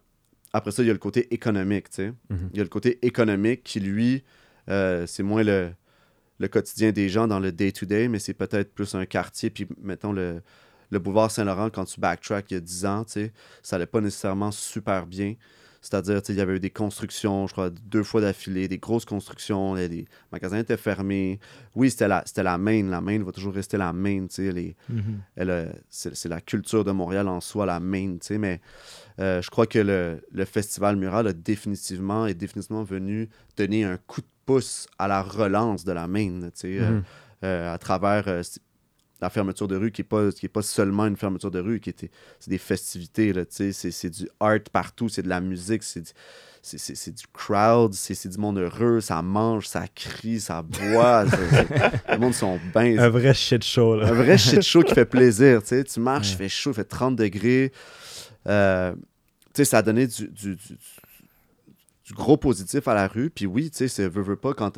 après 0.52 0.70
ça, 0.72 0.82
il 0.82 0.86
y 0.86 0.90
a 0.90 0.92
le 0.94 0.98
côté 0.98 1.32
économique, 1.34 1.90
tu 1.90 1.96
sais. 1.96 2.12
Mhm. 2.30 2.50
Il 2.52 2.56
y 2.56 2.60
a 2.60 2.64
le 2.64 2.68
côté 2.70 2.98
économique 3.06 3.62
qui, 3.62 3.78
lui, 3.80 4.24
euh, 4.68 5.06
c'est 5.06 5.22
moins 5.22 5.42
le, 5.44 5.70
le 6.38 6.48
quotidien 6.48 6.90
des 6.92 7.08
gens 7.08 7.28
dans 7.28 7.38
le 7.40 7.52
day-to-day, 7.52 8.08
mais 8.08 8.18
c'est 8.18 8.34
peut-être 8.34 8.72
plus 8.74 8.94
un 8.94 9.06
quartier. 9.06 9.50
Puis, 9.50 9.66
mettons, 9.80 10.12
le, 10.12 10.40
le 10.90 10.98
boulevard 10.98 11.30
Saint-Laurent, 11.30 11.70
quand 11.70 11.84
tu 11.84 12.00
backtrack 12.00 12.50
il 12.50 12.54
y 12.54 12.56
a 12.56 12.60
10 12.60 12.84
ans, 12.86 13.04
ça 13.62 13.76
allait 13.76 13.86
pas 13.86 14.00
nécessairement 14.00 14.50
super 14.50 15.06
bien. 15.06 15.34
C'est-à-dire, 15.82 16.20
il 16.28 16.34
y 16.34 16.40
avait 16.42 16.56
eu 16.56 16.60
des 16.60 16.68
constructions, 16.68 17.46
je 17.46 17.52
crois, 17.52 17.70
deux 17.70 18.02
fois 18.02 18.20
d'affilée, 18.20 18.68
des 18.68 18.76
grosses 18.76 19.06
constructions, 19.06 19.72
les, 19.74 19.88
les 19.88 20.04
magasins 20.30 20.58
étaient 20.58 20.76
fermés. 20.76 21.40
Oui, 21.74 21.90
c'était 21.90 22.06
la, 22.06 22.22
c'était 22.26 22.42
la 22.42 22.58
main. 22.58 22.82
La 22.90 23.00
main 23.00 23.22
va 23.22 23.32
toujours 23.32 23.54
rester 23.54 23.78
la 23.78 23.90
main, 23.94 24.26
tu 24.26 24.34
sais. 24.34 24.52
les- 24.52 24.76
Mhm. 24.90 25.20
elle, 25.36 25.48
euh, 25.50 25.72
c'est 25.88 26.14
c'est 26.14 26.28
la 26.28 26.42
culture 26.42 26.84
de 26.84 26.90
Montréal 26.92 27.28
en 27.28 27.40
soi, 27.40 27.64
la 27.64 27.80
main, 27.80 28.12
tu 28.20 28.26
sais, 28.26 28.36
mais 28.38 28.60
euh, 29.20 29.40
je 29.40 29.48
crois 29.48 29.66
que 29.66 29.78
le, 29.78 30.20
le 30.32 30.44
festival 30.44 30.96
mural 30.96 31.26
a 31.28 31.32
définitivement, 31.32 32.26
est 32.26 32.34
définitivement 32.34 32.82
venu 32.84 33.30
donner 33.56 33.84
un 33.84 33.96
coup 33.96 34.20
de 34.20 34.26
pouce 34.44 34.86
à 34.98 35.08
la 35.08 35.22
relance 35.22 35.84
de 35.86 35.92
la 35.92 36.06
main, 36.06 36.40
tu 36.42 36.50
sais, 36.56 36.78
euh, 36.78 36.90
Mhm. 36.92 37.02
euh, 37.44 37.72
à 37.72 37.78
travers 37.78 38.28
la 39.20 39.30
fermeture 39.30 39.68
de 39.68 39.76
rue 39.76 39.90
qui 39.92 40.00
n'est 40.00 40.06
pas, 40.08 40.30
qui 40.32 40.46
est 40.46 40.50
pas 40.50 40.62
seulement 40.62 41.06
une 41.06 41.16
fermeture 41.16 41.50
de 41.50 41.60
rue, 41.60 41.80
qui 41.80 41.90
était, 41.90 42.10
c'est 42.38 42.50
des 42.50 42.58
festivités, 42.58 43.32
là, 43.32 43.44
tu 43.44 43.54
sais, 43.56 43.72
c'est, 43.72 43.90
c'est 43.90 44.10
du 44.10 44.28
art 44.40 44.58
partout, 44.72 45.08
c'est 45.08 45.22
de 45.22 45.28
la 45.28 45.40
musique, 45.40 45.82
c'est 45.82 46.00
du, 46.00 46.10
c'est, 46.62 46.78
c'est- 46.78 46.94
c'est 46.94 47.10
du 47.14 47.24
crowd, 47.32 47.92
c'est, 47.94 48.14
c'est 48.14 48.28
du 48.28 48.38
monde 48.38 48.58
heureux, 48.58 49.00
ça 49.00 49.20
mange, 49.22 49.66
ça 49.66 49.86
crie, 49.94 50.40
ça 50.40 50.62
boit, 50.62 51.24
c'est- 51.30 52.12
le 52.12 52.18
monde 52.18 52.34
sont 52.34 52.58
bien, 52.74 52.98
Un 52.98 53.08
vrai 53.08 53.34
shit 53.34 53.62
show, 53.64 53.96
là. 53.96 54.08
un 54.08 54.12
vrai 54.12 54.36
shit 54.38 54.62
show 54.62 54.82
qui 54.82 54.94
fait 54.94 55.04
plaisir. 55.06 55.60
Tu, 55.62 55.68
sais. 55.68 55.84
tu 55.84 56.00
marches, 56.00 56.28
Ouais. 56.28 56.34
il 56.34 56.38
fait 56.38 56.48
chaud, 56.48 56.70
il 56.70 56.74
fait 56.74 56.84
30 56.84 57.16
degrés. 57.16 57.72
Euh, 58.46 58.92
tu 58.94 58.98
sais, 59.54 59.64
ça 59.66 59.78
a 59.78 59.82
donné 59.82 60.06
du, 60.06 60.28
du- 60.28 60.56
du- 60.56 60.78
du 62.06 62.14
gros 62.14 62.36
positif 62.36 62.88
à 62.88 62.94
la 62.94 63.06
rue. 63.06 63.30
Puis 63.30 63.46
oui, 63.46 63.70
tu 63.70 63.76
sais, 63.78 63.88
c'est 63.88 64.08
veux, 64.08 64.22
veux 64.22 64.36
pas 64.36 64.52
quand 64.54 64.72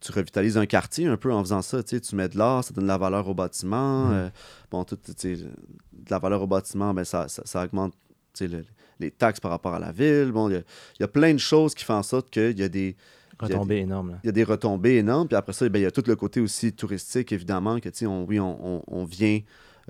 tu 0.00 0.12
revitalises 0.12 0.56
un 0.58 0.66
quartier 0.66 1.06
un 1.06 1.16
peu 1.16 1.32
en 1.32 1.42
faisant 1.42 1.62
ça. 1.62 1.82
Tu 1.82 1.96
sais, 1.96 2.00
tu 2.00 2.14
mets 2.16 2.28
de 2.28 2.38
l'art, 2.38 2.64
ça 2.64 2.72
donne 2.74 2.84
de 2.84 2.88
la 2.88 2.98
valeur 2.98 3.28
au 3.28 3.34
bâtiment. 3.34 4.06
Mhm. 4.06 4.12
Euh, 4.14 4.28
bon, 4.70 4.84
tout, 4.84 4.96
tu 4.96 5.12
sais, 5.16 5.36
de 5.36 6.10
la 6.10 6.18
valeur 6.18 6.42
au 6.42 6.46
bâtiment, 6.46 6.92
ben, 6.94 7.04
ça, 7.04 7.28
ça, 7.28 7.42
ça 7.44 7.64
augmente 7.64 7.94
tu 8.34 8.46
sais, 8.46 8.48
le- 8.48 8.64
les 9.00 9.10
taxes 9.10 9.40
par 9.40 9.50
rapport 9.50 9.74
à 9.74 9.78
la 9.78 9.92
ville. 9.92 10.30
Bon, 10.32 10.48
il 10.48 10.54
y 10.54 10.56
a, 10.56 10.60
il 10.98 11.00
y 11.00 11.04
a 11.04 11.08
plein 11.08 11.32
de 11.32 11.38
choses 11.38 11.74
qui 11.74 11.84
font 11.84 11.94
en 11.94 12.02
sorte 12.02 12.30
qu'il 12.30 12.58
y 12.58 12.62
a 12.62 12.68
des 12.68 12.96
Retombée 13.40 13.76
énorme. 13.78 14.10
Là. 14.10 14.18
il 14.24 14.26
y 14.26 14.30
a 14.30 14.32
des 14.32 14.42
retombées 14.42 14.96
énormes. 14.96 15.28
Puis 15.28 15.36
après 15.36 15.52
ça, 15.52 15.68
ben, 15.68 15.78
il 15.78 15.82
y 15.82 15.86
a 15.86 15.92
tout 15.92 16.02
le 16.06 16.16
côté 16.16 16.40
aussi 16.40 16.72
touristique, 16.72 17.30
évidemment, 17.32 17.78
que, 17.78 17.88
tu 17.88 17.98
sais, 17.98 18.06
on, 18.06 18.24
oui, 18.24 18.40
on, 18.40 18.78
on- 18.78 18.82
on 18.88 19.04
vient 19.04 19.40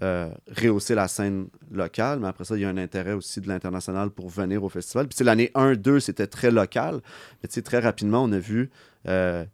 euh, 0.03 0.31
rehausser 0.57 0.95
la 0.95 1.09
scène 1.09 1.49
locale, 1.73 2.21
mais 2.21 2.29
après 2.29 2.45
ça, 2.45 2.55
il 2.57 2.61
y 2.61 2.65
a 2.65 2.69
un 2.69 2.77
intérêt 2.77 3.15
aussi 3.15 3.41
de 3.41 3.49
l'international 3.49 4.11
pour 4.11 4.29
venir 4.29 4.63
au 4.63 4.69
festival. 4.69 5.09
Puis, 5.09 5.25
l'année 5.25 5.51
1-2, 5.55 5.99
c'était 5.99 6.27
très 6.29 6.51
local. 6.51 7.01
Mais, 7.43 7.49
très 7.63 7.79
rapidement, 7.81 8.23
on 8.25 8.31
a 8.33 8.39
vu 8.39 8.71
euh, 9.09 9.45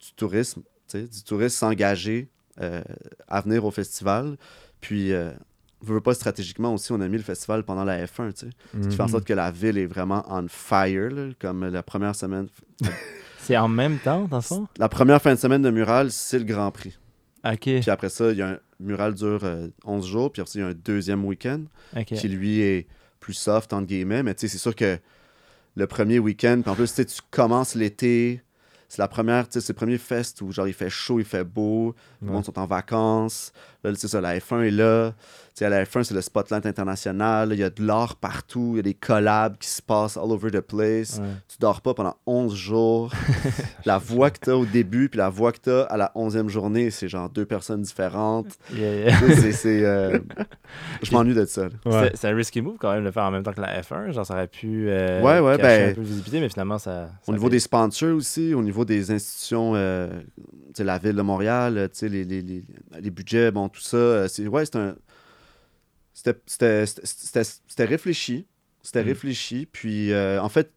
du 0.00 0.12
tourisme, 0.16 0.62
du 0.92 1.22
tourisme 1.24 1.56
s'engager 1.56 2.28
euh, 2.60 2.82
à 3.28 3.40
venir 3.40 3.64
au 3.64 3.70
festival. 3.70 4.36
Puis, 4.80 5.12
euh, 5.12 5.30
veut 5.82 5.94
veut 5.94 6.00
pas 6.00 6.14
stratégiquement 6.14 6.74
aussi, 6.74 6.90
on 6.92 7.00
a 7.00 7.08
mis 7.08 7.16
le 7.18 7.22
festival 7.22 7.62
pendant 7.64 7.84
la 7.84 8.04
F1, 8.04 8.32
tu 8.32 8.46
sais. 8.46 8.50
Ce 8.82 8.88
qui 8.88 8.96
fait 8.96 9.02
en 9.02 9.06
Mhm. 9.06 9.10
sorte 9.12 9.24
que 9.24 9.32
la 9.34 9.50
ville 9.50 9.78
est 9.78 9.86
vraiment 9.86 10.24
on 10.28 10.46
fire, 10.48 11.10
là, 11.10 11.28
comme 11.38 11.64
la 11.68 11.82
première 11.82 12.14
semaine. 12.16 12.48
C'est 13.40 13.56
en 13.56 13.68
même 13.68 13.98
temps, 13.98 14.26
dans 14.28 14.40
fond? 14.42 14.66
La 14.78 14.88
première 14.88 15.22
fin 15.22 15.34
de 15.34 15.38
semaine 15.38 15.62
de 15.62 15.70
mural, 15.70 16.10
c'est 16.10 16.38
le 16.38 16.44
Grand 16.44 16.70
Prix. 16.70 16.98
OK. 17.44 17.60
Puis 17.62 17.88
après 17.90 18.08
ça, 18.10 18.30
il 18.32 18.36
y 18.38 18.42
a 18.42 18.48
un 18.50 18.58
mural 18.80 19.14
dure 19.14 19.40
euh, 19.44 19.68
11 19.84 20.06
jours, 20.06 20.30
puis 20.32 20.42
après 20.42 20.52
ça, 20.52 20.58
il 20.58 20.62
y 20.62 20.64
a 20.64 20.68
un 20.68 20.74
deuxième 20.74 21.24
week-end 21.24 21.62
qui, 22.18 22.28
lui, 22.28 22.60
est 22.60 22.86
plus 23.20 23.32
soft, 23.34 23.72
entre 23.72 23.86
guillemets. 23.86 24.22
Mais 24.22 24.34
tu 24.34 24.40
sais, 24.40 24.48
c'est 24.48 24.58
sûr 24.58 24.74
que 24.74 24.98
le 25.76 25.86
premier 25.86 26.18
week-end, 26.18 26.60
puis 26.60 26.70
en 26.70 26.74
plus, 26.74 26.92
tu 26.92 27.04
commences 27.30 27.74
l'été, 27.74 28.42
c'est 28.88 28.98
la 29.02 29.08
première, 29.08 29.46
tu 29.48 29.52
sais, 29.54 29.60
c'est 29.60 29.72
le 29.74 29.76
premier 29.76 29.98
fest 29.98 30.40
où 30.40 30.50
genre 30.50 30.66
il 30.66 30.72
fait 30.74 30.88
chaud, 30.90 31.18
il 31.20 31.24
fait 31.26 31.44
beau, 31.44 31.94
le 32.22 32.28
Ouais. 32.28 32.34
monde 32.34 32.44
sont 32.44 32.58
en 32.58 32.66
vacances. 32.66 33.52
Là, 33.84 33.92
c'est 33.96 34.08
ça, 34.08 34.20
la 34.20 34.36
F1 34.38 34.62
est 34.64 34.70
là. 34.72 35.12
Tu 35.54 35.60
sais, 35.60 35.64
à 35.64 35.68
la 35.70 35.84
F1, 35.84 36.02
c'est 36.04 36.14
le 36.14 36.20
spotlight 36.20 36.66
international. 36.66 37.50
Il 37.52 37.58
y 37.58 37.62
a 37.64 37.70
de 37.70 37.84
l'art 37.84 38.16
partout, 38.16 38.70
il 38.74 38.76
y 38.76 38.78
a 38.80 38.82
des 38.82 38.94
collabs 38.94 39.56
qui 39.58 39.68
se 39.68 39.80
passent 39.82 40.16
all 40.16 40.30
over 40.30 40.50
the 40.50 40.60
place. 40.60 41.18
Ouais. 41.20 41.26
Tu 41.48 41.56
dors 41.60 41.80
pas 41.80 41.94
pendant 41.94 42.16
11 42.26 42.54
jours. 42.54 43.12
la 43.84 43.98
voix 43.98 44.30
que 44.30 44.38
tu 44.40 44.50
as 44.50 44.56
au 44.56 44.64
début, 44.66 45.08
puis 45.08 45.18
la 45.18 45.28
voix 45.28 45.52
que 45.52 45.58
tu 45.62 45.70
as 45.70 45.82
à 45.82 45.96
la 45.96 46.12
11e 46.16 46.48
journée, 46.48 46.90
c'est 46.90 47.08
genre 47.08 47.28
deux 47.28 47.44
personnes 47.46 47.82
différentes. 47.82 48.56
Yeah, 48.74 48.94
yeah. 48.94 49.18
Tu 49.18 49.26
sais, 49.28 49.34
c'est, 49.40 49.52
c'est, 49.52 49.84
euh, 49.84 50.18
Je 51.02 51.12
m'ennuie 51.12 51.34
de 51.34 51.44
ça. 51.44 51.68
Ouais. 51.86 52.10
C'est 52.14 52.28
un 52.28 52.34
risky 52.34 52.60
move 52.60 52.76
quand 52.78 52.90
même 52.92 53.00
de 53.00 53.06
le 53.06 53.12
faire 53.12 53.24
en 53.24 53.30
même 53.30 53.42
temps 53.42 53.52
que 53.52 53.60
la 53.60 53.80
F1. 53.80 54.10
Genre, 54.12 54.26
ça 54.26 54.34
aurait 54.34 54.48
pu 54.48 54.86
euh, 54.88 55.22
Ouais, 55.22 55.38
ouais, 55.40 55.56
ben, 55.58 55.90
un 55.90 55.94
peu 55.94 56.00
de 56.00 56.06
visibilité, 56.06 56.40
mais 56.40 56.48
finalement, 56.48 56.78
ça. 56.78 57.06
ça 57.06 57.12
Au 57.28 57.32
niveau 57.32 57.46
fait- 57.46 57.50
des 57.52 57.60
sponsors 57.60 58.14
aussi, 58.16 58.54
au 58.54 58.62
niveau 58.62 58.84
des 58.84 59.10
institutions, 59.12 59.72
euh, 59.74 60.08
tu 60.38 60.44
sais, 60.74 60.84
la 60.84 60.98
ville 60.98 61.14
de 61.16 61.22
Montréal, 61.22 61.78
euh, 61.78 61.88
tu 61.88 61.98
sais, 62.00 62.08
les, 62.08 62.24
les, 62.24 62.42
les, 62.42 62.64
les 63.00 63.10
budgets, 63.10 63.50
bon, 63.50 63.67
tout 63.68 63.80
ça, 63.80 63.96
euh, 63.96 64.28
c'est, 64.28 64.46
ouais, 64.46 64.64
c'est 64.66 64.76
un... 64.76 64.96
C'était, 66.14 66.40
c'était, 66.46 66.86
c'était, 66.86 67.06
c'était- 67.06 67.44
c'était 67.68 67.84
réfléchi. 67.84 68.46
C'était 68.82 69.02
Mm. 69.04 69.06
réfléchi. 69.06 69.66
Puis, 69.70 70.12
euh, 70.12 70.40
en 70.42 70.48
fait, 70.48 70.72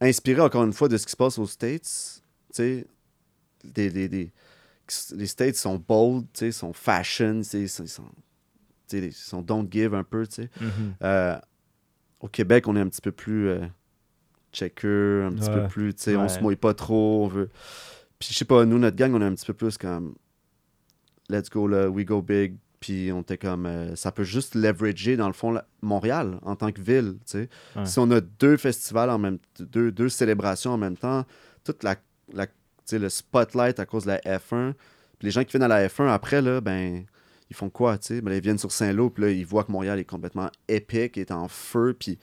inspiré 0.00 0.40
encore 0.40 0.64
une 0.64 0.72
fois 0.72 0.88
de 0.88 0.96
ce 0.96 1.06
qui 1.06 1.12
se 1.12 1.16
passe 1.16 1.38
aux 1.38 1.46
States, 1.46 1.82
tu 1.82 2.20
sais, 2.52 2.86
des, 3.64 3.90
des, 3.90 4.08
des- 4.08 4.32
les 5.14 5.26
States 5.26 5.56
sont 5.56 5.76
bold, 5.78 6.26
tu 6.32 6.40
sais, 6.40 6.52
sont 6.52 6.72
fashion, 6.72 7.40
ils 7.54 7.68
sont, 7.68 7.84
ils 8.92 9.12
sont, 9.12 9.40
don't 9.42 9.66
give 9.70 9.94
un 9.94 10.04
peu, 10.04 10.26
tu 10.26 10.34
sais. 10.42 10.50
Mhm. 10.60 10.94
Euh, 11.02 11.38
au 12.20 12.28
Québec, 12.28 12.68
on 12.68 12.76
est 12.76 12.80
un 12.80 12.88
petit 12.88 13.00
peu 13.00 13.12
plus 13.12 13.48
euh, 13.48 13.64
checker, 14.52 15.24
un 15.26 15.32
petit 15.32 15.48
peu 15.50 15.66
plus, 15.68 15.94
tu 15.94 16.02
sais, 16.02 16.16
on 16.16 16.28
se 16.28 16.40
mouille 16.40 16.56
pas 16.56 16.74
trop, 16.74 17.24
on 17.24 17.28
veut. 17.28 17.48
Puis 18.18 18.28
je 18.32 18.36
sais 18.38 18.44
pas, 18.44 18.64
nous, 18.64 18.78
notre 18.78 18.96
gang, 18.96 19.14
on 19.14 19.20
est 19.22 19.24
un 19.24 19.34
petit 19.34 19.46
peu 19.46 19.54
plus 19.54 19.78
comme 19.78 20.14
let's 21.32 21.50
go 21.50 21.66
là, 21.66 21.88
we 21.88 22.04
go 22.04 22.22
big. 22.22 22.56
Puis 22.80 23.12
on 23.12 23.20
était 23.20 23.38
comme, 23.38 23.66
euh, 23.66 23.94
ça 23.94 24.10
peut 24.10 24.24
juste 24.24 24.54
leverager 24.56 25.16
dans 25.16 25.28
le 25.28 25.32
fond 25.32 25.52
la- 25.52 25.64
Montréal 25.82 26.38
en 26.42 26.56
tant 26.56 26.72
que 26.72 26.80
ville. 26.80 27.14
Ouais. 27.76 27.86
Si 27.86 27.98
on 28.00 28.10
a 28.10 28.20
deux 28.20 28.56
festivals 28.56 29.08
en 29.10 29.18
même 29.18 29.38
deux, 29.60 29.92
deux 29.92 30.08
célébrations 30.08 30.72
en 30.72 30.78
même 30.78 30.96
temps, 30.96 31.24
toute 31.64 31.82
la, 31.84 31.96
la 32.32 32.46
le 32.90 33.08
spotlight 33.08 33.78
à 33.80 33.86
cause 33.86 34.02
de 34.04 34.08
la 34.08 34.18
F1. 34.18 34.72
Puis 35.18 35.26
les 35.26 35.30
gens 35.30 35.44
qui 35.44 35.52
viennent 35.52 35.62
à 35.62 35.68
la 35.68 35.86
F1 35.88 36.08
après, 36.08 36.42
là, 36.42 36.60
ben, 36.60 37.04
ils 37.48 37.56
font 37.56 37.70
quoi, 37.70 37.96
tu 37.96 38.08
sais? 38.08 38.20
Ben, 38.20 38.32
ils 38.34 38.42
viennent 38.42 38.58
sur 38.58 38.72
Saint-Lô, 38.72 39.08
puis 39.08 39.22
là, 39.22 39.30
ils 39.30 39.46
voient 39.46 39.64
que 39.64 39.72
Montréal 39.72 39.98
est 40.00 40.04
complètement 40.04 40.50
épique, 40.68 41.16
est 41.16 41.30
en 41.30 41.46
feu, 41.48 41.94
puis 41.98 42.18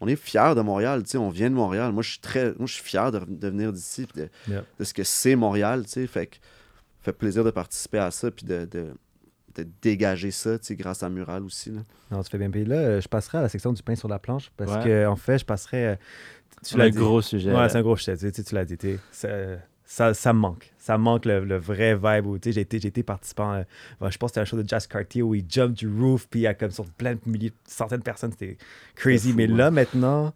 on 0.00 0.08
est 0.08 0.16
fiers 0.16 0.54
de 0.56 0.60
Montréal, 0.60 1.04
tu 1.04 1.10
sais, 1.10 1.18
on 1.18 1.30
vient 1.30 1.48
de 1.48 1.54
Montréal. 1.54 1.92
Moi, 1.92 2.02
je 2.02 2.10
suis 2.10 2.20
très, 2.20 2.46
moi, 2.58 2.66
je 2.66 2.74
suis 2.74 2.82
fier 2.82 3.10
de, 3.12 3.20
de 3.26 3.48
venir 3.48 3.72
d'ici, 3.72 4.06
de, 4.16 4.28
de 4.78 4.84
ce 4.84 4.92
que 4.92 5.04
c'est 5.04 5.36
Montréal, 5.36 5.84
tu 5.84 5.92
sais, 5.92 6.06
fait 6.08 6.26
que 6.26 6.36
fait 7.02 7.12
plaisir 7.12 7.44
de 7.44 7.50
participer 7.50 7.98
à 7.98 8.10
ça, 8.10 8.30
puis 8.30 8.44
de, 8.46 8.64
de, 8.64 8.94
de 9.56 9.66
dégager 9.82 10.30
ça, 10.30 10.58
tu 10.58 10.66
sais, 10.66 10.76
grâce 10.76 11.02
à 11.02 11.08
Mural 11.10 11.42
aussi, 11.44 11.70
là. 11.70 11.80
Non, 12.10 12.22
tu 12.22 12.30
fais 12.30 12.38
bien. 12.38 12.50
Puis 12.50 12.64
là, 12.64 12.76
euh, 12.76 13.00
je 13.00 13.08
passerai 13.08 13.38
à 13.38 13.42
la 13.42 13.48
section 13.48 13.72
du 13.72 13.82
pain 13.82 13.94
sur 13.94 14.08
la 14.08 14.18
planche 14.18 14.50
parce 14.56 14.72
Ouais. 14.76 14.84
que, 14.84 15.06
en 15.06 15.16
fait, 15.16 15.38
je 15.38 15.44
passerai. 15.44 15.86
euh, 15.88 15.96
Tu 16.62 16.70
C'est 16.70 16.78
l'as 16.78 16.84
un 16.84 16.90
dit. 16.90 16.98
gros 16.98 17.20
sujet. 17.22 17.52
Ouais, 17.54 17.68
c'est 17.68 17.78
un 17.78 17.82
gros 17.82 17.96
sujet. 17.96 18.16
Tu, 18.16 18.30
sais, 18.32 18.42
tu 18.44 18.54
l'as 18.54 18.64
dit. 18.64 18.76
Ça, 19.10 19.28
ça, 19.84 20.14
ça 20.14 20.32
me 20.32 20.38
manque. 20.38 20.72
Ça 20.78 20.96
me 20.96 21.02
manque 21.02 21.24
le, 21.26 21.44
le 21.44 21.56
vrai 21.58 21.94
vibe 21.96 22.26
où 22.26 22.38
tu 22.38 22.48
sais, 22.48 22.52
j'ai 22.54 22.60
été, 22.62 22.78
j'ai 22.78 22.88
été 22.88 23.02
participant. 23.02 23.52
euh, 23.54 23.62
je 24.10 24.16
pense 24.16 24.30
que 24.30 24.34
c'était 24.34 24.40
un 24.40 24.44
show 24.44 24.56
de 24.62 24.66
Jazz 24.68 24.86
Cartier 24.86 25.22
où 25.22 25.34
il 25.34 25.44
jump 25.48 25.74
du 25.74 25.88
roof, 25.88 26.26
puis 26.30 26.40
il 26.40 26.42
y 26.44 26.46
a 26.46 26.54
comme 26.54 26.70
sur 26.70 26.84
plein 26.86 27.14
de 27.14 27.20
milliers, 27.26 27.52
centaines 27.66 27.98
de 27.98 28.04
personnes. 28.04 28.30
C'était 28.32 28.56
crazy. 28.94 29.30
fou, 29.32 29.36
Mais 29.36 29.48
ouais. 29.50 29.56
là, 29.56 29.70
maintenant, 29.70 30.32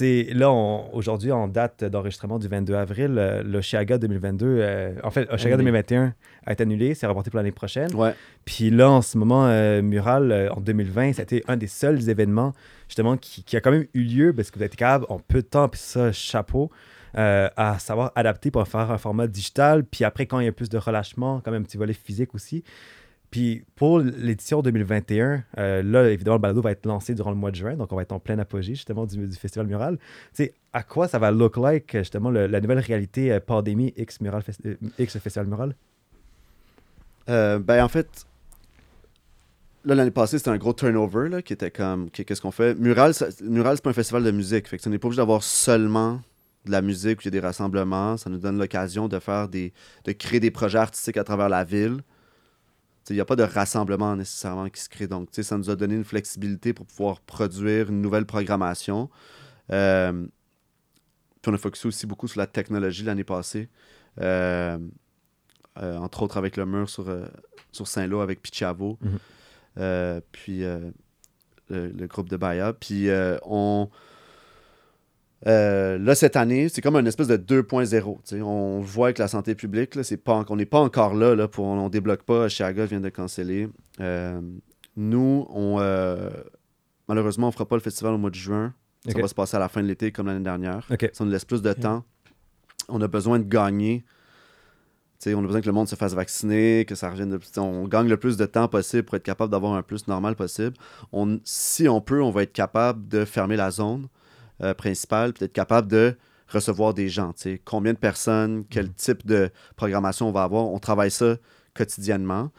là, 0.00 0.50
aujourd'hui, 0.92 1.32
en 1.32 1.48
date 1.48 1.84
d'enregistrement 1.84 2.38
du 2.38 2.48
22 2.48 2.74
avril, 2.74 3.16
euh, 3.16 3.42
l'Oshiaga 3.42 3.98
2022, 3.98 4.46
euh, 4.46 4.94
en 5.02 5.10
fait, 5.10 5.28
Oshiaga 5.30 5.54
Annulé. 5.54 5.70
2021 5.70 6.14
a 6.46 6.52
été 6.52 6.62
annulé. 6.62 6.94
C'est 6.94 7.06
reporté 7.06 7.30
pour 7.30 7.38
l'année 7.38 7.52
prochaine. 7.52 7.94
Ouais. 7.94 8.14
Puis 8.44 8.70
là, 8.70 8.90
en 8.90 9.02
ce 9.02 9.18
moment, 9.18 9.46
euh, 9.46 9.82
Mural, 9.82 10.50
en 10.54 10.60
2020, 10.60 11.14
c'était 11.14 11.42
un 11.48 11.56
des 11.56 11.66
seuls 11.66 12.08
événements, 12.08 12.52
justement, 12.88 13.16
qui, 13.16 13.44
qui 13.44 13.56
a 13.56 13.60
quand 13.60 13.70
même 13.70 13.86
eu 13.94 14.02
lieu, 14.02 14.32
parce 14.32 14.50
que 14.50 14.58
vous 14.58 14.64
êtes 14.64 14.76
capable, 14.76 15.06
en 15.08 15.18
peu 15.18 15.42
de 15.42 15.46
temps, 15.46 15.68
puis 15.68 15.80
ça, 15.80 16.12
chapeau, 16.12 16.70
à 17.16 17.76
savoir 17.78 18.10
adapter 18.16 18.50
pour 18.50 18.66
faire 18.66 18.90
un 18.90 18.98
format 18.98 19.28
digital. 19.28 19.84
Puis 19.84 20.04
après, 20.04 20.26
quand 20.26 20.40
il 20.40 20.46
y 20.46 20.48
a 20.48 20.52
plus 20.52 20.68
de 20.68 20.78
relâchement, 20.78 21.40
quand 21.44 21.52
même 21.52 21.62
un 21.62 21.64
petit 21.64 21.76
volet 21.76 21.92
physique 21.92 22.34
aussi. 22.34 22.64
Puis 23.34 23.64
pour 23.74 23.98
l'édition 23.98 24.62
2021, 24.62 25.42
euh, 25.58 25.82
là, 25.82 26.08
évidemment, 26.08 26.36
le 26.36 26.40
balado 26.40 26.62
va 26.62 26.70
être 26.70 26.86
lancé 26.86 27.16
durant 27.16 27.30
le 27.30 27.36
mois 27.36 27.50
de 27.50 27.56
juin, 27.56 27.74
donc 27.74 27.92
on 27.92 27.96
va 27.96 28.02
être 28.02 28.12
en 28.12 28.20
plein 28.20 28.38
apogée, 28.38 28.76
justement, 28.76 29.06
du, 29.06 29.28
Festival 29.32 29.66
Mural. 29.66 29.98
Tu 29.98 30.04
sais, 30.34 30.54
à 30.72 30.84
quoi 30.84 31.08
ça 31.08 31.18
va 31.18 31.32
look 31.32 31.56
like, 31.56 31.96
justement, 31.96 32.30
la 32.30 32.60
nouvelle 32.60 32.78
réalité 32.78 33.32
euh, 33.32 33.40
pandémie 33.40 33.92
X, 33.96 34.20
Mural, 34.20 34.44
euh, 34.66 34.76
X 35.00 35.18
Festival 35.18 35.48
Mural? 35.48 35.74
Ben, 37.26 37.82
en 37.82 37.88
fait, 37.88 38.24
là, 39.84 39.96
l'année 39.96 40.12
passée, 40.12 40.38
c'était 40.38 40.50
un 40.50 40.56
gros 40.56 40.72
turnover, 40.72 41.28
là, 41.28 41.42
qui 41.42 41.54
était 41.54 41.72
comme, 41.72 42.10
qu'est-ce 42.10 42.40
qu'on 42.40 42.52
fait? 42.52 42.76
Mural, 42.76 43.14
ça- 43.14 43.32
c'est 43.32 43.82
pas 43.82 43.90
un 43.90 43.94
festival 43.94 44.22
de 44.22 44.30
musique. 44.30 44.68
Fait 44.68 44.78
que 44.78 44.88
on 44.88 44.90
n'est 44.90 44.98
pas 45.00 45.08
obligé 45.08 45.20
d'avoir 45.20 45.42
seulement 45.42 46.20
de 46.66 46.70
la 46.70 46.82
musique 46.82 47.26
a 47.26 47.30
des 47.30 47.40
rassemblements. 47.40 48.16
Ça 48.16 48.30
nous 48.30 48.38
donne 48.38 48.58
l'occasion 48.58 49.08
de 49.08 49.18
faire 49.18 49.48
des, 49.48 49.72
de 50.04 50.12
créer 50.12 50.38
des 50.38 50.52
projets 50.52 50.78
artistiques 50.78 51.16
à 51.16 51.24
travers 51.24 51.48
la 51.48 51.64
ville. 51.64 52.00
Il 53.10 53.14
n'y 53.14 53.20
a 53.20 53.24
pas 53.24 53.36
de 53.36 53.42
rassemblement 53.42 54.16
nécessairement 54.16 54.68
qui 54.70 54.80
se 54.80 54.88
crée. 54.88 55.06
Donc, 55.06 55.30
tu 55.30 55.36
sais, 55.36 55.42
ça 55.42 55.58
nous 55.58 55.68
a 55.68 55.76
donné 55.76 55.94
une 55.94 56.04
flexibilité 56.04 56.72
pour 56.72 56.86
pouvoir 56.86 57.20
produire 57.20 57.90
une 57.90 58.00
nouvelle 58.00 58.24
programmation. 58.24 59.10
Euh, 59.70 60.26
puis 61.42 61.50
on 61.50 61.54
a 61.54 61.58
focusé 61.58 61.88
aussi 61.88 62.06
beaucoup 62.06 62.28
sur 62.28 62.38
la 62.38 62.46
technologie 62.46 63.04
l'année 63.04 63.24
passée. 63.24 63.68
Euh, 64.20 64.78
euh, 65.82 65.96
entre 65.98 66.22
autres 66.22 66.36
avec 66.36 66.56
le 66.56 66.64
mur 66.66 66.88
sur, 66.88 67.06
sur 67.72 67.86
Saint-Lô 67.86 68.20
avec 68.20 68.40
Pichavo. 68.40 68.98
Mhm. 69.02 70.20
Puis 70.32 70.60
le, 70.60 70.92
le 71.68 72.06
groupe 72.06 72.28
de 72.28 72.36
Baya. 72.36 72.72
Puis 72.72 73.08
on. 73.42 73.90
Euh, 75.46 75.98
là, 75.98 76.14
cette 76.14 76.36
année, 76.36 76.68
c'est 76.68 76.80
comme 76.80 76.96
une 76.96 77.06
espèce 77.06 77.28
de 77.28 77.36
2.0. 77.36 77.88
tu 77.90 78.20
sais. 78.24 78.40
On 78.40 78.80
voit 78.80 79.08
avec 79.08 79.18
la 79.18 79.28
santé 79.28 79.54
publique, 79.54 79.94
là, 79.94 80.02
c'est 80.02 80.16
pas, 80.16 80.44
on 80.48 80.56
n'est 80.56 80.64
pas 80.66 80.80
encore 80.80 81.14
là, 81.14 81.34
là 81.34 81.48
pour, 81.48 81.66
on 81.66 81.84
ne 81.84 81.88
débloque 81.88 82.22
pas. 82.22 82.48
Chiaga 82.48 82.86
vient 82.86 83.00
de 83.00 83.10
canceller. 83.10 83.68
Euh, 84.00 84.40
nous, 84.96 85.46
on, 85.50 85.76
euh, 85.80 86.30
malheureusement, 87.08 87.48
on 87.48 87.50
ne 87.50 87.54
fera 87.54 87.66
pas 87.66 87.76
le 87.76 87.82
festival 87.82 88.14
au 88.14 88.18
mois 88.18 88.30
de 88.30 88.36
juin. 88.36 88.72
Ça 89.06 89.20
va 89.20 89.28
se 89.28 89.34
passer 89.34 89.56
à 89.56 89.60
la 89.60 89.68
fin 89.68 89.82
de 89.82 89.86
l'été 89.86 90.12
comme 90.12 90.28
l'année 90.28 90.44
dernière. 90.44 90.86
Ok. 90.90 91.10
Ça 91.12 91.24
nous 91.24 91.30
laisse 91.30 91.44
plus 91.44 91.60
de 91.60 91.72
temps. 91.74 92.04
On 92.88 93.02
a 93.02 93.08
besoin 93.08 93.38
de 93.38 93.44
gagner. 93.44 94.04
On 95.26 95.38
a 95.38 95.46
besoin 95.46 95.60
que 95.62 95.66
le 95.66 95.72
monde 95.72 95.88
se 95.88 95.96
fasse 95.96 96.12
vacciner, 96.12 96.84
que 96.86 96.94
ça 96.94 97.10
revienne 97.10 97.30
de... 97.30 97.40
On 97.58 97.88
gagne 97.88 98.08
le 98.08 98.18
plus 98.18 98.36
de 98.36 98.44
temps 98.44 98.68
possible 98.68 99.04
pour 99.04 99.16
être 99.16 99.22
capable 99.22 99.50
d'avoir 99.50 99.72
un 99.72 99.82
plus 99.82 100.06
normal 100.06 100.36
possible. 100.36 100.74
On, 101.12 101.38
si 101.44 101.88
on 101.88 102.02
peut, 102.02 102.22
on 102.22 102.30
va 102.30 102.42
être 102.42 102.52
capable 102.52 103.08
de 103.08 103.24
fermer 103.24 103.56
la 103.56 103.70
zone 103.70 104.08
euh, 104.62 104.74
principale, 104.74 105.32
peut-être 105.32 105.52
capable 105.52 105.88
de 105.88 106.16
recevoir 106.48 106.94
des 106.94 107.08
gens. 107.08 107.32
Combien 107.64 107.92
de 107.92 107.98
personnes, 107.98 108.64
quel 108.70 108.92
type 108.92 109.26
de 109.26 109.50
programmation 109.76 110.28
on 110.28 110.32
va 110.32 110.44
avoir. 110.44 110.66
On 110.66 110.78
travaille 110.78 111.10
ça 111.10 111.36
quotidiennement. 111.74 112.50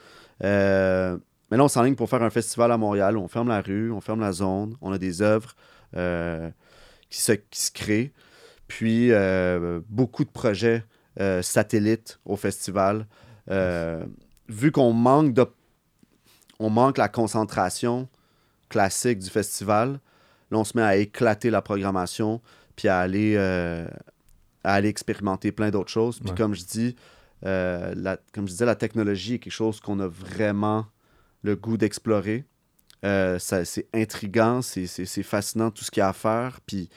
Euh, 0.44 1.16
mais 1.50 1.56
là, 1.56 1.64
on 1.64 1.68
s'enligne 1.68 1.94
pour 1.94 2.10
faire 2.10 2.22
un 2.22 2.30
festival 2.30 2.72
à 2.72 2.76
Montréal. 2.76 3.16
où 3.16 3.20
On 3.20 3.28
ferme 3.28 3.48
la 3.48 3.60
rue, 3.60 3.90
on 3.90 4.00
ferme 4.00 4.20
la 4.20 4.32
zone, 4.32 4.76
on 4.80 4.92
a 4.92 4.98
des 4.98 5.22
œuvres 5.22 5.54
euh, 5.96 6.50
qui, 7.08 7.20
se, 7.20 7.32
qui 7.32 7.60
se 7.60 7.70
créent. 7.70 8.12
Puis, 8.68 9.12
euh, 9.12 9.80
beaucoup 9.88 10.24
de 10.24 10.30
projets 10.30 10.84
satellites 11.40 12.20
au 12.26 12.36
festival. 12.36 13.06
Vu 14.48 14.70
qu'on 14.70 14.92
manque 14.92 15.32
de... 15.32 15.46
On 16.58 16.70
manque 16.70 16.98
la 16.98 17.08
concentration 17.08 18.08
classique 18.68 19.18
du 19.18 19.30
festival, 19.30 20.00
là, 20.50 20.58
on 20.58 20.64
se 20.64 20.76
met 20.76 20.82
à 20.82 20.96
éclater 20.96 21.50
la 21.50 21.62
programmation, 21.62 22.40
puis 22.76 22.88
à 22.88 22.98
aller, 23.00 23.34
euh, 23.36 23.86
à 24.64 24.74
aller 24.74 24.88
expérimenter 24.88 25.52
plein 25.52 25.70
d'autres 25.70 25.90
choses. 25.90 26.18
Puis 26.20 26.30
Ouais. 26.30 26.36
comme 26.36 26.54
je 26.54 26.64
dis, 26.64 26.96
euh, 27.44 27.92
la, 27.96 28.16
comme 28.32 28.46
je 28.46 28.52
disais, 28.52 28.64
la 28.66 28.74
technologie 28.76 29.34
est 29.34 29.38
quelque 29.38 29.52
chose 29.52 29.80
qu'on 29.80 30.00
a 30.00 30.06
vraiment 30.08 30.86
le 31.42 31.54
goût 31.56 31.76
d'explorer. 31.76 32.44
Euh, 33.04 33.38
c'est 33.38 33.86
intriguant, 33.94 34.62
c'est, 34.62 34.86
fascinant 35.22 35.70
tout 35.70 35.84
ce 35.84 35.90
qu'il 35.90 36.00
y 36.00 36.04
a 36.04 36.08
à 36.08 36.12
faire, 36.12 36.60
puis 36.66 36.88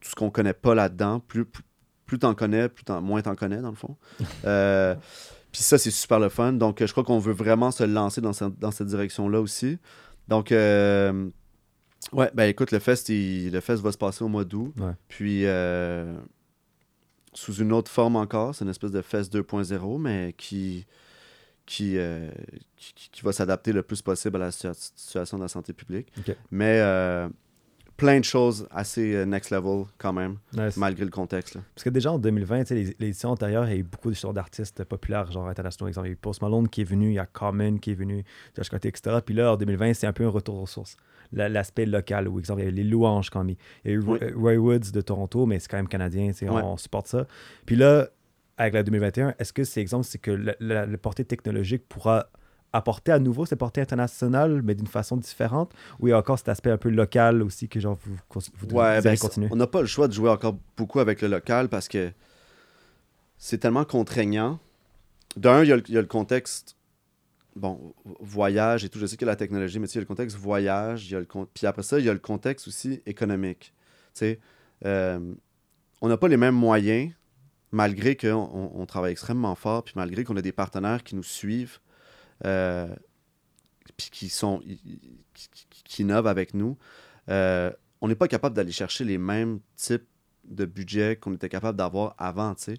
tout 0.00 0.10
ce 0.10 0.14
qu'on 0.14 0.30
connaît 0.30 0.52
pas 0.52 0.74
là-dedans. 0.74 1.20
Plus, 1.20 1.44
plus, 1.44 1.62
plus 2.06 2.18
t'en 2.18 2.34
connais, 2.34 2.68
plus 2.68 2.84
t'en- 2.84 3.00
moins 3.00 3.22
t'en 3.22 3.34
connais, 3.34 3.60
dans 3.60 3.70
le 3.70 3.76
fond. 3.76 3.96
Euh, 4.44 4.94
puis 5.50 5.62
ça, 5.62 5.78
c'est 5.78 5.90
super 5.90 6.18
le 6.20 6.28
fun. 6.28 6.52
Donc, 6.52 6.84
je 6.84 6.90
crois 6.92 7.04
qu'on 7.04 7.18
veut 7.20 7.32
vraiment 7.32 7.70
se 7.70 7.84
lancer 7.84 8.20
dans, 8.20 8.32
ce- 8.32 8.44
dans 8.44 8.70
cette 8.72 8.88
direction-là 8.88 9.40
aussi. 9.40 9.78
Donc, 10.28 10.50
euh, 10.52 11.30
ouais, 12.12 12.30
ben 12.34 12.48
écoute, 12.48 12.70
le 12.72 12.78
fest, 12.78 13.08
il- 13.08 13.50
le 13.52 13.60
fest 13.60 13.82
va 13.82 13.92
se 13.92 13.98
passer 13.98 14.22
au 14.24 14.28
mois 14.28 14.44
d'août. 14.44 14.72
Ouais. 14.78 14.92
Puis, 15.08 15.46
euh, 15.46 16.16
sous 17.32 17.54
une 17.54 17.72
autre 17.72 17.90
forme 17.90 18.16
encore, 18.16 18.54
c'est 18.54 18.64
une 18.64 18.70
espèce 18.70 18.90
de 18.92 19.02
fest 19.02 19.32
2.0, 19.32 19.98
mais 19.98 20.34
qui, 20.36 20.86
qui, 21.66 21.96
euh, 21.98 22.30
qui, 22.76 22.94
qui- 22.94 23.10
qui 23.10 23.22
va 23.22 23.32
s'adapter 23.32 23.72
le 23.72 23.82
plus 23.82 24.02
possible 24.02 24.36
à 24.36 24.38
la 24.38 24.50
situa- 24.50 24.74
situation 24.94 25.38
de 25.38 25.42
la 25.42 25.48
santé 25.48 25.72
publique. 25.72 26.12
Mais 26.50 26.78
euh, 26.80 27.28
plein 27.96 28.18
de 28.18 28.24
choses 28.24 28.66
assez 28.70 29.14
euh, 29.14 29.24
next 29.24 29.50
level 29.50 29.84
quand 29.98 30.12
même, 30.12 30.38
malgré 30.76 31.04
le 31.04 31.10
contexte. 31.10 31.54
là. 31.54 31.60
Parce 31.74 31.84
que 31.84 31.90
déjà 31.90 32.10
en 32.12 32.18
2020, 32.18 32.60
tu 32.64 32.66
sais, 32.68 32.74
les- 32.74 32.96
l'édition 32.98 33.30
antérieure, 33.30 33.66
il 33.66 33.70
y 33.72 33.74
a 33.74 33.78
eu 33.78 33.82
beaucoup 33.84 34.10
d'artistes 34.32 34.82
populaires, 34.84 35.30
genre 35.30 35.46
internationaux. 35.48 35.88
Exemple, 35.88 36.08
il 36.08 36.10
y 36.10 36.12
a 36.12 36.14
eu 36.14 36.16
Post 36.16 36.42
Malone 36.42 36.68
qui 36.68 36.80
est 36.80 36.84
venu, 36.84 37.10
il 37.10 37.14
y 37.14 37.18
a 37.18 37.26
Common 37.26 37.78
qui 37.78 37.92
est 37.92 37.94
venu, 37.94 38.24
Josh 38.56 38.68
etc. 38.72 39.18
Puis 39.24 39.34
là, 39.34 39.52
en 39.52 39.56
2020, 39.56 39.94
c'est 39.94 40.06
un 40.08 40.12
peu 40.12 40.24
un 40.24 40.28
retour 40.30 40.60
aux 40.60 40.66
sources. 40.66 40.96
La- 41.32 41.48
L'aspect 41.48 41.86
local, 41.86 42.28
où, 42.28 42.38
exemple, 42.38 42.60
il 42.60 42.64
y 42.64 42.66
a 42.66 42.70
eu 42.70 42.74
les 42.74 42.84
louanges 42.84 43.30
quand 43.30 43.44
même. 43.44 43.56
Il 43.84 43.90
y 43.90 43.94
a 43.94 43.96
eu 43.96 44.00
Oui. 44.00 44.18
Roy- 44.34 44.56
Woods 44.56 44.90
de 44.92 45.00
Toronto, 45.00 45.46
mais 45.46 45.58
c'est 45.60 45.68
quand 45.68 45.76
même 45.78 45.88
canadien, 45.88 46.32
Ouais. 46.42 46.48
on, 46.50 46.72
on 46.72 46.76
supporte 46.76 47.06
ça. 47.06 47.26
Puis 47.66 47.76
là, 47.76 48.08
avec 48.56 48.74
la 48.74 48.82
2021, 48.82 49.34
est-ce 49.38 49.52
que 49.52 49.64
c'est 49.64 49.80
exemple, 49.80 50.04
c'est 50.04 50.18
que 50.18 50.30
la, 50.30 50.54
la- 50.60 50.86
la 50.86 50.98
portée 50.98 51.24
technologique 51.24 51.84
pourra 51.88 52.26
apporter 52.74 53.12
à 53.12 53.18
nouveau 53.18 53.46
cette 53.46 53.58
portée 53.58 53.80
internationale, 53.80 54.60
mais 54.62 54.74
d'une 54.74 54.86
façon 54.86 55.16
différente, 55.16 55.72
ou 56.00 56.08
il 56.08 56.10
y 56.10 56.12
a 56.12 56.18
encore 56.18 56.38
cet 56.38 56.48
aspect 56.48 56.70
un 56.70 56.76
peu 56.76 56.90
local 56.90 57.42
aussi 57.42 57.68
que 57.68 57.78
genre 57.80 57.96
vous, 58.04 58.16
vous, 58.30 58.40
vous 58.58 58.76
Ouais, 58.76 59.00
ben, 59.00 59.16
continuer? 59.16 59.48
on 59.50 59.56
n'a 59.56 59.66
pas 59.66 59.80
le 59.80 59.86
choix 59.86 60.08
de 60.08 60.12
jouer 60.12 60.28
encore 60.30 60.56
beaucoup 60.76 61.00
avec 61.00 61.22
le 61.22 61.28
local 61.28 61.68
parce 61.68 61.88
que 61.88 62.10
c'est 63.38 63.58
tellement 63.58 63.84
contraignant. 63.84 64.58
D'un, 65.36 65.62
il 65.62 65.68
y, 65.68 65.72
a 65.72 65.76
le- 65.76 65.82
il 65.88 65.94
y 65.94 65.98
a 65.98 66.00
le 66.00 66.06
contexte, 66.06 66.76
bon, 67.56 67.94
voyage 68.20 68.84
et 68.84 68.88
tout. 68.88 68.98
Je 68.98 69.06
sais 69.06 69.16
qu'il 69.16 69.26
y 69.26 69.28
a 69.28 69.32
la 69.32 69.36
technologie, 69.36 69.78
mais 69.78 69.86
tu 69.86 69.92
sais, 69.92 69.98
il 69.98 70.02
y 70.02 70.02
a 70.02 70.06
le 70.06 70.06
contexte 70.08 70.36
voyage. 70.36 71.06
il 71.08 71.12
y 71.12 71.16
a 71.16 71.20
le 71.20 71.26
con- 71.26 71.48
Puis 71.54 71.66
après 71.66 71.82
ça, 71.82 71.98
il 71.98 72.04
y 72.04 72.08
a 72.08 72.12
le 72.12 72.18
contexte 72.18 72.68
aussi 72.68 73.02
économique. 73.06 73.72
Tu 74.14 74.20
sais, 74.20 74.40
euh, 74.84 75.18
on 76.00 76.08
n'a 76.08 76.16
pas 76.16 76.28
les 76.28 76.36
mêmes 76.36 76.54
moyens, 76.54 77.12
malgré 77.72 78.16
qu'on 78.16 78.28
on, 78.52 78.70
on 78.80 78.86
travaille 78.86 79.12
extrêmement 79.12 79.54
fort, 79.54 79.82
puis 79.84 79.94
malgré 79.96 80.22
qu'on 80.24 80.36
a 80.36 80.42
des 80.42 80.52
partenaires 80.52 81.02
qui 81.02 81.16
nous 81.16 81.22
suivent, 81.24 81.78
euh, 82.44 82.88
puis 83.96 84.08
qui 84.10 84.28
sont 84.28 84.60
qui, 85.34 86.02
innovent 86.02 86.26
avec 86.26 86.54
nous. 86.54 86.76
Euh, 87.28 87.70
on 88.00 88.08
n'est 88.08 88.14
pas 88.14 88.28
capable 88.28 88.56
d'aller 88.56 88.72
chercher 88.72 89.04
les 89.04 89.18
mêmes 89.18 89.60
types 89.76 90.06
de 90.44 90.64
budgets 90.64 91.16
qu'on 91.16 91.32
était 91.34 91.48
capable 91.48 91.78
d'avoir 91.78 92.14
avant, 92.18 92.54
tu 92.54 92.64
sais. 92.64 92.74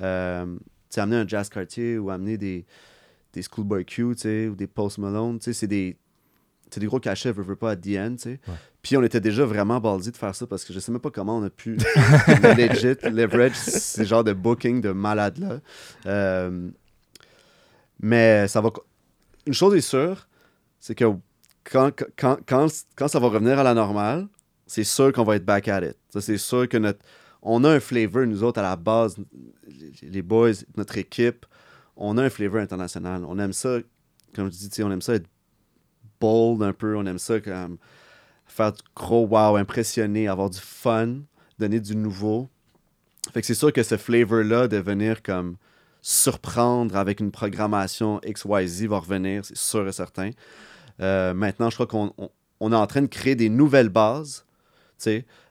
Euh, 0.00 0.56
amener 0.96 1.16
un 1.16 1.28
Jazz 1.28 1.48
Cartier 1.48 1.98
ou 1.98 2.10
amener 2.10 2.38
des, 2.38 2.66
des 3.32 3.42
Schoolboy 3.42 3.84
Q, 3.84 4.14
tu 4.14 4.22
sais, 4.22 4.48
ou 4.48 4.54
des 4.54 4.66
Post 4.66 4.98
Malone, 4.98 5.38
tu 5.38 5.44
sais, 5.44 5.52
c'est 5.52 5.66
des, 5.66 5.96
c'est 6.70 6.80
des 6.80 6.86
gros 6.86 7.00
cachets, 7.00 7.32
veux, 7.32 7.42
veux 7.42 7.56
pas, 7.56 7.72
à 7.72 7.76
the 7.76 7.96
end, 7.96 8.16
tu 8.16 8.22
sais. 8.22 8.40
Ouais. 8.46 8.54
Puis 8.82 8.96
on 8.96 9.02
était 9.02 9.20
déjà 9.20 9.44
vraiment 9.44 9.80
ballsy 9.80 10.10
de 10.10 10.16
faire 10.16 10.34
ça 10.34 10.46
parce 10.46 10.64
que 10.64 10.72
je 10.72 10.78
sais 10.78 10.90
même 10.90 11.00
pas 11.00 11.10
comment 11.10 11.36
on 11.36 11.42
a 11.42 11.50
pu 11.50 11.76
le 11.76 12.54
legit 12.68 12.96
leverage 13.10 13.54
ces 13.54 14.04
genres 14.04 14.24
de 14.24 14.32
booking 14.32 14.80
de 14.80 14.90
malades-là. 14.90 15.60
Euh, 16.06 16.70
mais 18.00 18.48
ça 18.48 18.60
va... 18.60 18.70
Une 19.50 19.54
chose 19.54 19.74
est 19.74 19.80
sûre, 19.80 20.28
c'est 20.78 20.94
que 20.94 21.06
quand, 21.64 21.90
quand, 22.16 22.38
quand, 22.46 23.08
ça 23.08 23.18
va 23.18 23.26
revenir 23.26 23.58
à 23.58 23.64
la 23.64 23.74
normale, 23.74 24.28
c'est 24.64 24.84
sûr 24.84 25.12
qu'on 25.12 25.24
va 25.24 25.34
être 25.34 25.44
back 25.44 25.66
at 25.66 25.84
it. 25.84 25.96
C'est 26.20 26.38
sûr 26.38 26.68
que 26.68 26.76
notre... 26.76 27.00
On 27.42 27.64
a 27.64 27.70
un 27.70 27.80
flavor, 27.80 28.26
nous 28.26 28.44
autres, 28.44 28.60
à 28.60 28.62
la 28.62 28.76
base, 28.76 29.16
les- 30.02 30.22
boys, 30.22 30.52
notre 30.76 30.98
équipe, 30.98 31.46
on 31.96 32.16
a 32.16 32.22
un 32.22 32.30
flavor 32.30 32.60
international. 32.60 33.24
On 33.26 33.40
aime 33.40 33.52
ça, 33.52 33.78
comme 34.36 34.52
je 34.52 34.68
dis, 34.68 34.82
on 34.84 34.92
aime 34.92 35.02
ça 35.02 35.14
être 35.14 35.26
bold 36.20 36.62
un 36.62 36.72
peu, 36.72 36.96
on 36.96 37.04
aime 37.06 37.18
ça 37.18 37.40
comme 37.40 37.76
faire 38.46 38.72
du 38.72 38.82
gros 38.94 39.26
wow, 39.26 39.56
impressionner, 39.56 40.28
avoir 40.28 40.50
du 40.50 40.60
fun, 40.60 41.22
donner 41.58 41.80
du 41.80 41.96
nouveau. 41.96 42.48
Fait 43.32 43.40
que 43.40 43.48
c'est 43.48 43.54
sûr 43.54 43.72
que 43.72 43.82
ce 43.82 43.96
flavor-là 43.96 44.68
de 44.68 44.76
venir 44.76 45.24
comme 45.24 45.56
surprendre 46.02 46.96
avec 46.96 47.20
une 47.20 47.30
programmation 47.30 48.20
XYZ 48.24 48.86
va 48.86 48.98
revenir, 48.98 49.44
c'est 49.44 49.56
sûr 49.56 49.86
et 49.86 49.92
certain. 49.92 50.30
Euh, 51.00 51.34
maintenant, 51.34 51.70
je 51.70 51.76
crois 51.76 51.86
qu'on 51.86 52.12
on, 52.18 52.30
on 52.60 52.72
est 52.72 52.76
en 52.76 52.86
train 52.86 53.02
de 53.02 53.06
créer 53.06 53.34
des 53.34 53.48
nouvelles 53.48 53.88
bases, 53.88 54.44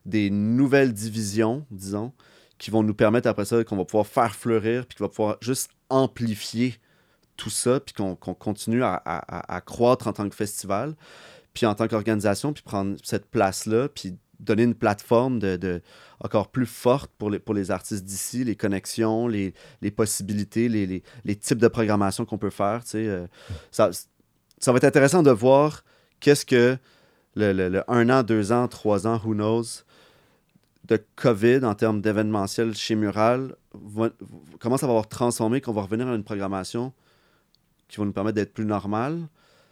des 0.05 0.29
nouvelles 0.29 0.93
divisions, 0.93 1.65
disons, 1.71 2.13
qui 2.57 2.69
vont 2.71 2.83
nous 2.83 2.93
permettre 2.93 3.27
après 3.27 3.45
ça, 3.45 3.63
qu'on 3.63 3.77
va 3.77 3.85
pouvoir 3.85 4.05
faire 4.05 4.35
fleurir, 4.35 4.85
puis 4.85 4.97
qu'on 4.97 5.05
va 5.05 5.09
pouvoir 5.09 5.37
juste 5.41 5.71
amplifier 5.89 6.75
tout 7.35 7.49
ça, 7.49 7.79
puis 7.79 7.93
qu'on 7.93 8.15
continue 8.15 8.83
à- 8.83 9.01
à 9.05 9.61
croître 9.61 10.07
en 10.07 10.13
tant 10.13 10.27
que 10.29 10.35
festival, 10.35 10.95
puis 11.53 11.65
en 11.65 11.73
tant 11.73 11.87
qu'organisation, 11.87 12.53
puis 12.53 12.61
prendre 12.63 12.97
cette 13.03 13.25
place-là, 13.25 13.89
puis 13.89 14.17
donner 14.39 14.63
une 14.63 14.75
plateforme 14.75 15.39
de, 15.39 15.81
encore 16.21 16.49
plus 16.49 16.65
forte 16.65 17.11
pour 17.17 17.29
les, 17.29 17.71
artistes 17.71 18.03
d'ici, 18.03 18.43
les 18.43 18.55
connexions, 18.55 19.27
les, 19.27 19.53
possibilités, 19.95 20.69
les, 20.69 21.35
types 21.35 21.57
de 21.57 21.67
programmation 21.67 22.25
qu'on 22.25 22.37
peut 22.37 22.49
faire. 22.49 22.83
tu 22.83 22.97
euh, 22.97 23.27
ça, 23.71 23.91
va 24.67 24.77
être 24.77 24.83
intéressant 24.83 25.23
de 25.23 25.31
voir 25.31 25.83
qu'est-ce 26.19 26.45
que 26.45 26.77
le, 27.35 27.53
le- 27.53 27.83
un 27.91 28.09
an, 28.09 28.23
deux 28.23 28.51
ans, 28.51 28.67
trois 28.67 29.07
ans, 29.07 29.21
who 29.23 29.33
knows, 29.33 29.83
de 30.85 30.99
COVID 31.15 31.63
en 31.63 31.75
termes 31.75 32.01
d'événementiel 32.01 32.75
chez 32.75 32.95
Mural, 32.95 33.55
va- 33.73 34.09
comment 34.59 34.77
ça 34.77 34.87
va 34.87 34.91
avoir 34.93 35.07
transformé, 35.07 35.61
qu'on 35.61 35.73
va 35.73 35.83
revenir 35.83 36.07
à 36.07 36.15
une 36.15 36.23
programmation 36.23 36.93
qui 37.87 37.97
va 37.97 38.05
nous 38.05 38.11
permettre 38.13 38.35
d'être 38.35 38.53
plus 38.53 38.65
normal. 38.65 39.27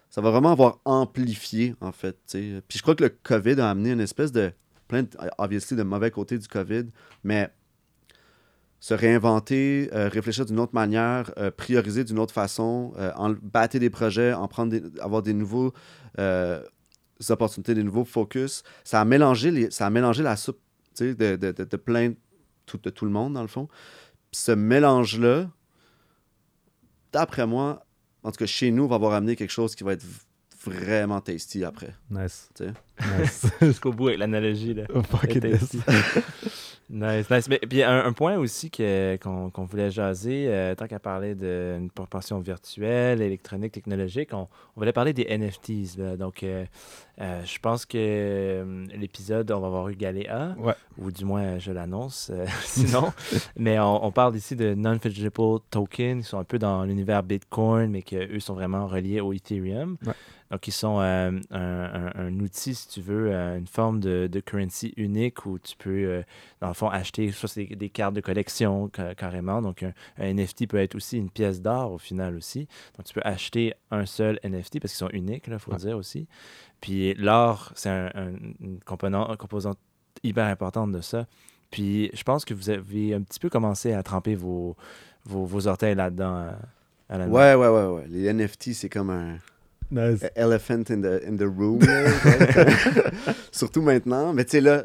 Ça 0.10 0.22
va 0.22 0.32
vraiment 0.32 0.52
avoir 0.52 0.80
amplifié, 0.86 1.76
en 1.82 1.92
fait. 1.92 2.18
Puis 2.32 2.78
je 2.78 2.82
crois 2.82 2.96
que 2.96 3.04
le 3.04 3.10
COVID 3.10 3.60
a 3.60 3.70
amené 3.70 3.92
une 3.92 4.00
espèce 4.00 4.32
de, 4.32 4.52
plein 4.88 5.04
de, 5.04 5.10
obviously, 5.38 5.76
de 5.76 5.84
mauvais 5.84 6.12
côtés 6.12 6.38
du 6.38 6.48
COVID, 6.48 6.86
mais 7.24 7.52
se 8.80 8.94
réinventer, 8.94 9.90
euh, 9.94 10.08
réfléchir 10.08 10.46
d'une 10.46 10.60
autre 10.60 10.76
manière, 10.76 11.32
euh, 11.38 11.52
prioriser 11.52 12.04
d'une 12.04 12.20
autre 12.20 12.34
façon, 12.34 12.94
euh, 12.98 13.12
en, 13.16 13.32
battre 13.32 13.78
des 13.80 13.90
projets, 13.90 14.34
en 14.34 14.48
prendre 14.48 14.78
avoir 15.02 15.22
des 15.22 15.34
nouveaux 15.34 15.74
opportunités, 17.30 17.74
des 17.74 17.84
nouveaux 17.84 18.06
focus. 18.06 18.64
Ça 18.84 19.02
a 19.02 19.06
mélangé, 19.06 19.52
les, 19.52 19.72
ça 19.72 19.88
a 19.88 19.90
mélangé 19.90 20.24
la 20.24 20.36
soupe 20.36 20.60
de, 21.00 21.36
de 21.36 21.78
plein 21.78 22.14
tout, 22.66 22.78
de 22.78 22.90
tout 22.90 23.06
le 23.06 23.12
monde, 23.12 23.34
dans 23.34 23.42
le 23.42 23.48
fond. 23.48 23.68
Puis 24.32 24.42
ce 24.42 24.52
mélange-là, 24.52 25.50
d'après 27.12 27.48
moi, 27.48 27.87
en 28.28 28.32
tout 28.32 28.40
cas 28.40 28.46
chez 28.46 28.72
nous, 28.72 28.90
va 28.90 28.96
avoir 28.96 29.14
amené 29.14 29.38
quelque 29.38 29.52
chose 29.52 29.74
qui 29.74 29.86
va 29.86 29.94
être 29.94 30.06
vraiment 30.70 31.22
tasty 31.22 31.64
après. 31.64 31.94
Nice. 32.10 32.50
Tu 32.56 32.66
sais. 32.66 32.72
Nice. 33.20 33.46
Jusqu'au 33.62 33.92
bout 33.94 34.08
avec 34.08 34.20
l'analogie. 34.20 34.74
là. 34.74 34.84
Oh, 34.94 35.02
fuck 35.04 35.26
it 35.26 35.34
C'était 35.34 35.52
is. 35.52 35.56
ici. 35.64 35.80
nice, 36.90 37.30
nice. 37.30 37.48
Mais 37.50 37.60
puis 37.60 37.84
un, 37.84 38.06
un 38.06 38.14
point 38.14 38.38
aussi 38.38 38.72
que- 38.72 39.18
qu'on 39.18 39.50
qu'on 39.50 39.66
voulait 39.66 39.92
jaser, 39.92 40.46
euh, 40.48 40.74
tant 40.76 40.88
qu'à 40.88 41.00
parler 41.00 41.36
d'une 41.36 41.90
proportion 41.92 42.40
virtuelle, 42.40 43.22
électronique, 43.22 43.72
technologique, 43.72 44.30
on, 44.34 44.48
on 44.76 44.80
voulait 44.82 44.94
parler 44.94 45.14
des 45.14 45.26
NFTs. 45.30 45.98
là. 45.98 46.18
Donc, 46.18 46.42
euh, 46.44 46.66
euh, 47.22 47.42
je 47.46 47.60
pense 47.60 47.86
que 47.86 47.98
euh, 48.00 48.86
l'épisode, 48.96 49.52
on 49.52 49.60
va 49.60 49.68
avoir 49.68 49.90
eu 49.90 49.96
Galéa, 49.96 50.56
Ouais. 50.60 50.74
ou 50.98 51.12
du 51.12 51.26
moins, 51.26 51.60
je 51.60 51.72
l'annonce, 51.72 52.32
euh, 52.34 52.46
sinon. 52.64 53.12
mais 53.56 53.80
on, 53.80 54.06
on 54.06 54.12
parle 54.12 54.36
ici 54.36 54.56
de 54.56 54.74
non-fungible 54.74 55.60
tokens, 55.70 56.24
qui 56.24 56.30
sont 56.30 56.40
un 56.40 56.44
peu 56.44 56.58
dans 56.60 56.84
l'univers 56.84 57.22
Bitcoin, 57.24 57.92
mais 57.92 58.02
qu'eux 58.02 58.40
sont 58.40 58.54
vraiment 58.56 58.88
reliés 58.88 59.20
au 59.20 59.34
Ethereum. 59.34 59.98
Ouais. 60.06 60.14
Donc, 60.52 60.68
ils 60.68 60.72
sont 60.72 61.00
euh, 61.02 61.32
un, 61.52 61.60
un- 61.60 62.12
un 62.16 62.40
outil, 62.40 62.74
si 62.76 62.88
tu 62.88 63.02
veux, 63.02 63.32
euh, 63.34 63.58
une 63.58 63.68
forme 63.68 64.00
de, 64.00 64.28
de 64.32 64.40
currency 64.40 64.94
unique 64.98 65.46
où 65.46 65.60
tu 65.60 65.76
peux, 65.76 65.90
euh, 65.90 66.22
dans 66.62 66.70
le 66.70 66.74
fond, 66.74 66.88
acheter 66.90 67.32
soit 67.32 67.54
des, 67.56 67.66
des 67.76 67.90
cartes 67.90 68.14
de 68.14 68.22
collection 68.22 68.90
ca- 68.96 69.14
carrément. 69.16 69.62
Donc, 69.62 69.84
un, 69.84 69.94
un 70.18 70.34
NFT 70.34 70.68
peut 70.68 70.78
être 70.78 70.96
aussi 70.96 71.18
une 71.18 71.30
pièce 71.30 71.62
d'art 71.62 71.92
au 71.92 71.98
final 71.98 72.36
aussi. 72.36 72.68
Donc, 72.98 73.06
tu 73.06 73.14
peux 73.14 73.22
acheter 73.26 73.74
un 73.92 74.06
seul 74.06 74.40
NFT 74.44 74.80
parce 74.80 74.94
qu'ils 74.94 75.06
sont 75.06 75.10
uniques, 75.12 75.46
il 75.48 75.60
faut 75.60 75.74
dire 75.76 75.98
aussi. 75.98 76.28
Puis, 76.82 77.14
l'art, 77.16 77.72
c'est 77.76 77.90
un, 77.90 78.12
un- 78.16 78.34
une, 78.62 78.80
composante, 78.86 79.78
hyper 80.24 80.46
importante 80.46 80.92
de 80.92 81.02
ça. 81.02 81.28
Puis, 81.72 82.10
je 82.14 82.24
pense 82.24 82.46
que 82.46 82.54
vous 82.54 82.70
avez 82.70 83.14
un 83.14 83.22
petit 83.22 83.40
peu 83.40 83.50
commencé 83.50 83.92
à 83.94 84.02
tremper 84.04 84.36
vos, 84.36 84.78
vos, 85.26 85.46
vos 85.46 85.68
orteils 85.68 85.96
là-dedans. 85.96 86.48
à 87.10 87.18
la 87.18 87.28
Ouais, 87.28 87.56
ouais, 87.56 87.68
ouais, 87.68 87.86
ouais. 87.88 88.06
Les 88.08 88.34
NFT, 88.34 88.74
c'est 88.74 88.90
comme 88.90 89.10
un 89.10 89.38
Nice. 89.92 90.24
elephant 90.36 90.84
in 90.90 91.02
the, 91.02 91.22
in 91.28 91.38
the 91.38 91.44
room. 91.44 91.80
là, 91.80 92.04
ouais. 92.04 92.66
Surtout 93.52 93.82
maintenant. 93.82 94.34
Mais 94.34 94.44
tu 94.46 94.52
sais, 94.52 94.62
là, 94.62 94.84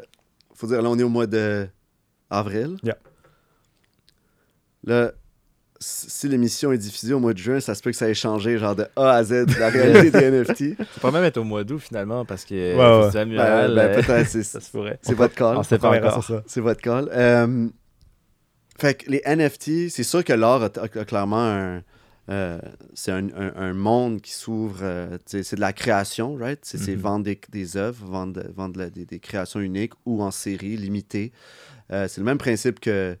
faut 0.55 0.67
dire, 0.67 0.81
là, 0.81 0.89
on 0.89 0.97
est 0.97 1.03
au 1.03 1.09
mois 1.09 1.27
de 1.27 1.67
avril. 2.29 2.77
Yeah. 2.83 2.97
Là, 4.85 5.11
si 5.79 6.09
si 6.09 6.27
l'émission 6.29 6.71
est 6.71 6.77
diffusée 6.77 7.13
au 7.13 7.19
mois 7.19 7.33
de 7.33 7.37
juin, 7.37 7.59
ça 7.59 7.75
se 7.75 7.81
peut 7.81 7.91
que 7.91 7.97
ça 7.97 8.09
ait 8.09 8.13
changé, 8.13 8.57
genre 8.57 8.75
de 8.75 8.85
A 8.95 9.11
à 9.11 9.23
Z, 9.23 9.45
la 9.59 9.69
réalité 9.69 10.11
des 10.11 10.31
NFT. 10.31 10.77
Ça 10.77 10.85
pourrait 11.01 11.11
même 11.13 11.23
être 11.25 11.37
au 11.37 11.43
mois 11.43 11.63
d'août 11.63 11.79
finalement 11.79 12.23
parce 12.25 12.45
que 12.45 12.53
Ouais, 12.53 13.05
ouais. 13.05 13.11
Ben, 13.13 13.25
Mural, 13.27 13.75
ben, 13.75 13.79
euh, 13.89 14.01
peut-être, 14.01 14.27
c'est- 14.29 14.43
ça 14.43 14.61
se 14.61 14.71
pourrait. 14.71 14.99
c'est 15.01 15.13
votre 15.15 15.35
call. 15.35 15.57
On 15.57 15.63
sait 15.63 15.77
pas 15.77 15.89
encore. 15.97 16.23
sur 16.23 16.35
ça. 16.35 16.43
C'est 16.47 16.61
votre 16.61 16.81
call. 16.81 17.09
Euh, 17.13 17.67
fait 18.79 18.93
que 18.95 19.09
les 19.11 19.21
NFT, 19.25 19.89
c'est 19.89 20.03
sûr 20.03 20.23
que 20.23 20.33
l'art 20.33 20.63
a, 20.63 20.65
a- 20.67 20.83
a 20.99 21.05
clairement 21.05 21.45
un. 21.45 21.81
Euh, 22.29 22.59
c'est 22.93 23.11
un, 23.11 23.27
un- 23.35 23.53
un 23.55 23.73
monde 23.73 24.21
qui 24.21 24.31
s'ouvre. 24.33 24.79
euh, 24.81 25.17
c'est 25.25 25.55
de 25.55 25.59
la 25.61 25.73
création, 25.73 26.35
right? 26.35 26.59
C'est 26.63 26.77
c'est 26.77 26.95
Mhm. 26.95 27.01
vendre 27.01 27.25
des, 27.25 27.39
des 27.49 27.77
œuvres, 27.77 28.05
vendre, 28.05 28.43
vendre 28.55 28.79
la- 28.79 28.89
des, 28.89 29.05
des 29.05 29.19
créations 29.19 29.59
uniques 29.59 29.93
ou 30.05 30.21
en 30.23 30.31
série, 30.31 30.77
limitées. 30.77 31.31
Euh, 31.91 32.07
c'est 32.07 32.21
le 32.21 32.25
même 32.25 32.37
principe 32.37 32.79
que. 32.79 33.17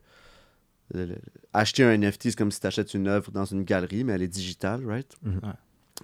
le- 0.93 1.05
le- 1.05 1.15
acheter 1.53 1.83
un 1.83 1.91
NFT, 1.97 2.23
c'est 2.31 2.35
comme 2.37 2.51
si 2.51 2.59
tu 2.59 2.67
achètes 2.67 2.93
une 2.93 3.07
œuvre 3.07 3.31
dans 3.31 3.45
une 3.45 3.63
galerie, 3.63 4.03
mais 4.03 4.13
elle 4.13 4.21
est 4.21 4.27
digitale, 4.27 4.85
right? 4.85 5.11
Mhm. 5.23 5.39
Ouais. 5.43 5.53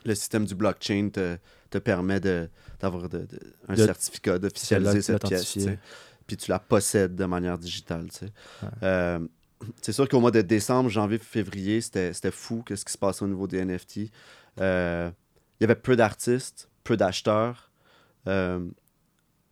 Le 0.06 0.16
système 0.16 0.46
du 0.46 0.56
blockchain 0.56 1.10
te, 1.12 1.38
te 1.70 1.78
permet 1.80 2.20
de- 2.20 2.50
d'avoir 2.80 3.10
de, 3.10 3.20
de- 3.20 3.40
un 3.68 3.74
De- 3.76 3.86
certificat, 3.86 4.40
d'officialiser 4.40 5.02
cette 5.02 5.26
pièce. 5.28 5.58
puis 6.28 6.38
tu 6.38 6.50
la 6.52 6.60
possèdes 6.60 7.16
de 7.16 7.26
manière 7.26 7.58
digitale. 7.58 8.08
tu 8.12 8.20
sais. 8.20 8.32
Ouais. 8.64 9.18
C'est 9.82 9.92
sûr 9.92 10.08
qu'au 10.08 10.20
mois 10.20 10.32
de 10.32 10.42
décembre, 10.42 10.90
janvier, 10.90 11.18
février, 11.18 11.82
c'était 11.82 12.14
c'était 12.14 12.32
fou 12.32 12.64
qu'est-ce 12.66 12.86
qui 12.86 12.94
se 12.94 12.98
passait 12.98 13.24
au 13.24 13.28
niveau 13.28 13.46
des 13.48 13.64
NFT. 13.66 14.10
Euh, 14.62 15.10
il 15.60 15.64
y 15.64 15.66
avait 15.66 15.76
peu 15.76 15.96
d'artistes, 15.96 16.70
peu 16.84 16.96
d'acheteurs. 16.96 17.70
Euh, 18.28 18.60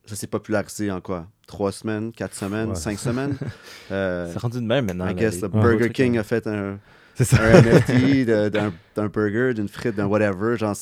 ça 0.05 0.15
s'est 0.15 0.27
popularisé 0.27 0.89
en 0.91 1.01
quoi? 1.01 1.27
Trois 1.47 1.71
semaines, 1.73 2.11
quatre 2.13 2.35
semaines, 2.35 2.69
Ouais. 2.69 2.75
cinq 2.75 2.97
semaines? 2.99 3.35
Euh, 3.91 4.29
C'est 4.33 4.39
rendu 4.39 4.57
de 4.59 4.65
même 4.65 4.85
maintenant. 4.85 5.07
I 5.07 5.13
guess 5.15 5.41
les- 5.41 5.47
Burger 5.47 5.89
King 5.91 6.17
a 6.17 6.23
fait 6.23 6.45
un, 6.47 6.77
C'est 7.15 7.23
ça. 7.23 7.37
un 7.41 7.61
NFT 7.61 8.25
d'un 8.25 8.73
d'un 8.95 9.07
burger, 9.07 9.53
d'une 9.53 9.69
frite, 9.69 9.95
d'un 9.95 10.07
whatever. 10.07 10.57
Genre, 10.57 10.75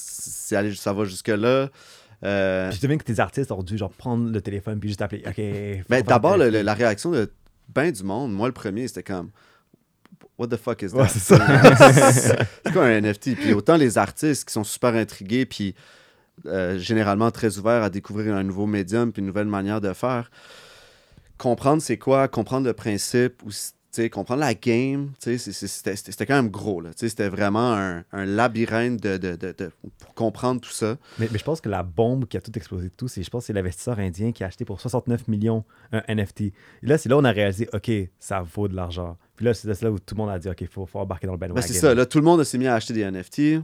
allé- 0.53 0.73
ça 0.73 0.91
va 0.93 1.05
jusque-là. 1.05 1.69
Euh, 2.23 2.69
Puis 2.69 2.77
je 2.77 2.81
devine 2.81 2.97
que 2.97 3.03
tes 3.03 3.19
artistes 3.19 3.51
ont 3.51 3.61
dû 3.61 3.77
genre 3.77 3.91
prendre 3.91 4.31
le 4.31 4.41
téléphone 4.41 4.79
puis 4.79 4.89
juste 4.89 5.01
appeler. 5.03 5.23
OK. 5.27 5.85
Ben, 5.89 6.01
d'abord, 6.03 6.37
la 6.37 6.73
réaction 6.73 7.11
de 7.11 7.29
ben 7.69 7.91
du 7.91 8.03
monde, 8.03 8.33
moi 8.33 8.47
le 8.47 8.53
premier, 8.53 8.87
c'était 8.87 9.03
comme 9.03 9.31
What 10.37 10.47
the 10.47 10.57
fuck 10.57 10.81
is 10.81 10.91
that? 10.91 10.97
Ouais, 10.97 11.07
c'est 11.07 11.19
ça. 11.19 11.37
c'est 12.65 12.73
quoi 12.73 12.85
un 12.85 13.01
NFT? 13.01 13.35
Puis 13.35 13.53
autant 13.53 13.77
les 13.77 13.97
artistes 13.97 14.47
qui 14.47 14.53
sont 14.53 14.65
super 14.65 14.93
intrigués, 14.93 15.45
puis 15.45 15.75
euh, 16.45 16.77
généralement 16.77 17.31
très 17.31 17.57
ouverts 17.57 17.83
à 17.83 17.89
découvrir 17.89 18.35
un 18.35 18.43
nouveau 18.43 18.65
médium, 18.65 19.13
puis 19.13 19.21
une 19.21 19.27
nouvelle 19.27 19.47
manière 19.47 19.79
de 19.79 19.93
faire, 19.93 20.29
comprendre 21.37 21.81
c'est 21.81 21.97
quoi, 21.97 22.27
comprendre 22.27 22.67
le 22.67 22.73
principe, 22.73 23.41
ou 23.45 23.51
comprendre 24.11 24.41
la 24.41 24.53
game, 24.53 25.11
c'était 25.19 26.25
quand 26.25 26.35
même 26.35 26.49
gros. 26.49 26.81
C'était 26.95 27.29
vraiment 27.29 27.73
un, 27.73 28.03
un 28.11 28.25
labyrinthe 28.25 29.01
de, 29.01 29.17
de- 29.17 29.35
de- 29.35 29.53
de- 29.57 29.71
pour 29.99 30.13
comprendre 30.13 30.61
tout 30.61 30.71
ça. 30.71 30.97
Mais, 31.19 31.27
mais 31.31 31.37
je 31.39 31.43
pense 31.43 31.61
que 31.61 31.69
la 31.69 31.83
bombe 31.83 32.27
qui 32.27 32.37
a 32.37 32.41
tout 32.41 32.51
explosé 32.57 32.85
de 32.89 32.93
tout, 32.95 33.07
c'est 33.07 33.23
je 33.23 33.29
pense 33.29 33.45
c'est 33.45 33.53
l'investisseur 33.53 33.99
indien 33.99 34.31
qui 34.31 34.43
a 34.43 34.47
acheté 34.47 34.65
pour 34.65 34.79
69 34.81 35.27
millions 35.27 35.63
un 35.91 36.03
NFT. 36.13 36.41
Et 36.41 36.53
là, 36.83 36.97
c'est 36.97 37.09
là 37.09 37.17
où 37.17 37.19
on 37.21 37.23
a 37.25 37.31
réalisé, 37.31 37.67
OK, 37.73 37.91
ça 38.19 38.41
vaut 38.41 38.67
de 38.67 38.75
l'argent. 38.75 39.17
Puis 39.35 39.45
là, 39.45 39.53
c'est 39.53 39.81
là 39.81 39.91
où 39.91 39.99
tout 39.99 40.15
le 40.15 40.17
monde 40.21 40.29
a 40.29 40.39
dit, 40.39 40.47
OK, 40.49 40.61
il 40.61 40.67
faut, 40.67 40.85
faut 40.85 40.99
embarquer 40.99 41.27
dans 41.27 41.33
le 41.33 41.39
Ben, 41.39 41.47
bandwagon. 41.49 41.67
c'est 41.67 41.73
ça, 41.79 41.93
là, 41.93 42.05
tout 42.05 42.17
le 42.19 42.23
monde 42.23 42.43
s'est 42.43 42.57
mis 42.57 42.67
à 42.67 42.75
acheter 42.75 42.93
des 42.93 43.03
NFT. 43.09 43.61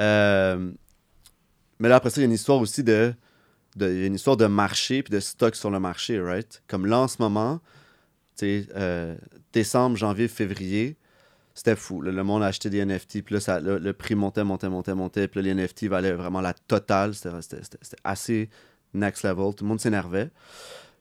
Euh, 0.00 0.70
mais 1.78 1.88
là, 1.88 1.96
après 1.96 2.10
ça, 2.10 2.20
il 2.20 2.22
y 2.22 2.24
a 2.24 2.26
une 2.26 2.32
histoire 2.32 2.58
aussi 2.58 2.82
de, 2.84 3.12
de, 3.76 3.88
il 3.90 4.00
y 4.00 4.02
a 4.04 4.06
une 4.06 4.14
histoire 4.14 4.36
de 4.36 4.46
marché 4.46 5.02
puis 5.02 5.12
de 5.12 5.20
stock 5.20 5.54
sur 5.56 5.70
le 5.70 5.80
marché, 5.80 6.20
right? 6.20 6.62
Comme 6.68 6.86
là, 6.86 7.00
en 7.00 7.08
ce 7.08 7.16
moment, 7.20 7.60
euh, 8.44 9.16
décembre, 9.52 9.96
janvier, 9.96 10.28
février, 10.28 10.96
c'était 11.54 11.76
fou. 11.76 12.00
le 12.00 12.22
monde 12.22 12.42
a 12.42 12.46
acheté 12.46 12.70
des 12.70 12.84
NFT, 12.84 13.22
puis 13.22 13.36
là, 13.36 13.60
le, 13.60 13.92
prix 13.92 14.14
montait, 14.14 14.44
montait, 14.44 14.68
montait, 14.68 14.94
montait, 14.94 15.26
puis 15.26 15.42
là, 15.42 15.52
les 15.52 15.54
NFT 15.54 15.86
valaient 15.86 16.12
vraiment 16.12 16.40
la 16.40 16.54
totale. 16.54 17.14
C'était 17.14 17.58
assez 18.04 18.48
next 18.94 19.24
level. 19.24 19.54
Tout 19.54 19.64
le 19.64 19.68
monde 19.68 19.80
s'énervait. 19.80 20.30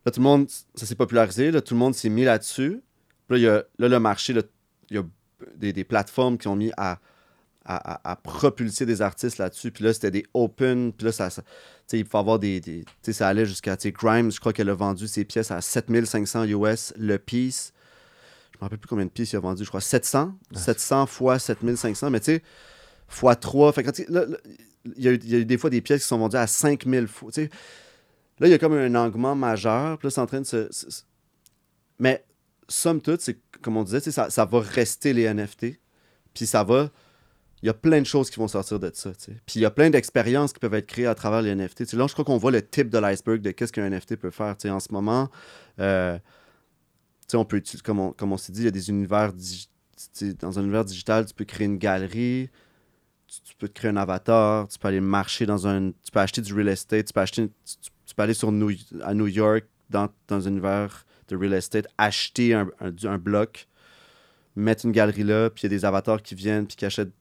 Là, 0.06 0.12
tout 0.12 0.20
le 0.20 0.24
monde, 0.24 0.50
ça 0.74 0.86
s'est 0.86 0.96
popularisé. 0.96 1.52
Là, 1.52 1.62
tout 1.62 1.76
le 1.76 1.80
monde 1.80 1.94
s'est 1.94 2.10
mis 2.10 2.24
là-dessus. 2.24 2.82
Puis 3.28 3.42
Là, 3.42 3.64
là, 3.78 3.88
le 3.88 4.00
marché, 4.00 4.34
il 4.90 4.96
y 4.96 4.98
a 4.98 5.04
des 5.72 5.84
plateformes 5.84 6.38
qui 6.38 6.48
ont 6.48 6.56
mis 6.56 6.72
à, 6.76 7.00
à, 7.70 8.16
propulser 8.16 8.86
des 8.86 9.02
artistes 9.02 9.38
là-dessus. 9.38 9.72
Puis 9.72 9.84
là, 9.84 9.94
c'était 9.94 10.12
des 10.12 10.26
open. 10.34 10.94
Puis 10.94 11.06
là, 11.06 11.12
ça, 11.12 11.30
ça- 11.30 11.42
tu 11.42 11.50
sais, 11.88 12.00
il 12.00 12.06
faut 12.06 12.18
avoir 12.18 12.40
des. 12.40 12.60
des- 12.62 12.84
tu 12.86 12.92
sais, 13.02 13.14
ça 13.14 13.28
allait 13.28 13.46
jusqu'à. 13.46 13.76
tu 13.78 13.84
sais, 13.84 13.92
Grimes, 13.92 14.32
je 14.32 14.40
crois 14.40 14.54
qu'elle 14.54 14.70
a 14.70 14.74
vendu 14.74 15.08
ses 15.08 15.26
pièces 15.26 15.52
à 15.52 15.60
7500 15.62 16.44
US 16.46 16.94
le 16.98 17.18
piece. 17.18 17.74
Je 18.54 18.58
me 18.58 18.62
rappelle 18.62 18.80
plus 18.80 18.88
combien 18.88 19.06
de 19.06 19.12
pièces 19.12 19.34
il 19.34 19.36
a 19.36 19.40
vendu. 19.40 19.64
Je 19.64 19.70
crois 19.70 19.82
700. 19.82 20.34
700 20.54 21.06
fois 21.06 21.38
7500. 21.40 22.10
Mais 22.10 22.20
tu 22.20 22.26
sais, 22.26 22.44
fois 23.08 23.36
3. 23.36 23.72
Fait 23.74 23.84
là, 24.10 24.26
là, 24.26 24.38
il 24.96 25.04
y, 25.04 25.08
a 25.08 25.12
eu, 25.12 25.20
il 25.22 25.30
y 25.30 25.36
a 25.36 25.40
eu 25.40 25.46
des 25.46 25.58
fois 25.58 25.70
des 25.70 25.82
pièces 25.82 26.04
qui 26.04 26.08
sont 26.08 26.18
vendues 26.18 26.38
à 26.38 26.48
5000 26.48 27.08
fois. 27.08 27.32
tu 27.32 27.44
sais. 27.44 27.50
Là, 28.40 28.48
il 28.48 28.52
y 28.52 28.54
a 28.54 28.58
comme 28.60 28.74
un 28.74 28.96
engouement 28.96 29.36
majeur. 29.36 29.98
Puis 29.98 30.08
là, 30.08 30.12
c'est 30.12 30.22
en 30.22 30.26
train 30.28 30.42
de 30.42 30.46
se. 30.46 30.72
se- 30.72 30.90
se- 30.90 31.02
Mais, 32.00 32.24
somme 32.70 33.02
toute, 33.02 33.22
c'est 33.22 33.38
comme 33.62 33.78
on 33.78 33.84
disait, 33.84 34.00
ça 34.12 34.46
va 34.46 34.60
rester 34.62 35.14
les 35.14 35.24
NFT. 35.24 35.80
Puis 36.34 36.46
ça 36.46 36.64
va. 36.64 36.90
Il 37.64 37.66
y 37.66 37.70
a 37.70 37.74
plein 37.74 38.00
de 38.00 38.06
choses 38.06 38.30
qui 38.30 38.40
vont 38.40 38.48
sortir 38.48 38.80
de 38.80 38.92
ça. 38.94 39.12
Puis 39.46 39.56
il 39.56 39.62
y 39.62 39.66
a 39.66 39.72
plein 39.72 39.90
d'expériences 39.90 40.54
qui 40.54 40.60
peuvent 40.60 40.76
être 40.76 40.86
créées 40.86 41.08
à 41.08 41.16
travers 41.16 41.42
les 41.42 41.56
NFT. 41.56 41.94
Là, 41.94 42.06
je 42.08 42.14
crois 42.14 42.24
qu'on 42.24 42.38
voit 42.38 42.52
le 42.52 42.62
type 42.62 42.90
de 42.90 43.00
l'iceberg 43.00 43.42
de 43.42 43.52
qu'est-ce 43.52 43.74
qu'un 43.74 43.90
NFT 43.90 44.16
peut 44.16 44.30
faire. 44.30 44.56
En 44.66 44.80
ce 44.80 44.92
moment, 44.92 45.30
euh, 45.80 46.20
on 47.34 47.46
peut, 47.46 47.62
comme 47.84 48.00
on, 48.00 48.12
comme 48.12 48.32
on 48.32 48.38
s'est 48.38 48.52
dit, 48.52 48.62
il 48.62 48.66
y 48.66 48.68
a 48.68 48.72
des 48.72 48.90
univers. 48.90 49.34
dans 50.40 50.60
un 50.60 50.62
univers 50.62 50.86
digital, 50.86 51.26
tu 51.26 51.34
peux 51.34 51.46
créer 51.46 51.66
une 51.66 51.80
galerie, 51.80 52.50
tu, 53.28 53.56
peux 53.56 53.68
te 53.68 53.74
créer 53.74 53.90
un 53.90 53.98
avatar, 53.98 54.68
tu 54.68 54.78
peux 54.78 54.88
aller 54.88 55.02
marcher 55.02 55.48
dans 55.48 55.68
un. 55.68 55.92
Tu 55.92 56.12
peux 56.12 56.20
acheter 56.20 56.42
du 56.42 56.54
real 56.54 56.68
estate, 56.68 57.08
tu 57.08 57.14
peux, 57.14 57.22
acheter, 57.22 57.50
tu, 58.06 58.16
peux 58.16 58.24
aller 58.24 58.36
sur 58.36 58.52
New, 58.52 58.72
à 59.02 59.16
New 59.16 59.28
York 59.28 59.66
dans, 59.90 60.10
dans 60.28 60.48
un 60.48 60.52
univers 60.52 61.06
de 61.28 61.36
real 61.36 61.54
estate, 61.54 61.88
acheter 61.98 62.54
un, 62.54 62.70
un 62.80 63.18
bloc, 63.18 63.68
mettre 64.56 64.86
une 64.86 64.92
galerie 64.92 65.24
là, 65.24 65.50
puis 65.50 65.64
il 65.64 65.66
y 65.72 65.74
a 65.74 65.78
des 65.78 65.86
avatars 65.86 66.22
qui 66.22 66.36
viennent, 66.36 66.68
puis 66.68 66.78
qui 66.78 66.86
achètent 66.86 67.12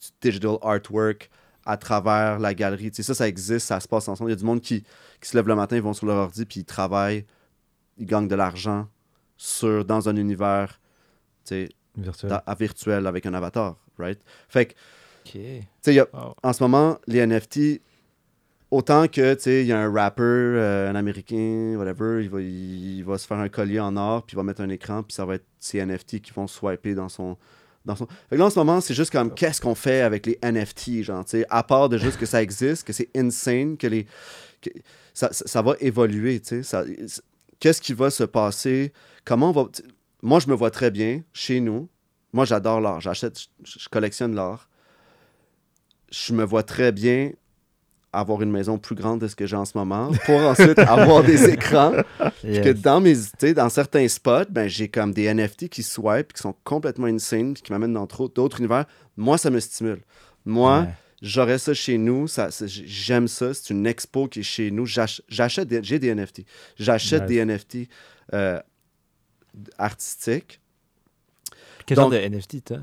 du, 0.00 0.30
digital 0.30 0.56
artwork 0.62 1.30
à 1.64 1.76
travers 1.76 2.38
la 2.38 2.54
galerie. 2.54 2.90
Tu 2.90 2.96
sais, 2.96 3.02
ça, 3.02 3.14
ça 3.14 3.28
existe, 3.28 3.66
ça 3.66 3.78
se 3.80 3.86
passe 3.88 4.08
ensemble. 4.08 4.30
Il 4.30 4.32
y 4.32 4.36
a 4.36 4.38
du 4.38 4.44
monde 4.44 4.60
qui, 4.60 4.82
qui 5.20 5.28
se 5.28 5.36
lève 5.36 5.46
le 5.48 5.54
matin, 5.54 5.76
ils 5.76 5.82
vont 5.82 5.92
sur 5.94 6.06
leur 6.06 6.16
ordi, 6.16 6.44
puis 6.44 6.60
ils 6.60 6.64
travaillent, 6.64 7.24
ils 7.98 8.06
gagnent 8.06 8.28
de 8.28 8.34
l'argent 8.34 8.88
sur, 9.36 9.84
dans 9.84 10.08
un 10.08 10.16
univers 10.16 10.80
tu 11.44 11.66
sais, 11.66 11.68
Virtuel. 11.96 12.40
à 12.46 12.54
virtuel 12.54 13.06
avec 13.06 13.26
un 13.26 13.34
avatar, 13.34 13.76
right? 13.98 14.20
Fait 14.48 14.66
que, 14.66 14.72
tu 15.24 15.38
sais, 15.82 15.92
il 15.92 15.94
y 15.94 16.00
a- 16.00 16.08
Wow. 16.12 16.34
en 16.42 16.52
ce 16.52 16.62
moment, 16.62 16.98
les 17.06 17.20
NFT, 17.26 17.80
autant 18.70 19.06
que, 19.08 19.34
tu 19.34 19.40
sais, 19.42 19.60
il 19.62 19.66
y 19.66 19.72
a 19.72 19.78
un 19.78 19.92
rapper, 19.92 20.22
euh, 20.22 20.90
un 20.90 20.94
Américain, 20.94 21.74
whatever, 21.76 22.22
il 22.24 22.30
va, 22.30 22.40
il, 22.40 23.02
va 23.04 23.18
se 23.18 23.26
faire 23.26 23.38
un 23.38 23.48
collier 23.48 23.80
en 23.80 23.96
or, 23.96 24.22
puis 24.24 24.34
il 24.34 24.36
va 24.36 24.42
mettre 24.42 24.62
un 24.62 24.68
écran, 24.70 25.02
puis 25.02 25.12
ça 25.12 25.24
va 25.24 25.34
être 25.34 25.44
ces 25.60 25.84
NFT 25.84 26.20
qui 26.20 26.32
vont 26.32 26.46
swiper 26.46 26.94
dans 26.94 27.08
son... 27.08 27.36
Dans 27.84 27.96
là, 28.30 28.44
en 28.44 28.50
ce 28.50 28.58
moment, 28.58 28.80
c'est 28.80 28.94
juste 28.94 29.10
comme, 29.10 29.34
qu'est-ce 29.34 29.60
qu'on 29.60 29.74
fait 29.74 30.02
avec 30.02 30.26
les 30.26 30.38
NFT, 30.42 31.02
genre, 31.02 31.24
tu 31.24 31.32
sais, 31.32 31.46
à 31.50 31.62
part 31.62 31.88
de 31.88 31.98
juste 31.98 32.18
que 32.18 32.26
ça 32.26 32.42
existe, 32.42 32.86
que 32.86 32.92
c'est 32.92 33.08
insane, 33.16 33.76
que 33.76 33.86
les... 33.86 34.06
que 34.60 34.70
ça, 35.14 35.30
ça, 35.32 35.62
va 35.62 35.74
évoluer, 35.80 36.40
tu 36.40 36.62
sais, 36.62 36.84
Qu'est-ce 37.58 37.80
qui 37.80 37.92
va 37.92 38.10
se 38.10 38.24
passer? 38.24 38.92
Comment 39.24 39.50
on 39.50 39.52
va... 39.52 39.68
Moi, 40.22 40.40
je 40.40 40.48
me 40.48 40.54
vois 40.54 40.70
très 40.70 40.90
bien, 40.90 41.22
chez 41.32 41.60
nous, 41.60 41.88
moi, 42.32 42.44
j'adore 42.44 42.80
l'art, 42.80 43.00
j'achète, 43.00 43.38
je, 43.64 43.78
je 43.78 43.88
collectionne 43.88 44.34
l'art. 44.34 44.68
Je 46.10 46.32
me 46.32 46.44
vois 46.44 46.62
très 46.62 46.92
bien 46.92 47.32
avoir 48.12 48.42
une 48.42 48.50
maison 48.50 48.78
plus 48.78 48.94
grande 48.94 49.20
de 49.20 49.28
ce 49.28 49.34
que 49.34 49.46
j'ai 49.46 49.56
en 49.56 49.64
ce 49.64 49.76
moment 49.76 50.10
pour 50.26 50.36
ensuite 50.40 50.78
avoir 50.78 51.22
des 51.24 51.48
écrans. 51.48 51.92
Puis 52.42 52.60
que 52.60 52.68
Yes. 52.68 52.80
dans 52.80 53.00
mes 53.00 53.14
dans 53.54 53.68
certains 53.70 54.06
spots, 54.08 54.50
ben, 54.50 54.68
j'ai 54.68 54.88
comme 54.88 55.12
des 55.14 55.32
NFT 55.32 55.68
qui 55.68 55.82
swipe, 55.82 56.32
qui 56.34 56.40
sont 56.42 56.54
complètement 56.64 57.06
insane, 57.06 57.54
puis 57.54 57.62
qui 57.62 57.72
m'amènent 57.72 57.94
dans 57.94 58.06
trop- 58.06 58.28
d'autres 58.28 58.58
univers. 58.60 58.84
Moi, 59.16 59.38
ça 59.38 59.48
me 59.50 59.60
stimule. 59.60 60.02
Moi, 60.44 60.80
Ouais. 60.82 60.88
j'aurais 61.22 61.58
ça 61.58 61.72
chez 61.72 61.96
nous. 61.98 62.28
Ça, 62.28 62.48
j'aime 62.66 63.28
ça. 63.28 63.54
C'est 63.54 63.70
une 63.70 63.86
expo 63.86 64.28
qui 64.28 64.40
est 64.40 64.42
chez 64.42 64.70
nous. 64.70 64.84
J'ach- 64.86 65.22
J'achète 65.28 65.68
des, 65.68 65.82
j'ai 65.82 65.98
des 65.98 66.08
NFT. 66.14 66.44
J'achète 66.76 67.22
Nice. 67.22 67.28
des 67.30 67.36
NFT 67.46 67.88
euh, 68.34 68.60
artistiques. 69.78 70.60
Quel 71.86 71.96
Donc- 71.96 72.12
genre 72.12 72.20
de 72.22 72.26
NFT, 72.28 72.62
toi? 72.64 72.78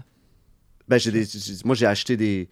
Ben, 0.88 0.98
j'ai 0.98 1.12
des, 1.12 1.26
moi, 1.66 1.76
j'ai 1.76 1.86
acheté 1.86 2.18
des. 2.18 2.50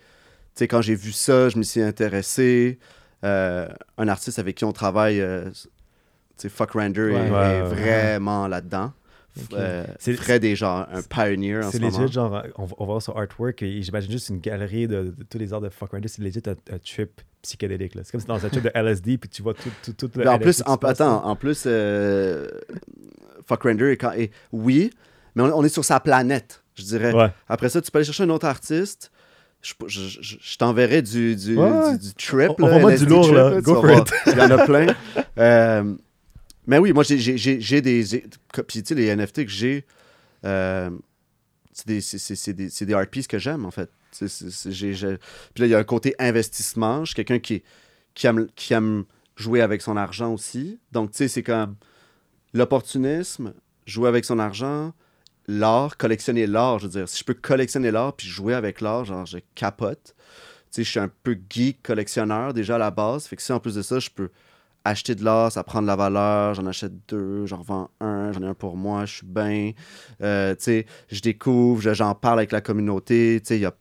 Sais, 0.58 0.68
quand 0.68 0.82
j'ai 0.82 0.96
vu 0.96 1.12
ça, 1.12 1.50
je 1.50 1.58
me 1.58 1.64
suis 1.64 1.82
intéressé. 1.82 2.80
Euh, 3.24 3.68
un 3.98 4.08
artiste 4.08 4.40
avec 4.40 4.56
qui 4.56 4.66
on 4.66 4.72
travaille, 4.74 5.20
euh, 5.22 5.50
tu 5.52 5.60
sais, 6.38 6.50
Fuck 6.50 6.72
Render, 6.72 7.02
est, 7.02 7.14
Ouais. 7.14 7.28
est 7.28 7.32
Ouais, 7.32 7.32
ouais, 7.32 7.62
ouais. 7.62 8.18
vraiment 8.18 8.48
là-dedans. 8.48 8.92
Euh, 9.54 9.86
C'est- 10.00 10.14
Fred 10.14 10.44
est 10.44 10.56
genre 10.56 10.88
un 10.92 11.04
pioneer 11.04 11.64
en 11.64 11.70
C'est 11.72 11.78
ce 11.78 11.84
moment. 11.84 12.00
legit, 12.00 12.12
genre, 12.14 12.44
on, 12.58 12.66
va- 12.66 12.76
on 12.80 12.86
va 12.86 12.92
voir 12.94 13.02
sur 13.04 13.16
Artwork 13.18 13.62
et 13.62 13.84
j'imagine 13.84 14.12
juste 14.12 14.30
une 14.30 14.40
galerie 14.40 14.88
de, 14.88 15.14
de 15.16 15.24
tous 15.30 15.38
les 15.38 15.54
arts 15.54 15.62
de 15.62 15.70
Fuck 15.70 15.92
Rider. 15.94 16.08
C'est 16.08 16.24
legit 16.24 16.42
un, 16.48 16.52
un 16.74 16.80
trip 16.80 17.22
psychédélique. 17.44 17.94
là. 17.94 18.02
C'est 18.04 18.12
comme 18.14 18.22
si 18.22 18.26
dans 18.26 18.44
un 18.44 18.50
trip 18.50 18.64
de 18.64 18.72
LSD 18.74 19.20
puis 19.20 19.30
tu 19.30 19.44
vois 19.44 19.54
tout, 19.54 19.70
tout, 19.84 19.94
tout 19.94 20.10
le 20.20 20.28
en 20.28 20.40
plus, 20.40 20.64
en, 20.66 20.74
attends, 20.76 21.24
en 21.24 21.36
plus, 21.36 21.64
euh, 21.68 22.48
Fuck 23.46 23.62
Render 23.64 23.92
est, 23.92 23.98
quand- 23.98 24.14
est- 24.14 24.32
oui, 24.52 24.90
mais 25.36 25.44
on, 25.44 25.60
on 25.60 25.64
est 25.64 25.70
sur 25.70 25.86
sa 25.86 26.00
planète, 26.00 26.64
je 26.74 26.84
dirais. 26.84 27.14
Après 27.48 27.70
ça, 27.70 27.80
tu 27.80 27.92
peux 27.92 28.00
aller 28.00 28.06
chercher 28.06 28.24
un 28.24 28.30
autre 28.30 28.48
artiste. 28.48 29.12
Je, 29.62 29.74
je- 29.88 30.20
je- 30.22 30.38
je 30.40 30.58
t'enverrai 30.58 31.02
du, 31.02 31.36
du, 31.36 31.58
Ouais. 31.58 31.98
du, 31.98 32.08
du 32.08 32.14
trip. 32.14 32.52
On- 32.60 32.68
va 32.68 32.92
LSD 32.92 33.06
du 33.06 33.12
lourd, 33.12 33.24
trip, 33.24 33.36
là. 33.36 33.62
Go 33.62 33.76
for 33.82 33.92
it. 33.92 34.14
Il 34.28 34.38
y 34.38 34.42
en 34.42 34.52
a 34.52 34.66
plein. 34.66 34.88
Euh, 35.40 35.96
mais 36.66 36.80
oui, 36.80 36.94
moi, 36.94 37.04
j'ai- 37.04 37.20
des. 37.82 38.04
Puis, 38.68 38.82
tu 38.84 38.88
sais, 38.88 38.96
les 38.96 39.16
NFT 39.16 39.46
que 39.46 39.52
j'ai, 39.52 39.86
euh, 40.46 40.90
c'est 41.72 41.88
des, 41.88 42.02
c'est- 42.02 42.18
c'est- 42.18 42.36
c'est 42.36 42.54
des, 42.54 42.70
c'est 42.72 42.86
des 42.88 42.94
art 42.96 43.06
pieces 43.08 43.28
que 43.28 43.38
j'aime, 43.38 43.66
en 43.66 43.72
fait. 43.72 43.90
Puis 44.18 44.26
là, 45.58 45.66
il 45.66 45.68
y 45.70 45.76
a 45.76 45.78
un 45.78 45.84
côté 45.84 46.16
investissement. 46.18 47.02
Je 47.06 47.10
suis 47.14 47.16
quelqu'un 47.16 47.38
qui, 47.40 47.62
qui, 48.16 48.26
aime, 48.26 48.48
qui 48.56 48.74
aime 48.74 49.04
jouer 49.36 49.62
avec 49.62 49.84
son 49.84 49.96
argent 49.96 50.34
aussi. 50.34 50.80
Donc, 50.92 51.12
tu 51.12 51.18
sais, 51.18 51.28
c'est 51.28 51.44
comme 51.44 51.76
l'opportunisme, 52.54 53.54
jouer 53.86 54.10
avec 54.10 54.26
son 54.26 54.40
argent, 54.40 54.94
l'art, 55.48 55.98
collectionner 55.98 56.48
l'art. 56.48 56.80
Je 56.80 56.86
veux 56.88 56.92
dire, 56.92 57.10
si 57.10 57.20
je 57.20 57.24
peux 57.24 57.34
collectionner 57.34 57.92
l'art 57.92 58.14
puis 58.14 58.28
jouer 58.28 58.54
avec 58.54 58.82
l'art, 58.82 59.06
genre, 59.06 59.26
je 59.26 59.38
capote. 59.56 60.16
Tu 60.72 60.76
sais, 60.78 60.84
je 60.84 60.90
suis 60.90 61.00
un 61.00 61.10
peu 61.24 61.38
geek 61.50 61.82
collectionneur 61.84 62.54
déjà 62.54 62.76
à 62.76 62.80
la 62.80 62.92
base. 62.92 63.26
Fait 63.28 63.36
que 63.36 63.42
si 63.42 63.52
en 63.54 63.60
plus 63.60 63.76
de 63.76 63.82
ça, 63.82 64.00
je 64.00 64.10
peux 64.10 64.30
acheter 64.84 65.16
de 65.16 65.24
l'art, 65.24 65.52
ça 65.52 65.64
prend 65.64 65.82
de 65.82 65.88
la 65.88 65.96
valeur, 65.96 66.54
j'en 66.54 66.66
achète 66.66 66.94
deux, 67.10 67.46
j'en 67.46 67.58
revends 67.58 67.90
un, 68.00 68.32
j'en 68.32 68.42
ai 68.42 68.48
un 68.48 68.54
pour 68.54 68.78
moi, 68.78 69.06
je 69.06 69.16
suis 69.16 69.26
bien. 69.28 69.72
Euh, 70.22 70.56
tu 70.56 70.64
sais, 70.64 70.86
je 71.10 71.20
découvre, 71.22 71.82
je- 71.82 71.94
j'en 71.94 72.16
parle 72.16 72.40
avec 72.40 72.52
la 72.52 72.62
communauté. 72.62 73.40
Tu 73.42 73.48
sais, 73.48 73.58
il 73.58 73.62
y 73.62 73.66
a 73.66 73.76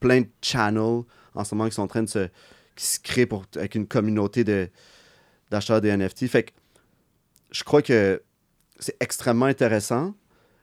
plein 0.00 0.20
de 0.22 0.28
channels 0.40 1.02
en 1.34 1.44
ce 1.44 1.54
moment 1.54 1.68
qui 1.68 1.74
sont 1.74 1.82
en 1.82 1.88
train 1.88 2.02
de 2.02 2.08
se, 2.08 2.28
qui 2.76 2.86
se 2.86 3.00
créent 3.00 3.26
pour, 3.26 3.44
avec 3.56 3.74
une 3.74 3.86
communauté 3.86 4.44
de, 4.44 4.68
d'acheteurs 5.50 5.80
de 5.80 5.88
NFT. 5.88 6.28
Fait 6.28 6.44
que 6.44 6.50
je 7.50 7.64
crois 7.64 7.82
que 7.82 8.22
c'est 8.78 8.96
extrêmement 9.00 9.46
intéressant. 9.46 10.14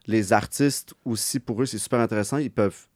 Les 0.09 0.33
artistes 0.33 0.95
aussi, 1.05 1.39
pour 1.39 1.61
eux, 1.61 1.67
c'est 1.67 1.77
super 1.77 1.99
intéressant. 1.99 2.37
Ils 2.37 2.49
peuvent 2.49 2.87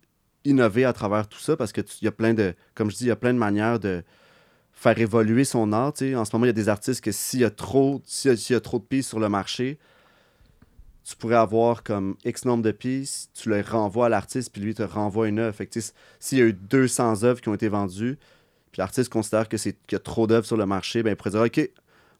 innover 0.45 0.83
à 0.83 0.93
travers 0.93 1.27
tout 1.27 1.37
ça 1.39 1.55
parce 1.55 1.71
que 1.71 1.81
tu- 1.81 1.97
il 2.01 2.05
y 2.05 2.07
a 2.07 2.11
plein 2.11 2.33
de, 2.33 2.55
comme 2.73 2.89
je 2.89 2.95
dis, 2.97 3.03
il 3.05 3.09
y 3.09 3.11
a 3.11 3.15
plein 3.15 3.33
de 3.33 3.37
manières 3.37 3.79
de 3.79 4.03
faire 4.71 4.97
évoluer 4.97 5.43
son 5.45 5.71
art. 5.73 5.93
tu 5.93 6.09
sais. 6.09 6.15
En 6.15 6.25
ce 6.25 6.35
moment, 6.35 6.45
il 6.45 6.49
y 6.49 6.49
a 6.49 6.53
des 6.53 6.69
artistes 6.69 7.01
que 7.01 7.11
s'il 7.11 7.41
y 7.41 7.45
a 7.45 7.51
trop, 7.51 8.01
s'il 8.05 8.33
y 8.33 8.51
y 8.51 8.55
a 8.55 8.59
trop 8.59 8.79
de 8.79 8.83
pistes 8.83 9.09
sur 9.09 9.19
le 9.19 9.29
marché, 9.29 9.77
tu 11.03 11.15
pourrais 11.15 11.35
avoir 11.35 11.83
comme 11.83 12.15
X 12.25 12.45
nombre 12.45 12.63
de 12.63 12.71
pistes, 12.71 13.29
tu 13.35 13.49
les 13.51 13.61
renvoies 13.61 14.07
à 14.07 14.09
l'artiste, 14.09 14.51
puis 14.51 14.61
lui 14.61 14.73
te 14.73 14.81
renvoie 14.83 15.27
une 15.27 15.37
œuvre. 15.37 15.55
S'il 16.19 16.37
y 16.39 16.41
a 16.41 16.45
eu 16.45 16.53
200 16.53 17.23
œuvres 17.23 17.41
qui 17.41 17.49
ont 17.49 17.53
été 17.53 17.67
vendues, 17.67 18.17
puis 18.71 18.79
l'artiste 18.79 19.09
considère 19.09 19.47
que 19.47 19.57
c'est 19.57 19.73
qu'il 19.85 19.95
y 19.95 19.97
a 19.97 19.99
trop 19.99 20.25
d'œuvres 20.25 20.47
sur 20.47 20.57
le 20.57 20.65
marché, 20.65 21.03
ben, 21.03 21.11
il 21.11 21.15
pourrait 21.15 21.29
dire 21.31 21.41
OK, 21.41 21.69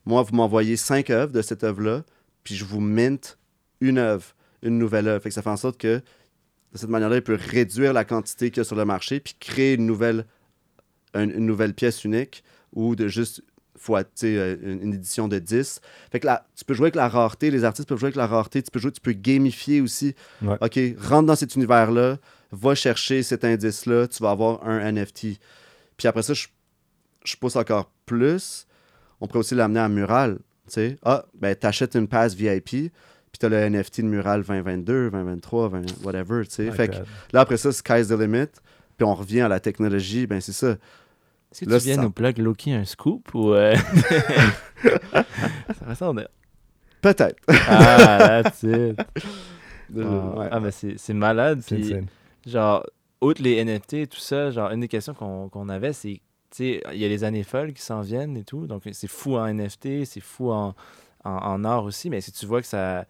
moi, 0.06 0.22
vous 0.22 0.36
m'envoyez 0.36 0.78
5 0.78 1.10
œuvres 1.10 1.32
de 1.32 1.42
cette 1.42 1.64
œuvre-là, 1.64 2.04
puis 2.44 2.56
je 2.56 2.66
vous 2.66 2.82
mint 2.82 3.40
une 3.82 3.98
œuvre, 3.98 4.36
une 4.64 4.78
nouvelle 4.78 5.08
œuvre. 5.08 5.22
Fait 5.22 5.30
que 5.30 5.36
ça 5.36 5.42
fait 5.42 5.50
en 5.50 5.58
sorte 5.58 5.78
que 5.78 5.98
de 5.98 6.78
cette 6.78 6.90
manière-là, 6.90 7.18
il 7.18 7.22
peut 7.22 7.38
réduire 7.40 7.94
la 7.94 8.04
quantité 8.04 8.50
qu'il 8.50 8.58
y 8.58 8.62
a 8.62 8.64
sur 8.64 8.76
le 8.76 8.86
marché, 8.86 9.20
puis 9.20 9.36
créer 9.40 9.76
une 9.76 9.86
nouvelle, 9.86 10.26
une, 11.14 11.32
une 11.32 11.46
nouvelle 11.46 11.74
pièce 11.74 12.04
unique 12.04 12.44
ou 12.74 12.96
de 12.96 13.08
juste 13.08 13.44
fois, 13.78 14.04
euh, 14.24 14.58
une, 14.62 14.82
une 14.82 14.94
édition 14.94 15.28
de 15.28 15.40
10. 15.40 15.82
Fait 16.12 16.20
que 16.20 16.26
là, 16.26 16.48
tu 16.56 16.66
peux 16.66 16.74
jouer 16.74 16.86
avec 16.86 16.96
la 16.96 17.10
rareté, 17.10 17.52
les 17.52 17.64
artistes 17.64 17.88
peuvent 17.88 18.00
jouer 18.00 18.08
avec 18.08 18.16
la 18.16 18.28
rareté, 18.28 18.62
tu 18.64 18.72
peux 18.72 18.80
jouer, 18.80 18.92
tu 18.92 19.02
peux 19.02 19.14
gamifier 19.14 19.82
aussi. 19.82 20.16
Ouais. 20.42 20.58
OK, 20.62 20.80
rentre 21.00 21.28
dans 21.28 21.36
cet 21.36 21.56
univers-là, 21.56 22.18
va 22.52 22.76
chercher 22.76 23.24
cet 23.24 23.44
indice-là, 23.44 24.08
tu 24.08 24.24
vas 24.24 24.32
avoir 24.32 24.66
un 24.68 24.92
NFT. 24.92 25.40
Puis 25.98 26.08
après 26.08 26.24
ça, 26.24 26.34
je, 26.34 26.48
je 27.24 27.36
pousse 27.36 27.56
encore 27.56 27.92
plus. 28.06 28.68
On 29.20 29.28
pourrait 29.28 29.40
aussi 29.40 29.56
l'amener 29.56 29.80
à 29.80 29.90
Mural. 29.90 30.40
Tu 30.68 30.74
sais, 30.74 30.98
ah, 31.04 31.26
ben, 31.34 31.56
t'achètes 31.56 31.96
une 31.96 32.08
passe 32.08 32.36
VIP, 32.36 32.92
puis 33.34 33.40
t'as 33.40 33.50
le 33.50 33.58
NFT 33.70 34.02
de 34.02 34.06
Mural 34.06 34.44
2022, 34.44 35.10
2023, 35.10 35.68
20, 35.70 36.06
whatever, 36.06 36.46
tu 36.46 36.52
sais. 36.52 36.72
Fait 36.72 36.88
que 36.88 36.96
là, 37.34 37.42
après 37.42 37.58
ça, 37.58 37.72
sky's 37.74 38.08
the 38.08 38.12
limit. 38.12 38.48
Puis 38.96 39.06
on 39.06 39.16
revient 39.16 39.42
à 39.42 39.48
la 39.50 39.60
technologie, 39.60 40.26
ben 40.28 40.40
c'est 40.40 40.52
ça. 40.54 40.78
Est-ce 41.52 41.66
que 41.66 41.70
Là, 41.70 41.80
tu 41.80 41.86
viens 41.86 41.96
ça- 41.96 42.02
nous 42.04 42.12
plug 42.12 42.38
Loki 42.38 42.72
un 42.74 42.86
scoop 42.86 43.34
ou. 43.34 43.54
euh, 43.54 43.76
ça 44.84 45.86
ressemble. 45.88 46.28
Peut-être. 47.02 47.36
Ah, 47.48 48.42
that's 48.44 48.64
it. 48.64 49.00
Ah, 49.96 50.00
ouais. 50.40 50.48
Ah, 50.50 50.60
mais 50.60 50.72
c'est 50.72 50.96
c'est 50.98 51.14
malade. 51.14 51.60
C'est 51.62 51.76
Puis, 51.76 51.94
insane. 51.94 52.08
genre, 52.48 52.84
outre 53.22 53.44
les 53.44 53.64
NFT 53.64 53.94
et 53.94 54.08
tout 54.08 54.18
ça, 54.20 54.50
genre, 54.50 54.72
une 54.72 54.80
des 54.80 54.88
questions 54.88 55.14
qu'on 55.14 55.50
qu'on 55.50 55.70
avait, 55.70 55.94
c'est, 55.94 56.14
tu 56.14 56.22
sais, 56.52 56.84
il 56.94 56.98
y 57.00 57.06
a 57.06 57.08
les 57.10 57.24
années 57.24 57.44
folles 57.44 57.74
qui 57.74 57.82
s'en 57.84 58.02
viennent 58.02 58.36
et 58.38 58.44
tout. 58.44 58.66
Donc, 58.66 58.84
c'est 58.92 59.08
fou 59.10 59.36
en 59.38 59.46
NFT, 59.54 60.06
c'est 60.06 60.22
fou 60.22 60.50
en, 60.52 60.74
en, 61.24 61.32
en 61.38 61.64
art 61.64 61.84
aussi. 61.86 62.10
Mais 62.10 62.22
si 62.22 62.32
tu 62.32 62.46
vois 62.46 62.62
que 62.62 62.68
ça. 62.68 63.06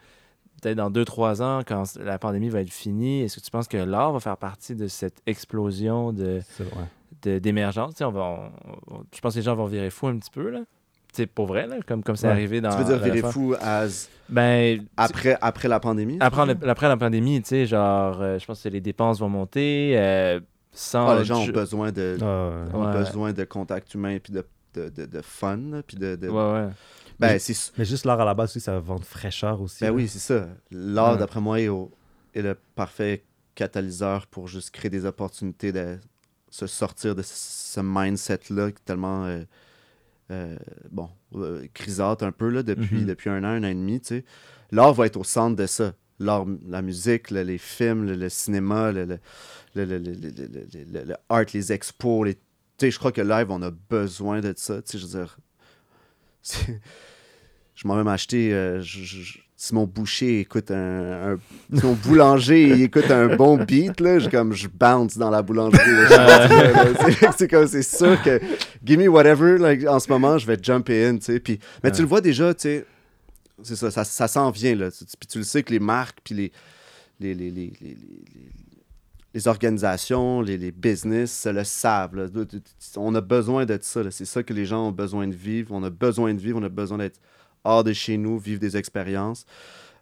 Peut-être 0.62 0.78
dans 0.78 0.90
2-3 0.90 1.42
ans, 1.42 1.60
quand 1.68 1.84
la 1.98 2.18
pandémie 2.18 2.48
va 2.48 2.62
être 2.62 2.72
finie, 2.72 3.24
est-ce 3.24 3.38
que 3.38 3.44
tu 3.44 3.52
penses 3.52 3.68
que 3.68 3.76
l'art 3.76 4.14
va 4.14 4.22
faire 4.22 4.38
partie 4.38 4.76
de 4.76 4.88
cette 4.88 5.22
explosion 5.26 6.14
de, 6.14 6.40
d'émergence? 7.40 7.92
Tu 7.96 7.98
sais, 7.98 8.04
on 8.06 8.12
va, 8.12 8.22
on- 8.22 8.96
on- 8.96 9.04
je 9.14 9.20
pense 9.20 9.34
que 9.34 9.40
les 9.40 9.44
gens 9.44 9.56
vont 9.56 9.66
virer 9.66 9.90
fou 9.90 10.08
un 10.08 10.18
petit 10.18 10.32
peu, 10.32 10.50
là. 10.50 10.60
Tu 10.60 11.18
sais, 11.18 11.26
pour 11.28 11.48
vrai, 11.48 11.68
là, 11.68 11.76
comme 11.86 12.02
comme 12.02 12.16
c'est 12.16 12.28
Ouais. 12.28 12.34
arrivé 12.34 12.62
dans. 12.62 12.70
Tu 12.72 12.78
veux 12.78 12.86
dire 12.86 12.98
virer 13.04 13.22
fou 13.30 13.56
as 13.62 14.10
Ben, 14.30 14.86
après, 14.96 15.38
après 15.42 15.68
la 15.68 15.80
pandémie? 15.82 16.18
après, 16.22 16.46
le- 16.46 16.70
après 16.70 16.88
la 16.88 16.98
pandémie, 16.98 17.42
tu 17.42 17.50
sais, 17.50 17.66
genre, 17.66 18.22
euh, 18.22 18.40
je 18.40 18.46
pense 18.46 18.64
que 18.64 18.70
les 18.70 18.82
dépenses 18.82 19.20
vont 19.20 19.30
monter. 19.30 19.96
euh, 19.98 20.40
sans. 20.72 21.10
Ah, 21.10 21.20
les 21.20 21.26
gens 21.26 21.40
ont 21.42 21.46
je- 21.46 21.52
besoin 21.52 21.92
de, 21.92 22.18
Ah, 22.22 22.24
ouais. 22.26 22.74
ont 22.76 22.86
Ouais. 22.88 22.94
besoin 22.94 23.34
de 23.34 23.44
contact 23.44 23.94
humain 23.94 24.18
puis 24.24 24.34
de, 24.34 24.44
de, 24.76 24.90
de, 24.90 25.06
de 25.06 25.22
fun. 25.22 25.58
là, 25.72 25.82
Puis 25.86 25.98
de, 25.98 26.16
de- 26.16 26.30
Ouais, 26.30 26.36
ouais. 26.54 26.70
Ben, 27.28 27.40
Mais 27.78 27.86
juste 27.86 28.06
l'art 28.06 28.20
à 28.20 28.26
la 28.26 28.34
base 28.34 28.50
aussi, 28.52 28.60
ça 28.60 28.74
va 28.74 28.80
vendre 28.80 29.06
fraîcheur 29.06 29.62
aussi. 29.62 29.80
Ben 29.82 29.88
là. 29.88 29.94
oui, 29.94 30.08
c'est 30.08 30.20
ça. 30.20 30.48
L'art, 30.72 31.14
Ouais. 31.14 31.18
d'après 31.20 31.42
moi, 31.42 31.60
est, 31.60 31.68
au- 31.68 31.92
est 32.34 32.42
le 32.42 32.58
parfait 32.76 33.24
catalyseur 33.56 34.28
pour 34.28 34.48
juste 34.48 34.72
créer 34.72 34.90
des 34.90 35.06
opportunités 35.06 35.72
de 35.72 35.98
se 36.50 36.68
sortir 36.68 37.16
de 37.16 37.22
ce- 37.22 37.34
ce 37.76 37.80
mindset-là 37.84 38.72
qui 38.72 38.78
est 38.78 38.86
tellement, 38.86 39.26
euh, 39.26 39.44
euh, 40.32 40.56
bon, 40.92 41.10
euh, 41.36 41.66
grisâtre 41.74 42.24
un 42.24 42.32
peu 42.32 42.50
là, 42.50 42.64
depuis, 42.64 43.02
Mhm. 43.02 43.06
depuis 43.06 43.30
un 43.30 43.44
an, 43.44 43.48
un 43.48 43.64
an 43.64 43.68
et 43.68 43.74
demi. 43.76 44.00
tu 44.02 44.08
sais. 44.08 44.26
L'art 44.72 44.94
va 44.94 45.06
être 45.06 45.18
au 45.18 45.24
centre 45.24 45.56
de 45.56 45.66
ça. 45.68 45.94
L'art, 46.20 46.46
la 46.68 46.82
musique, 46.82 47.32
le- 47.32 47.42
les 47.44 47.58
films, 47.58 48.06
le, 48.06 48.16
le 48.16 48.30
cinéma, 48.30 48.92
le, 48.92 49.06
le, 49.06 49.20
le, 49.76 49.86
le, 49.86 49.98
le, 49.98 50.14
le- 50.14 50.30
le- 50.48 50.84
le- 50.92 51.04
le 51.06 51.16
art, 51.30 51.46
les 51.54 51.72
expos, 51.72 52.26
les, 52.26 52.38
sais, 52.78 52.92
je 52.92 52.98
crois 53.00 53.12
que 53.12 53.22
live, 53.22 53.48
on 53.50 53.62
a 53.62 53.72
besoin 53.72 54.40
de 54.42 54.54
ça. 54.56 54.82
Tu 54.82 54.92
sais, 54.92 54.98
je 55.00 55.06
veux 55.08 55.20
dire, 55.24 55.38
je 57.76 57.88
m'en 57.88 57.96
vais 57.96 58.04
m'acheter. 58.04 58.54
euh, 58.54 58.82
je- 58.82 59.04
je- 59.04 59.40
si 59.56 59.74
mon 59.74 59.86
boucher 59.86 60.42
écoute 60.42 60.72
un, 60.72 61.34
un- 61.36 61.40
Si 61.74 61.86
mon 61.86 61.94
boulanger 61.94 62.82
écoute 62.84 63.10
un 63.10 63.36
bon 63.38 63.56
beat, 63.64 64.02
là, 64.02 64.20
je, 64.20 64.28
comme, 64.30 64.52
je 64.52 64.68
bounce 64.68 65.18
dans 65.18 65.30
la 65.30 65.42
boulangerie. 65.42 65.80
C'est- 67.38 67.48
comme, 67.48 67.68
c'est 67.68 67.82
sûr 67.84 68.22
que. 68.22 68.42
Give 68.84 69.00
me 69.00 69.08
whatever, 69.08 69.58
like, 69.58 69.88
en 69.88 70.00
ce 70.00 70.10
moment, 70.10 70.38
je 70.38 70.46
vais 70.48 70.58
jump 70.62 70.90
in, 70.90 71.18
tu 71.18 71.26
sais. 71.26 71.40
Puis, 71.40 71.60
mais 71.84 71.92
tu 71.92 72.02
le 72.02 72.08
vois 72.08 72.20
déjà, 72.22 72.54
tu 72.54 72.62
sais. 72.62 72.86
C'est 73.64 73.76
ça, 73.78 73.90
ça, 73.92 74.04
ça 74.04 74.28
s'en 74.28 74.52
vient, 74.52 74.76
là. 74.76 74.92
Tu- 74.92 75.06
Puis 75.18 75.28
tu 75.30 75.38
le 75.38 75.44
sais 75.46 75.64
que 75.64 75.72
les 75.72 75.80
marques, 75.80 76.18
puis 76.24 76.36
les, 76.36 76.52
les, 77.22 77.34
les, 77.34 77.52
les, 77.52 77.72
les- 79.34 79.48
organisations, 79.48 80.42
les, 80.42 80.58
les 80.58 80.72
business 80.72 81.48
le 81.52 81.64
savent. 81.64 82.16
là. 82.16 82.28
On 82.98 83.16
a 83.16 83.22
besoin 83.22 83.66
de 83.66 83.80
ça. 83.82 84.02
C'est 84.12 84.26
ça 84.26 84.44
que 84.44 84.54
les 84.54 84.66
gens 84.66 84.88
ont 84.90 84.92
besoin 84.92 85.28
de 85.28 85.34
vivre. 85.36 85.72
On 85.74 85.84
a 85.84 85.90
besoin 85.90 86.34
de 86.34 86.40
vivre, 86.40 86.60
on 86.60 86.64
a 86.64 86.70
besoin 86.70 86.98
d'être 87.00 87.20
hors 87.64 87.84
de 87.84 87.94
chez 87.94 88.18
nous, 88.18 88.38
vivre 88.40 88.60
des 88.60 88.76
expériences. 88.78 89.46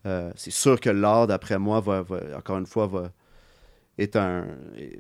Euh, 0.06 0.32
c'est 0.36 0.52
sûr 0.52 0.80
que 0.80 0.90
l'art, 0.90 1.28
d'après 1.28 1.60
moi, 1.60 1.80
va, 1.80 2.02
va- 2.02 2.38
encore 2.38 2.58
une 2.58 2.66
fois, 2.66 2.88
va, 2.88 3.12
est, 3.98 4.16
un, 4.16 4.48
est, 4.76 5.00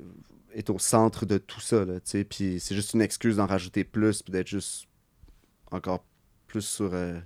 est 0.54 0.70
au 0.70 0.78
centre 0.80 1.26
de 1.26 1.38
tout 1.40 1.60
ça. 1.62 1.86
Là, 1.86 1.96
puis 2.30 2.60
c'est 2.60 2.76
juste 2.76 2.94
une 2.94 3.02
excuse 3.02 3.38
d'en 3.38 3.48
rajouter 3.48 3.84
plus, 3.84 4.22
puis 4.22 4.32
d'être 4.32 4.48
juste 4.48 4.88
encore 5.72 6.04
plus 6.48 6.62
sur 6.62 6.92
euh, 6.94 7.20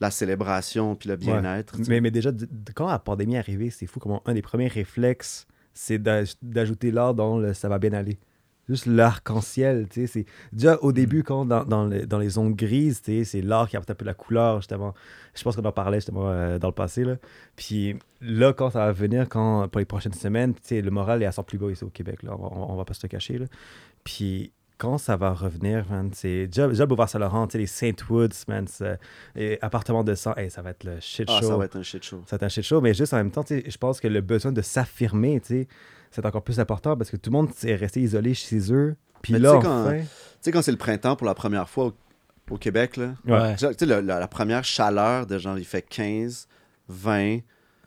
la 0.00 0.10
célébration, 0.10 0.94
puis 0.94 1.08
le 1.08 1.16
bien-être. 1.16 1.74
Mais, 1.88 2.00
mais 2.00 2.10
déjà, 2.10 2.30
quand 2.74 2.88
la 2.88 2.98
pandémie 2.98 3.34
est 3.36 3.38
arrivée, 3.38 3.70
c'est 3.70 3.86
fou 3.86 3.98
comment 3.98 4.22
un 4.26 4.34
des 4.34 4.42
premiers 4.42 4.68
réflexes, 4.68 5.46
c'est 5.74 5.98
d'aj- 5.98 6.34
d'ajouter 6.42 6.90
l'art 6.90 7.14
dans 7.14 7.38
le 7.38 7.54
ça 7.54 7.68
va 7.68 7.78
bien 7.78 7.92
aller. 7.92 8.18
Juste 8.68 8.86
l'arc-en-ciel, 8.86 9.86
c'est- 9.90 10.26
Déjà, 10.52 10.74
Mm. 10.74 10.78
au 10.82 10.92
début, 10.92 11.22
quand 11.22 11.44
dans, 11.46 11.64
dans, 11.64 11.86
les, 11.86 12.06
dans 12.06 12.18
les 12.18 12.28
zones 12.30 12.54
grises, 12.54 13.00
c'est 13.04 13.40
l'art 13.40 13.68
qui 13.68 13.76
apporte 13.76 13.90
un 13.90 13.94
peu 13.94 14.04
la 14.04 14.14
couleur, 14.14 14.56
justement. 14.60 14.94
Je 15.34 15.42
pense 15.42 15.56
qu'on 15.56 15.64
en 15.64 15.72
parlait, 15.72 15.98
justement, 15.98 16.28
euh, 16.28 16.58
dans 16.58 16.68
le 16.68 16.74
passé, 16.74 17.04
là. 17.04 17.16
Puis 17.56 17.96
là, 18.20 18.52
quand 18.52 18.70
ça 18.70 18.80
va 18.80 18.92
venir, 18.92 19.28
quand, 19.28 19.68
pour 19.68 19.78
les 19.78 19.84
prochaines 19.84 20.12
semaines, 20.12 20.54
le 20.70 20.90
moral 20.90 21.22
est 21.22 21.26
à 21.26 21.32
son 21.32 21.42
plus 21.44 21.58
bas 21.58 21.70
ici 21.70 21.84
au 21.84 21.88
Québec, 21.90 22.22
là. 22.22 22.34
On, 22.38 22.42
va- 22.42 22.56
on 22.72 22.76
va 22.76 22.84
pas 22.84 22.94
se 22.94 23.00
le 23.04 23.08
cacher, 23.08 23.38
là. 23.38 23.46
Puis 24.04 24.52
quand 24.76 24.98
ça 24.98 25.16
va 25.16 25.32
revenir, 25.32 25.84
man, 25.90 26.10
c'est 26.12 26.46
déjà, 26.46 26.68
déjà 26.68 26.84
le 26.84 26.86
Boulevard 26.88 27.08
Saint-Laurent, 27.08 27.48
les 27.54 27.66
Saint 27.66 27.90
Woods, 28.08 28.44
man, 28.46 28.66
et 29.34 29.58
appartement 29.60 30.04
de 30.04 30.14
sang, 30.14 30.34
hey, 30.36 30.50
ça 30.50 30.62
va 30.62 30.70
être 30.70 30.84
le 30.84 31.00
shit 31.00 31.26
Ah, 31.28 31.40
show. 31.40 31.48
ça 31.48 31.56
va 31.56 31.64
être 31.64 31.76
un 31.76 31.82
shit 31.82 32.04
show. 32.04 32.22
Ça 32.26 32.36
va 32.36 32.36
être 32.36 32.42
un 32.44 32.48
shit 32.48 32.64
show, 32.64 32.80
mais 32.80 32.94
juste 32.94 33.12
en 33.12 33.16
même 33.16 33.30
temps, 33.32 33.44
je 33.48 33.76
pense 33.76 33.98
que 34.00 34.06
le 34.08 34.20
besoin 34.20 34.52
de 34.52 34.62
s'affirmer, 34.62 35.40
tu 35.40 35.46
sais, 35.62 35.68
c'est 36.10 36.24
encore 36.26 36.42
plus 36.42 36.60
important 36.60 36.96
parce 36.96 37.10
que 37.10 37.16
tout 37.16 37.30
le 37.30 37.36
monde 37.36 37.50
est 37.64 37.74
resté 37.76 38.00
isolé 38.00 38.34
chez 38.34 38.72
eux. 38.72 38.96
Puis 39.22 39.32
Mais 39.34 39.38
là, 39.40 39.52
tu 39.52 39.56
sais, 39.58 39.62
quand- 39.62 39.86
enfin, 39.86 40.62
c'est 40.62 40.70
le 40.72 40.76
printemps 40.78 41.16
pour 41.16 41.26
la 41.26 41.34
première 41.34 41.68
fois 41.68 41.86
au, 41.86 41.94
au 42.50 42.56
Québec, 42.58 42.96
là, 42.96 43.14
Ouais. 43.26 43.56
tu 43.56 43.66
sais, 43.76 43.86
la, 43.86 44.00
la 44.00 44.28
première 44.28 44.64
chaleur 44.64 45.26
de 45.26 45.38
genre, 45.38 45.58
il 45.58 45.64
fait 45.64 45.82
15, 45.82 46.46
20, 46.88 47.40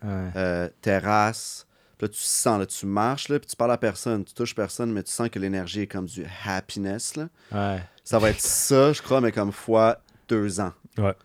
Ouais. 0.04 0.32
euh, 0.36 0.70
terrasse. 0.82 1.66
Puis 1.98 2.08
là, 2.08 2.14
tu 2.14 2.20
sens, 2.20 2.60
là, 2.60 2.66
tu 2.66 2.86
marches, 2.86 3.30
là, 3.30 3.40
puis 3.40 3.48
tu 3.48 3.56
parles 3.56 3.72
à 3.72 3.78
personne, 3.78 4.24
tu 4.26 4.34
touches 4.34 4.56
personne, 4.56 4.92
mais 4.92 5.04
tu 5.04 5.12
sens 5.12 5.30
que 5.30 5.38
l'énergie 5.40 5.82
est 5.82 5.88
comme 5.88 6.06
du 6.08 6.26
happiness. 6.46 7.16
Là. 7.16 7.30
Ouais. 7.52 7.82
Ça 8.04 8.18
va 8.20 8.30
être 8.32 8.40
ça, 8.42 8.92
je 8.94 9.02
crois, 9.02 9.22
mais 9.22 9.32
comme 9.32 9.52
fois 9.52 10.00
deux 10.36 10.60
ans. 10.60 10.72
Ouais. 10.98 11.16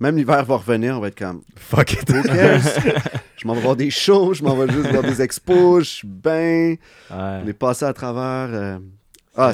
Même 0.00 0.16
l'hiver 0.16 0.44
va 0.44 0.56
revenir, 0.56 0.96
on 0.96 1.00
va 1.00 1.08
être 1.08 1.18
comme, 1.18 1.42
fuck 1.56 1.92
it. 1.92 2.06
je 3.36 3.46
m'en 3.46 3.54
vais 3.54 3.60
voir 3.60 3.76
des 3.76 3.90
shows, 3.90 4.34
je 4.34 4.42
m'en 4.42 4.56
vais 4.56 4.70
juste 4.72 4.90
voir 4.90 5.02
des 5.02 5.20
expos, 5.22 5.84
je 5.84 5.88
suis 5.90 6.08
bien. 6.08 6.76
Ouais. 7.10 7.40
On 7.42 7.46
est 7.46 7.52
passé 7.58 7.84
à 7.84 7.92
travers. 7.92 8.54
euh, 8.54 8.78
Ah, 9.36 9.52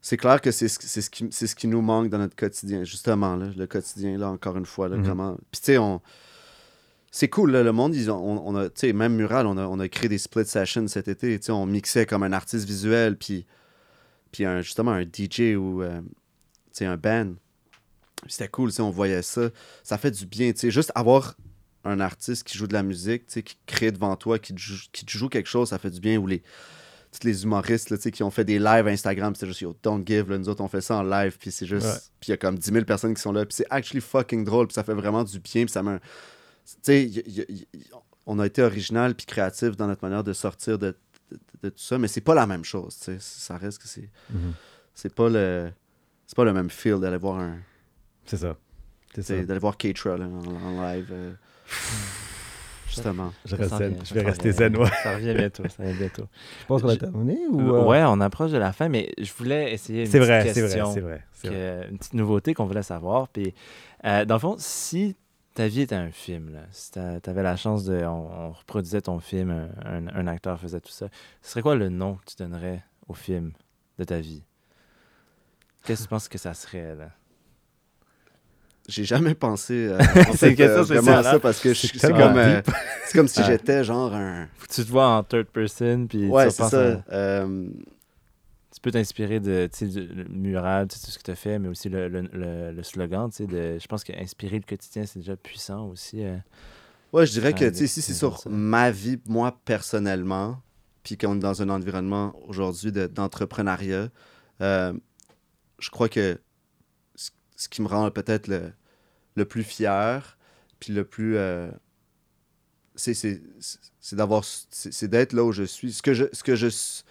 C'est 0.00 0.16
clair 0.16 0.40
que 0.40 0.50
c'est 0.52 0.68
ce, 0.68 0.78
qui, 1.10 1.28
c'est 1.30 1.46
ce 1.46 1.54
qui 1.56 1.66
nous 1.66 1.80
manque 1.82 2.08
dans 2.10 2.18
notre 2.18 2.36
quotidien, 2.36 2.84
justement, 2.84 3.34
là, 3.36 3.46
le 3.56 3.66
quotidien, 3.66 4.16
là, 4.18 4.28
encore 4.30 4.56
une 4.56 4.66
fois. 4.66 4.88
Là, 4.88 4.96
Mhm. 4.96 5.06
comment... 5.06 5.34
Puis, 5.50 5.60
tu 5.60 5.66
sais, 5.72 5.78
on... 5.78 6.00
c'est 7.10 7.28
cool, 7.28 7.50
là, 7.52 7.62
le 7.64 7.72
monde, 7.72 7.94
ils 7.96 8.08
ont, 8.10 8.16
on, 8.46 8.54
on 8.54 8.56
a, 8.56 8.68
même 8.92 9.14
Mural, 9.16 9.46
on 9.46 9.56
a, 9.56 9.66
on 9.66 9.80
a 9.80 9.88
créé 9.88 10.08
des 10.08 10.18
split 10.18 10.44
sessions 10.46 10.86
cet 10.86 11.08
été, 11.08 11.40
on 11.50 11.66
mixait 11.66 12.06
comme 12.06 12.22
un 12.22 12.32
artiste 12.32 12.66
visuel, 12.68 13.16
puis, 13.16 13.46
puis 14.30 14.44
un, 14.44 14.60
justement 14.60 14.92
un 14.92 15.02
DJ 15.02 15.56
ou, 15.56 15.82
euh, 15.82 16.00
un 16.84 16.96
band. 16.96 17.32
C'était 18.28 18.48
cool, 18.48 18.70
on 18.80 18.90
voyait 18.90 19.22
ça. 19.22 19.50
Ça 19.82 19.98
fait 19.98 20.10
du 20.10 20.26
bien, 20.26 20.52
juste 20.54 20.92
avoir 20.94 21.34
un 21.84 22.00
artiste 22.00 22.42
qui 22.44 22.58
joue 22.58 22.66
de 22.66 22.72
la 22.72 22.82
musique, 22.82 23.26
qui 23.26 23.56
crée 23.66 23.92
devant 23.92 24.16
toi, 24.16 24.38
qui 24.38 24.52
te, 24.54 24.58
joue, 24.58 24.76
qui 24.92 25.04
te 25.06 25.10
joue 25.10 25.28
quelque 25.28 25.48
chose, 25.48 25.68
ça 25.68 25.78
fait 25.78 25.90
du 25.90 26.00
bien. 26.00 26.18
Ou 26.18 26.26
les, 26.26 26.42
les 27.22 27.44
humoristes 27.44 27.90
là, 27.90 27.96
qui 27.98 28.22
ont 28.24 28.30
fait 28.30 28.44
des 28.44 28.58
lives 28.58 28.88
Instagram, 28.88 29.34
c'est 29.36 29.46
juste 29.46 29.60
yo, 29.60 29.76
don't 29.82 30.04
give, 30.04 30.28
là, 30.30 30.38
nous 30.38 30.48
autres 30.48 30.62
on 30.64 30.68
fait 30.68 30.80
ça 30.80 30.96
en 30.96 31.02
live, 31.04 31.36
puis 31.38 31.52
c'est 31.52 31.66
juste. 31.66 31.86
Ouais. 31.86 31.92
Puis 32.20 32.28
il 32.28 32.30
y 32.30 32.34
a 32.34 32.36
comme 32.36 32.58
10 32.58 32.72
000 32.72 32.84
personnes 32.84 33.14
qui 33.14 33.22
sont 33.22 33.32
là, 33.32 33.46
puis 33.46 33.54
c'est 33.54 33.66
actually 33.70 34.00
fucking 34.00 34.44
drôle, 34.44 34.66
puis 34.66 34.74
ça 34.74 34.82
fait 34.82 34.94
vraiment 34.94 35.22
du 35.22 35.38
bien, 35.38 35.64
puis 35.64 35.72
ça 35.72 35.82
met 35.84 35.92
un- 35.92 36.00
Tu 36.82 37.10
sais, 37.12 37.24
on 38.26 38.38
a 38.40 38.46
été 38.46 38.62
original 38.62 39.14
puis 39.14 39.24
créatif 39.26 39.76
dans 39.76 39.86
notre 39.86 40.02
manière 40.04 40.24
de 40.24 40.32
sortir 40.32 40.78
de, 40.78 40.96
de- 41.30 41.38
de 41.62 41.68
tout 41.68 41.78
ça, 41.78 41.96
mais 41.98 42.08
c'est 42.08 42.20
pas 42.20 42.34
la 42.34 42.46
même 42.48 42.64
chose, 42.64 42.96
tu 42.98 43.04
sais. 43.04 43.18
Ça 43.20 43.56
reste 43.56 43.78
que 43.78 43.86
c'est. 43.88 44.10
Mhm. 44.30 44.52
C'est 44.94 45.14
pas 45.14 45.28
le. 45.28 45.70
C'est 46.26 46.36
pas 46.36 46.44
le 46.44 46.52
même 46.52 46.70
feel 46.70 46.98
d'aller 47.00 47.16
voir 47.18 47.38
un. 47.38 47.56
C'est 48.24 48.36
ça. 48.38 48.56
C'est 49.18 49.46
D'aller 49.46 49.60
voir 49.60 49.76
Keitra 49.76 50.16
là, 50.18 50.26
en, 50.26 50.46
en 50.78 50.82
live. 50.82 51.08
euh, 51.10 51.32
justement. 52.88 53.32
Je, 53.44 53.56
reste 53.56 53.76
zen. 53.76 53.96
je 54.04 54.14
vais 54.14 54.22
rester 54.22 54.52
zen, 54.52 54.76
ouais. 54.76 54.90
Ça 55.02 55.14
revient 55.14 55.34
bientôt. 55.34 55.62
Ça 55.68 55.82
revient 55.82 55.98
bientôt. 55.98 56.26
Je 56.60 56.66
pense 56.66 56.82
qu'on 56.82 56.88
va 56.88 56.94
Je- 56.94 56.98
terminer 56.98 57.38
ou. 57.48 57.60
Euh, 57.74 57.84
Ouais, 57.84 58.02
on 58.04 58.20
approche 58.20 58.50
de 58.50 58.58
la 58.58 58.72
fin, 58.72 58.88
mais 58.88 59.12
je 59.18 59.32
voulais 59.32 59.72
essayer 59.72 60.00
une 60.04 60.10
petite 60.10 60.22
vrai, 60.22 60.52
c'est 60.52 60.60
question. 60.60 60.84
vrai, 60.84 60.94
c'est 60.94 61.00
vrai. 61.00 61.24
c'est 61.32 61.48
vrai. 61.48 61.56
que- 61.86 61.90
une 61.92 61.98
petite 61.98 62.14
nouveauté 62.14 62.54
qu'on 62.54 62.66
voulait 62.66 62.82
savoir. 62.82 63.28
Puis, 63.28 63.54
euh, 64.04 64.24
dans 64.24 64.34
le 64.34 64.40
fond, 64.40 64.56
si 64.58 65.16
ta 65.54 65.68
vie 65.68 65.80
était 65.82 65.94
un 65.94 66.10
film, 66.10 66.52
là, 66.52 66.60
si 66.72 66.90
tu 66.92 66.98
avais 66.98 67.42
la 67.42 67.56
chance 67.56 67.84
de. 67.84 68.02
On, 68.04 68.28
on 68.30 68.50
reproduisait 68.52 69.00
ton 69.02 69.18
film, 69.20 69.50
un, 69.50 69.68
un- 69.84 70.08
un 70.08 70.26
acteur 70.26 70.60
faisait 70.60 70.80
tout 70.80 70.92
ça, 70.92 71.08
ce 71.42 71.50
serait 71.50 71.62
quoi 71.62 71.74
le 71.76 71.88
nom 71.88 72.16
que 72.16 72.24
tu 72.26 72.36
donnerais 72.38 72.82
au 73.08 73.14
film 73.14 73.52
de 73.98 74.04
ta 74.04 74.18
vie? 74.20 74.42
Qu'est-ce 75.86 76.00
que 76.02 76.04
tu 76.06 76.08
penses 76.10 76.28
que 76.28 76.38
ça 76.38 76.52
serait, 76.54 76.94
là? 76.94 77.10
J'ai 78.88 79.04
jamais 79.04 79.34
pensé 79.34 79.88
euh, 79.90 79.98
en 79.98 80.02
C'est 80.14 80.28
une 80.30 80.36
fait, 80.36 80.54
question 80.56 80.80
euh, 80.80 80.84
vraiment 80.84 81.12
à 81.12 81.18
hein? 81.18 81.22
ça 81.22 81.40
parce 81.40 81.60
que 81.60 81.74
C'est 81.74 82.12
comme, 82.12 82.36
euh, 82.36 82.62
comme 83.12 83.26
si 83.28 83.42
j'étais 83.46 83.82
genre 83.82 84.14
un. 84.14 84.46
Faut 84.56 84.66
que 84.66 84.72
tu 84.72 84.84
te 84.84 84.90
vois 84.90 85.08
en 85.08 85.22
third 85.24 85.46
person, 85.46 86.06
puis 86.06 86.28
Ouais, 86.28 86.46
tu 86.48 86.50
c'est 86.52 86.62
ça. 86.70 86.92
à- 86.92 87.02
Euh, 87.12 87.68
tu 88.72 88.80
peux 88.80 88.90
t'inspirer 88.92 89.40
de 89.40 89.68
du 89.80 90.26
mural, 90.28 90.86
tout 90.86 90.96
ce 90.98 91.18
que 91.18 91.22
tu 91.24 91.30
as 91.30 91.34
fait, 91.34 91.58
mais 91.58 91.68
aussi 91.68 91.88
le, 91.88 92.08
le, 92.08 92.20
le- 92.32 92.72
le 92.72 92.82
slogan. 92.82 93.28
tu 93.30 93.36
sais, 93.38 93.46
De, 93.46 93.78
je 93.80 93.86
pense 93.88 94.04
que 94.04 94.12
inspirer 94.12 94.56
le 94.58 94.64
quotidien, 94.68 95.04
c'est 95.06 95.18
déjà 95.20 95.34
puissant 95.36 95.86
aussi. 95.88 96.22
euh. 96.24 96.36
Ouais, 97.12 97.26
je 97.26 97.32
dirais 97.32 97.54
que 97.54 97.72
si 97.72 97.88
c'est 97.88 98.12
sur 98.12 98.38
ça. 98.38 98.50
ma 98.50 98.90
vie, 98.92 99.18
moi 99.26 99.58
personnellement, 99.64 100.60
puis 101.02 101.16
qu'on 101.16 101.36
est 101.36 101.40
dans 101.40 101.60
un 101.62 101.70
environnement 101.70 102.34
aujourd'hui 102.46 102.92
de- 102.92 103.06
d'entrepreneuriat, 103.08 104.10
je 105.78 105.90
crois 105.90 106.08
que 106.08 106.40
ce, 107.14 107.68
qui 107.68 107.82
me 107.82 107.88
rend 107.88 108.10
peut-être 108.10 108.48
le, 108.48 108.72
le 109.34 109.44
plus 109.44 109.64
fier, 109.64 110.36
puis 110.80 110.92
le 110.92 111.04
plus. 111.04 111.36
euh, 111.36 111.70
c'est 112.94 113.40
d'avoir. 114.12 114.44
C'est 114.44 115.08
d'être 115.08 115.32
là 115.32 115.44
où 115.44 115.52
je 115.52 115.64
suis. 115.64 115.92
Ce 115.92 116.02
que 116.02 116.14
je, 116.14 116.24
ce, 116.32 116.42
que 116.42 116.54
je, 116.54 116.68
ce 116.68 117.02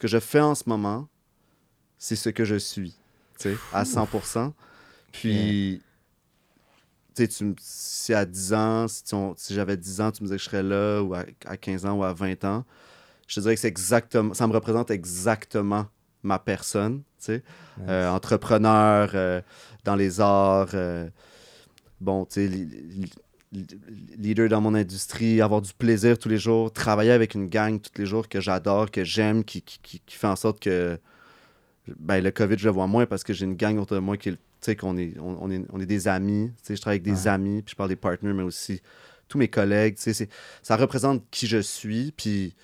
que 0.00 0.08
je 0.08 0.18
fais 0.18 0.40
en 0.40 0.54
ce 0.54 0.64
moment, 0.66 1.08
c'est 1.98 2.16
ce 2.16 2.30
que 2.30 2.44
je 2.44 2.56
suis, 2.56 2.96
tu 3.38 3.50
sais, 3.50 3.56
à 3.72 3.84
100%. 3.84 4.52
Puis 5.12 5.82
tu 7.14 7.26
sais, 7.26 7.54
si 7.60 8.12
à 8.12 8.24
10 8.24 8.52
ans, 8.54 8.86
si, 8.88 9.54
j'avais 9.54 9.76
10 9.76 10.00
ans, 10.00 10.10
tu 10.10 10.22
me 10.22 10.26
disais 10.26 10.36
que 10.36 10.42
je 10.42 10.48
serais 10.48 10.62
là, 10.62 11.00
ou 11.00 11.14
à, 11.14 11.24
à 11.46 11.56
15 11.56 11.86
ans, 11.86 11.92
ou 11.92 12.04
à 12.04 12.12
20 12.12 12.44
ans, 12.44 12.64
je 13.28 13.36
te 13.36 13.40
dirais 13.40 13.54
que 13.54 13.60
c'est 13.60 13.68
exactement, 13.68 14.34
ça 14.34 14.46
me 14.46 14.52
représente 14.52 14.90
exactement 14.90 15.86
ma 16.24 16.38
personne, 16.38 17.02
tu 17.18 17.26
sais. 17.26 17.42
Euh, 17.88 18.08
entrepreneur 18.10 19.10
euh, 19.14 19.40
dans 19.84 19.96
les 19.96 20.20
arts, 20.20 20.70
euh, 20.74 21.08
bon, 22.00 22.24
tu 22.26 22.48
sais, 22.48 22.66
leader 24.18 24.48
dans 24.48 24.60
mon 24.60 24.74
industrie, 24.74 25.40
avoir 25.40 25.62
du 25.62 25.72
plaisir 25.74 26.18
tous 26.18 26.28
les 26.28 26.38
jours, 26.38 26.72
travailler 26.72 27.12
avec 27.12 27.34
une 27.34 27.48
gang 27.48 27.80
tous 27.80 27.98
les 28.00 28.06
jours 28.06 28.28
que 28.28 28.40
j'adore, 28.40 28.90
que 28.90 29.04
j'aime, 29.04 29.44
qui, 29.44 29.62
qui, 29.62 29.78
qui- 29.82 30.00
qui 30.04 30.16
fait 30.16 30.26
en 30.26 30.36
sorte 30.36 30.60
que 30.60 30.98
ben, 31.98 32.22
le 32.22 32.30
COVID, 32.30 32.58
je 32.58 32.64
le 32.64 32.70
vois 32.72 32.86
moins 32.86 33.06
parce 33.06 33.24
que 33.24 33.32
j'ai 33.32 33.44
une 33.44 33.56
gang 33.56 33.78
autour 33.78 33.96
de 33.96 34.00
moi 34.02 34.16
qui 34.16 34.30
est, 34.30 34.32
tu 34.32 34.38
sais, 34.60 34.76
qu'on 34.76 34.96
est, 34.96 35.18
on, 35.18 35.36
on 35.42 35.50
est, 35.50 35.62
on 35.70 35.80
est 35.80 35.86
des 35.86 36.08
amis. 36.08 36.50
Tu 36.58 36.68
sais, 36.68 36.76
je 36.76 36.80
travaille 36.80 36.96
avec 36.96 37.02
des 37.04 37.24
Ouais. 37.24 37.28
amis, 37.28 37.62
puis 37.62 37.72
je 37.72 37.76
parle 37.76 37.90
des 37.90 37.96
partners, 37.96 38.32
mais 38.32 38.42
aussi 38.42 38.80
tous 39.28 39.38
mes 39.38 39.48
collègues. 39.48 39.96
Tu 39.96 40.14
sais, 40.14 40.28
ça 40.62 40.76
représente 40.76 41.22
qui 41.30 41.46
je 41.46 41.58
suis. 41.58 42.12
Puis 42.16 42.54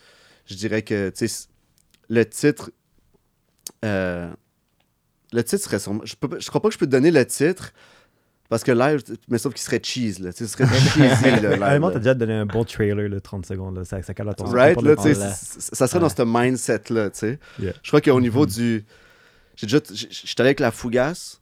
je 0.46 0.54
dirais 0.54 0.82
que, 0.82 1.10
tu 1.10 1.28
sais, 1.28 1.48
le 2.08 2.24
titre, 2.28 2.70
euh, 3.84 4.30
le 5.32 5.44
titre 5.44 5.62
serait 5.62 5.78
sûrement. 5.78 6.00
Je, 6.04 6.14
peux, 6.16 6.28
pas- 6.28 6.38
je 6.38 6.48
crois 6.48 6.60
pas 6.60 6.68
que 6.68 6.74
je 6.74 6.78
peux 6.78 6.86
te 6.86 6.90
donner 6.90 7.10
le 7.10 7.24
titre 7.24 7.72
Parce 8.48 8.64
que 8.64 8.72
live, 8.72 9.02
mais 9.28 9.38
sauf 9.38 9.54
qu'il 9.54 9.62
serait 9.62 9.80
cheese, 9.82 10.18
là. 10.20 10.32
Tu 10.32 10.44
sais, 10.44 10.46
ce 10.46 10.52
serait 10.64 10.66
cheesy. 10.78 11.46
Honnêtement, 11.46 11.86
là. 11.88 11.92
t'as 11.92 11.98
déjà 12.00 12.14
donné 12.14 12.34
un 12.34 12.46
bon 12.46 12.64
trailer, 12.64 13.08
le 13.08 13.20
30 13.20 13.46
secondes. 13.46 13.76
Là. 13.78 13.84
Ça, 13.84 14.02
ça 14.02 14.12
cale 14.12 14.26
l'attention. 14.26 14.54
Right, 14.56 14.74
Pas 14.74 14.82
là, 14.82 14.96
tu 14.96 15.02
sais, 15.02 15.14
ça 15.14 15.86
serait 15.86 16.00
dans 16.00 16.08
Ouais. 16.08 16.14
ce 16.16 16.22
mindset-là, 16.24 17.10
tu 17.10 17.18
sais. 17.20 17.38
Yeah. 17.60 17.72
Je 17.82 17.88
crois 17.90 18.00
qu'au 18.00 18.20
niveau 18.20 18.44
du... 18.46 18.84
J'ai 19.56 19.66
déjà... 19.66 19.78
J'étais 19.92 20.40
allé 20.40 20.48
avec 20.48 20.60
La 20.60 20.70
Fougasse. 20.72 21.40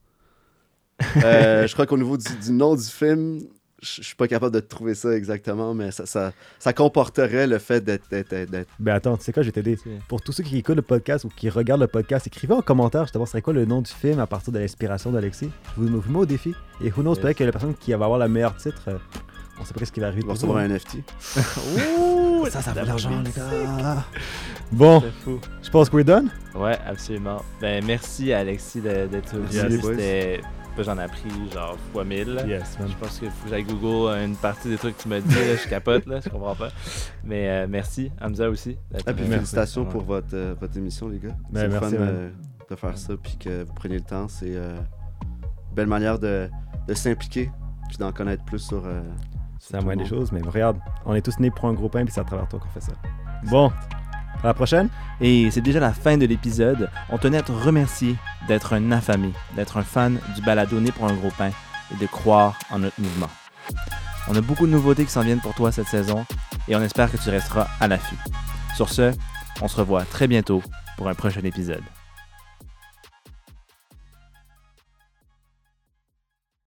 Euh, 1.24 1.66
je 1.66 1.72
crois 1.72 1.86
qu'au 1.86 1.96
niveau 1.96 2.16
du, 2.16 2.28
du 2.36 2.52
nom 2.52 2.74
du 2.74 2.84
film, 2.84 3.40
je 3.80 4.02
suis 4.02 4.14
pas 4.16 4.26
capable 4.26 4.54
de 4.54 4.60
trouver 4.60 4.94
ça 4.94 5.12
exactement, 5.12 5.72
mais 5.74 5.90
ça, 5.90 6.04
ça, 6.06 6.32
ça 6.58 6.72
comporterait 6.72 7.46
le 7.46 7.58
fait 7.58 7.80
d'être... 7.84 8.02
Ben 8.80 8.94
attends, 8.94 9.16
tu 9.16 9.24
sais 9.24 9.32
quoi, 9.32 9.42
je 9.42 9.48
vais 9.48 9.52
t'aider. 9.52 9.78
Pour 10.08 10.20
tous 10.20 10.32
ceux 10.32 10.42
qui 10.42 10.58
écoutent 10.58 10.76
le 10.76 10.82
podcast 10.82 11.24
ou 11.24 11.28
qui 11.28 11.48
regardent 11.48 11.82
le 11.82 11.86
podcast, 11.86 12.26
écrivez 12.26 12.54
en 12.54 12.62
commentaire 12.62 13.04
justement 13.04 13.26
serait 13.26 13.42
quoi 13.42 13.52
le 13.52 13.64
nom 13.64 13.80
du 13.82 13.90
film 13.92 14.18
à 14.18 14.26
partir 14.26 14.52
de 14.52 14.58
l'inspiration 14.58 15.10
d'Alexis. 15.12 15.50
Je 15.76 15.80
vous, 15.82 16.00
vous 16.00 16.12
mets 16.12 16.18
au 16.18 16.26
défi. 16.26 16.54
Et 16.82 16.90
who 16.90 17.02
knows, 17.02 17.14
Yes. 17.14 17.20
peut-être 17.22 17.36
que 17.38 17.44
la 17.44 17.52
personne 17.52 17.74
qui 17.74 17.92
va 17.92 18.04
avoir 18.04 18.18
le 18.18 18.28
meilleur 18.28 18.56
titre, 18.56 18.82
euh, 18.88 18.98
on 19.60 19.64
sait 19.64 19.74
pas 19.74 19.84
ce 19.84 19.92
qui 19.92 20.00
va 20.00 20.06
arriver. 20.08 20.22
Il 20.22 20.26
va 20.26 20.32
recevoir 20.34 20.58
un 20.58 20.68
NFT. 20.68 20.96
Ouh, 21.78 22.46
Ça, 22.50 22.62
ça 22.62 22.70
vaut 22.72 22.76
la 22.80 22.84
l'argent, 22.84 23.10
les 23.24 23.30
gars. 23.32 24.04
Bon, 24.70 25.02
je 25.62 25.70
pense 25.70 25.88
que 25.88 25.96
we're 25.96 26.04
done. 26.04 26.30
Ouais, 26.54 26.78
absolument. 26.86 27.42
Ben, 27.60 27.84
merci 27.84 28.32
à 28.32 28.38
Alexis 28.40 28.80
d'être 28.80 29.36
venu. 29.36 29.80
C'était. 29.82 30.40
J'en 30.82 30.98
ai 30.98 31.02
appris 31.02 31.28
genre 31.52 31.76
fois 31.92 32.04
mille. 32.04 32.42
Yes. 32.46 32.78
Je 32.86 32.94
pense 32.94 33.18
qu'il 33.18 33.30
faut 33.30 33.44
que 33.44 33.50
j'aille 33.50 33.64
Google 33.64 34.10
euh, 34.10 34.24
une 34.24 34.36
partie 34.36 34.68
des 34.68 34.76
trucs 34.76 34.96
que 34.96 35.02
tu 35.02 35.08
m'as 35.08 35.20
dit. 35.20 35.34
là, 35.34 35.56
je 35.56 35.68
capote, 35.68 36.06
là, 36.06 36.20
je 36.24 36.28
comprends 36.28 36.54
pas. 36.54 36.68
Mais 37.24 37.48
euh, 37.48 37.66
merci, 37.68 38.10
Hamza 38.20 38.48
aussi. 38.48 38.76
d'être 38.90 39.04
Ah, 39.06 39.12
puis 39.12 39.24
félicitations 39.24 39.84
pour 39.84 40.02
votre, 40.02 40.34
euh, 40.34 40.54
votre 40.60 40.76
émission, 40.76 41.08
les 41.08 41.18
gars. 41.18 41.34
Ben, 41.50 41.70
c'est 41.70 41.78
fun 41.78 41.92
euh, 41.92 42.30
de 42.70 42.76
faire 42.76 42.96
ça, 42.98 43.14
puis 43.22 43.36
que 43.38 43.64
vous 43.64 43.72
preniez 43.74 43.96
le 43.96 44.04
temps. 44.04 44.28
C'est 44.28 44.54
euh, 44.54 44.76
une 45.70 45.74
belle 45.74 45.86
manière 45.86 46.18
de, 46.18 46.48
de 46.86 46.94
s'impliquer, 46.94 47.50
puis 47.88 47.98
d'en 47.98 48.12
connaître 48.12 48.44
plus 48.44 48.60
sur... 48.60 48.84
euh, 48.86 49.00
C'est 49.58 49.74
la 49.74 49.82
moindre 49.82 50.02
des 50.02 50.08
choses, 50.08 50.30
mais 50.32 50.40
regarde, 50.42 50.78
on 51.04 51.14
est 51.14 51.22
tous 51.22 51.38
nés 51.40 51.50
pour 51.50 51.66
un 51.66 51.72
gros 51.74 51.88
pain, 51.88 52.04
puis 52.04 52.12
c'est 52.14 52.20
à 52.20 52.24
travers 52.24 52.46
toi 52.48 52.60
qu'on 52.60 52.68
fait 52.68 52.80
ça. 52.80 52.92
Bon, 53.50 53.72
à 54.42 54.48
la 54.48 54.54
prochaine. 54.54 54.88
Et 55.20 55.50
c'est 55.50 55.60
déjà 55.60 55.80
la 55.80 55.92
fin 55.92 56.16
de 56.16 56.26
l'épisode. 56.26 56.90
On 57.10 57.18
tenait 57.18 57.38
à 57.38 57.42
te 57.42 57.52
remercier 57.52 58.16
d'être 58.46 58.72
un 58.72 58.92
affamé, 58.92 59.32
d'être 59.56 59.76
un 59.76 59.82
fan 59.82 60.18
du 60.34 60.42
balado 60.42 60.80
Né 60.80 60.92
pour 60.92 61.06
un 61.06 61.14
gros 61.14 61.32
pain 61.36 61.50
et 61.92 61.96
de 62.00 62.06
croire 62.06 62.58
en 62.70 62.78
notre 62.78 63.00
mouvement. 63.00 63.30
On 64.28 64.36
a 64.36 64.40
beaucoup 64.40 64.66
de 64.66 64.72
nouveautés 64.72 65.04
qui 65.04 65.10
s'en 65.10 65.22
viennent 65.22 65.40
pour 65.40 65.54
toi 65.54 65.72
cette 65.72 65.88
saison 65.88 66.26
et 66.68 66.76
on 66.76 66.82
espère 66.82 67.10
que 67.10 67.16
tu 67.16 67.30
resteras 67.30 67.66
à 67.80 67.88
l'affût. 67.88 68.18
Sur 68.76 68.90
ce, 68.90 69.12
on 69.62 69.68
se 69.68 69.76
revoit 69.76 70.04
très 70.04 70.28
bientôt 70.28 70.62
pour 70.96 71.08
un 71.08 71.14
prochain 71.14 71.40
épisode. 71.42 71.82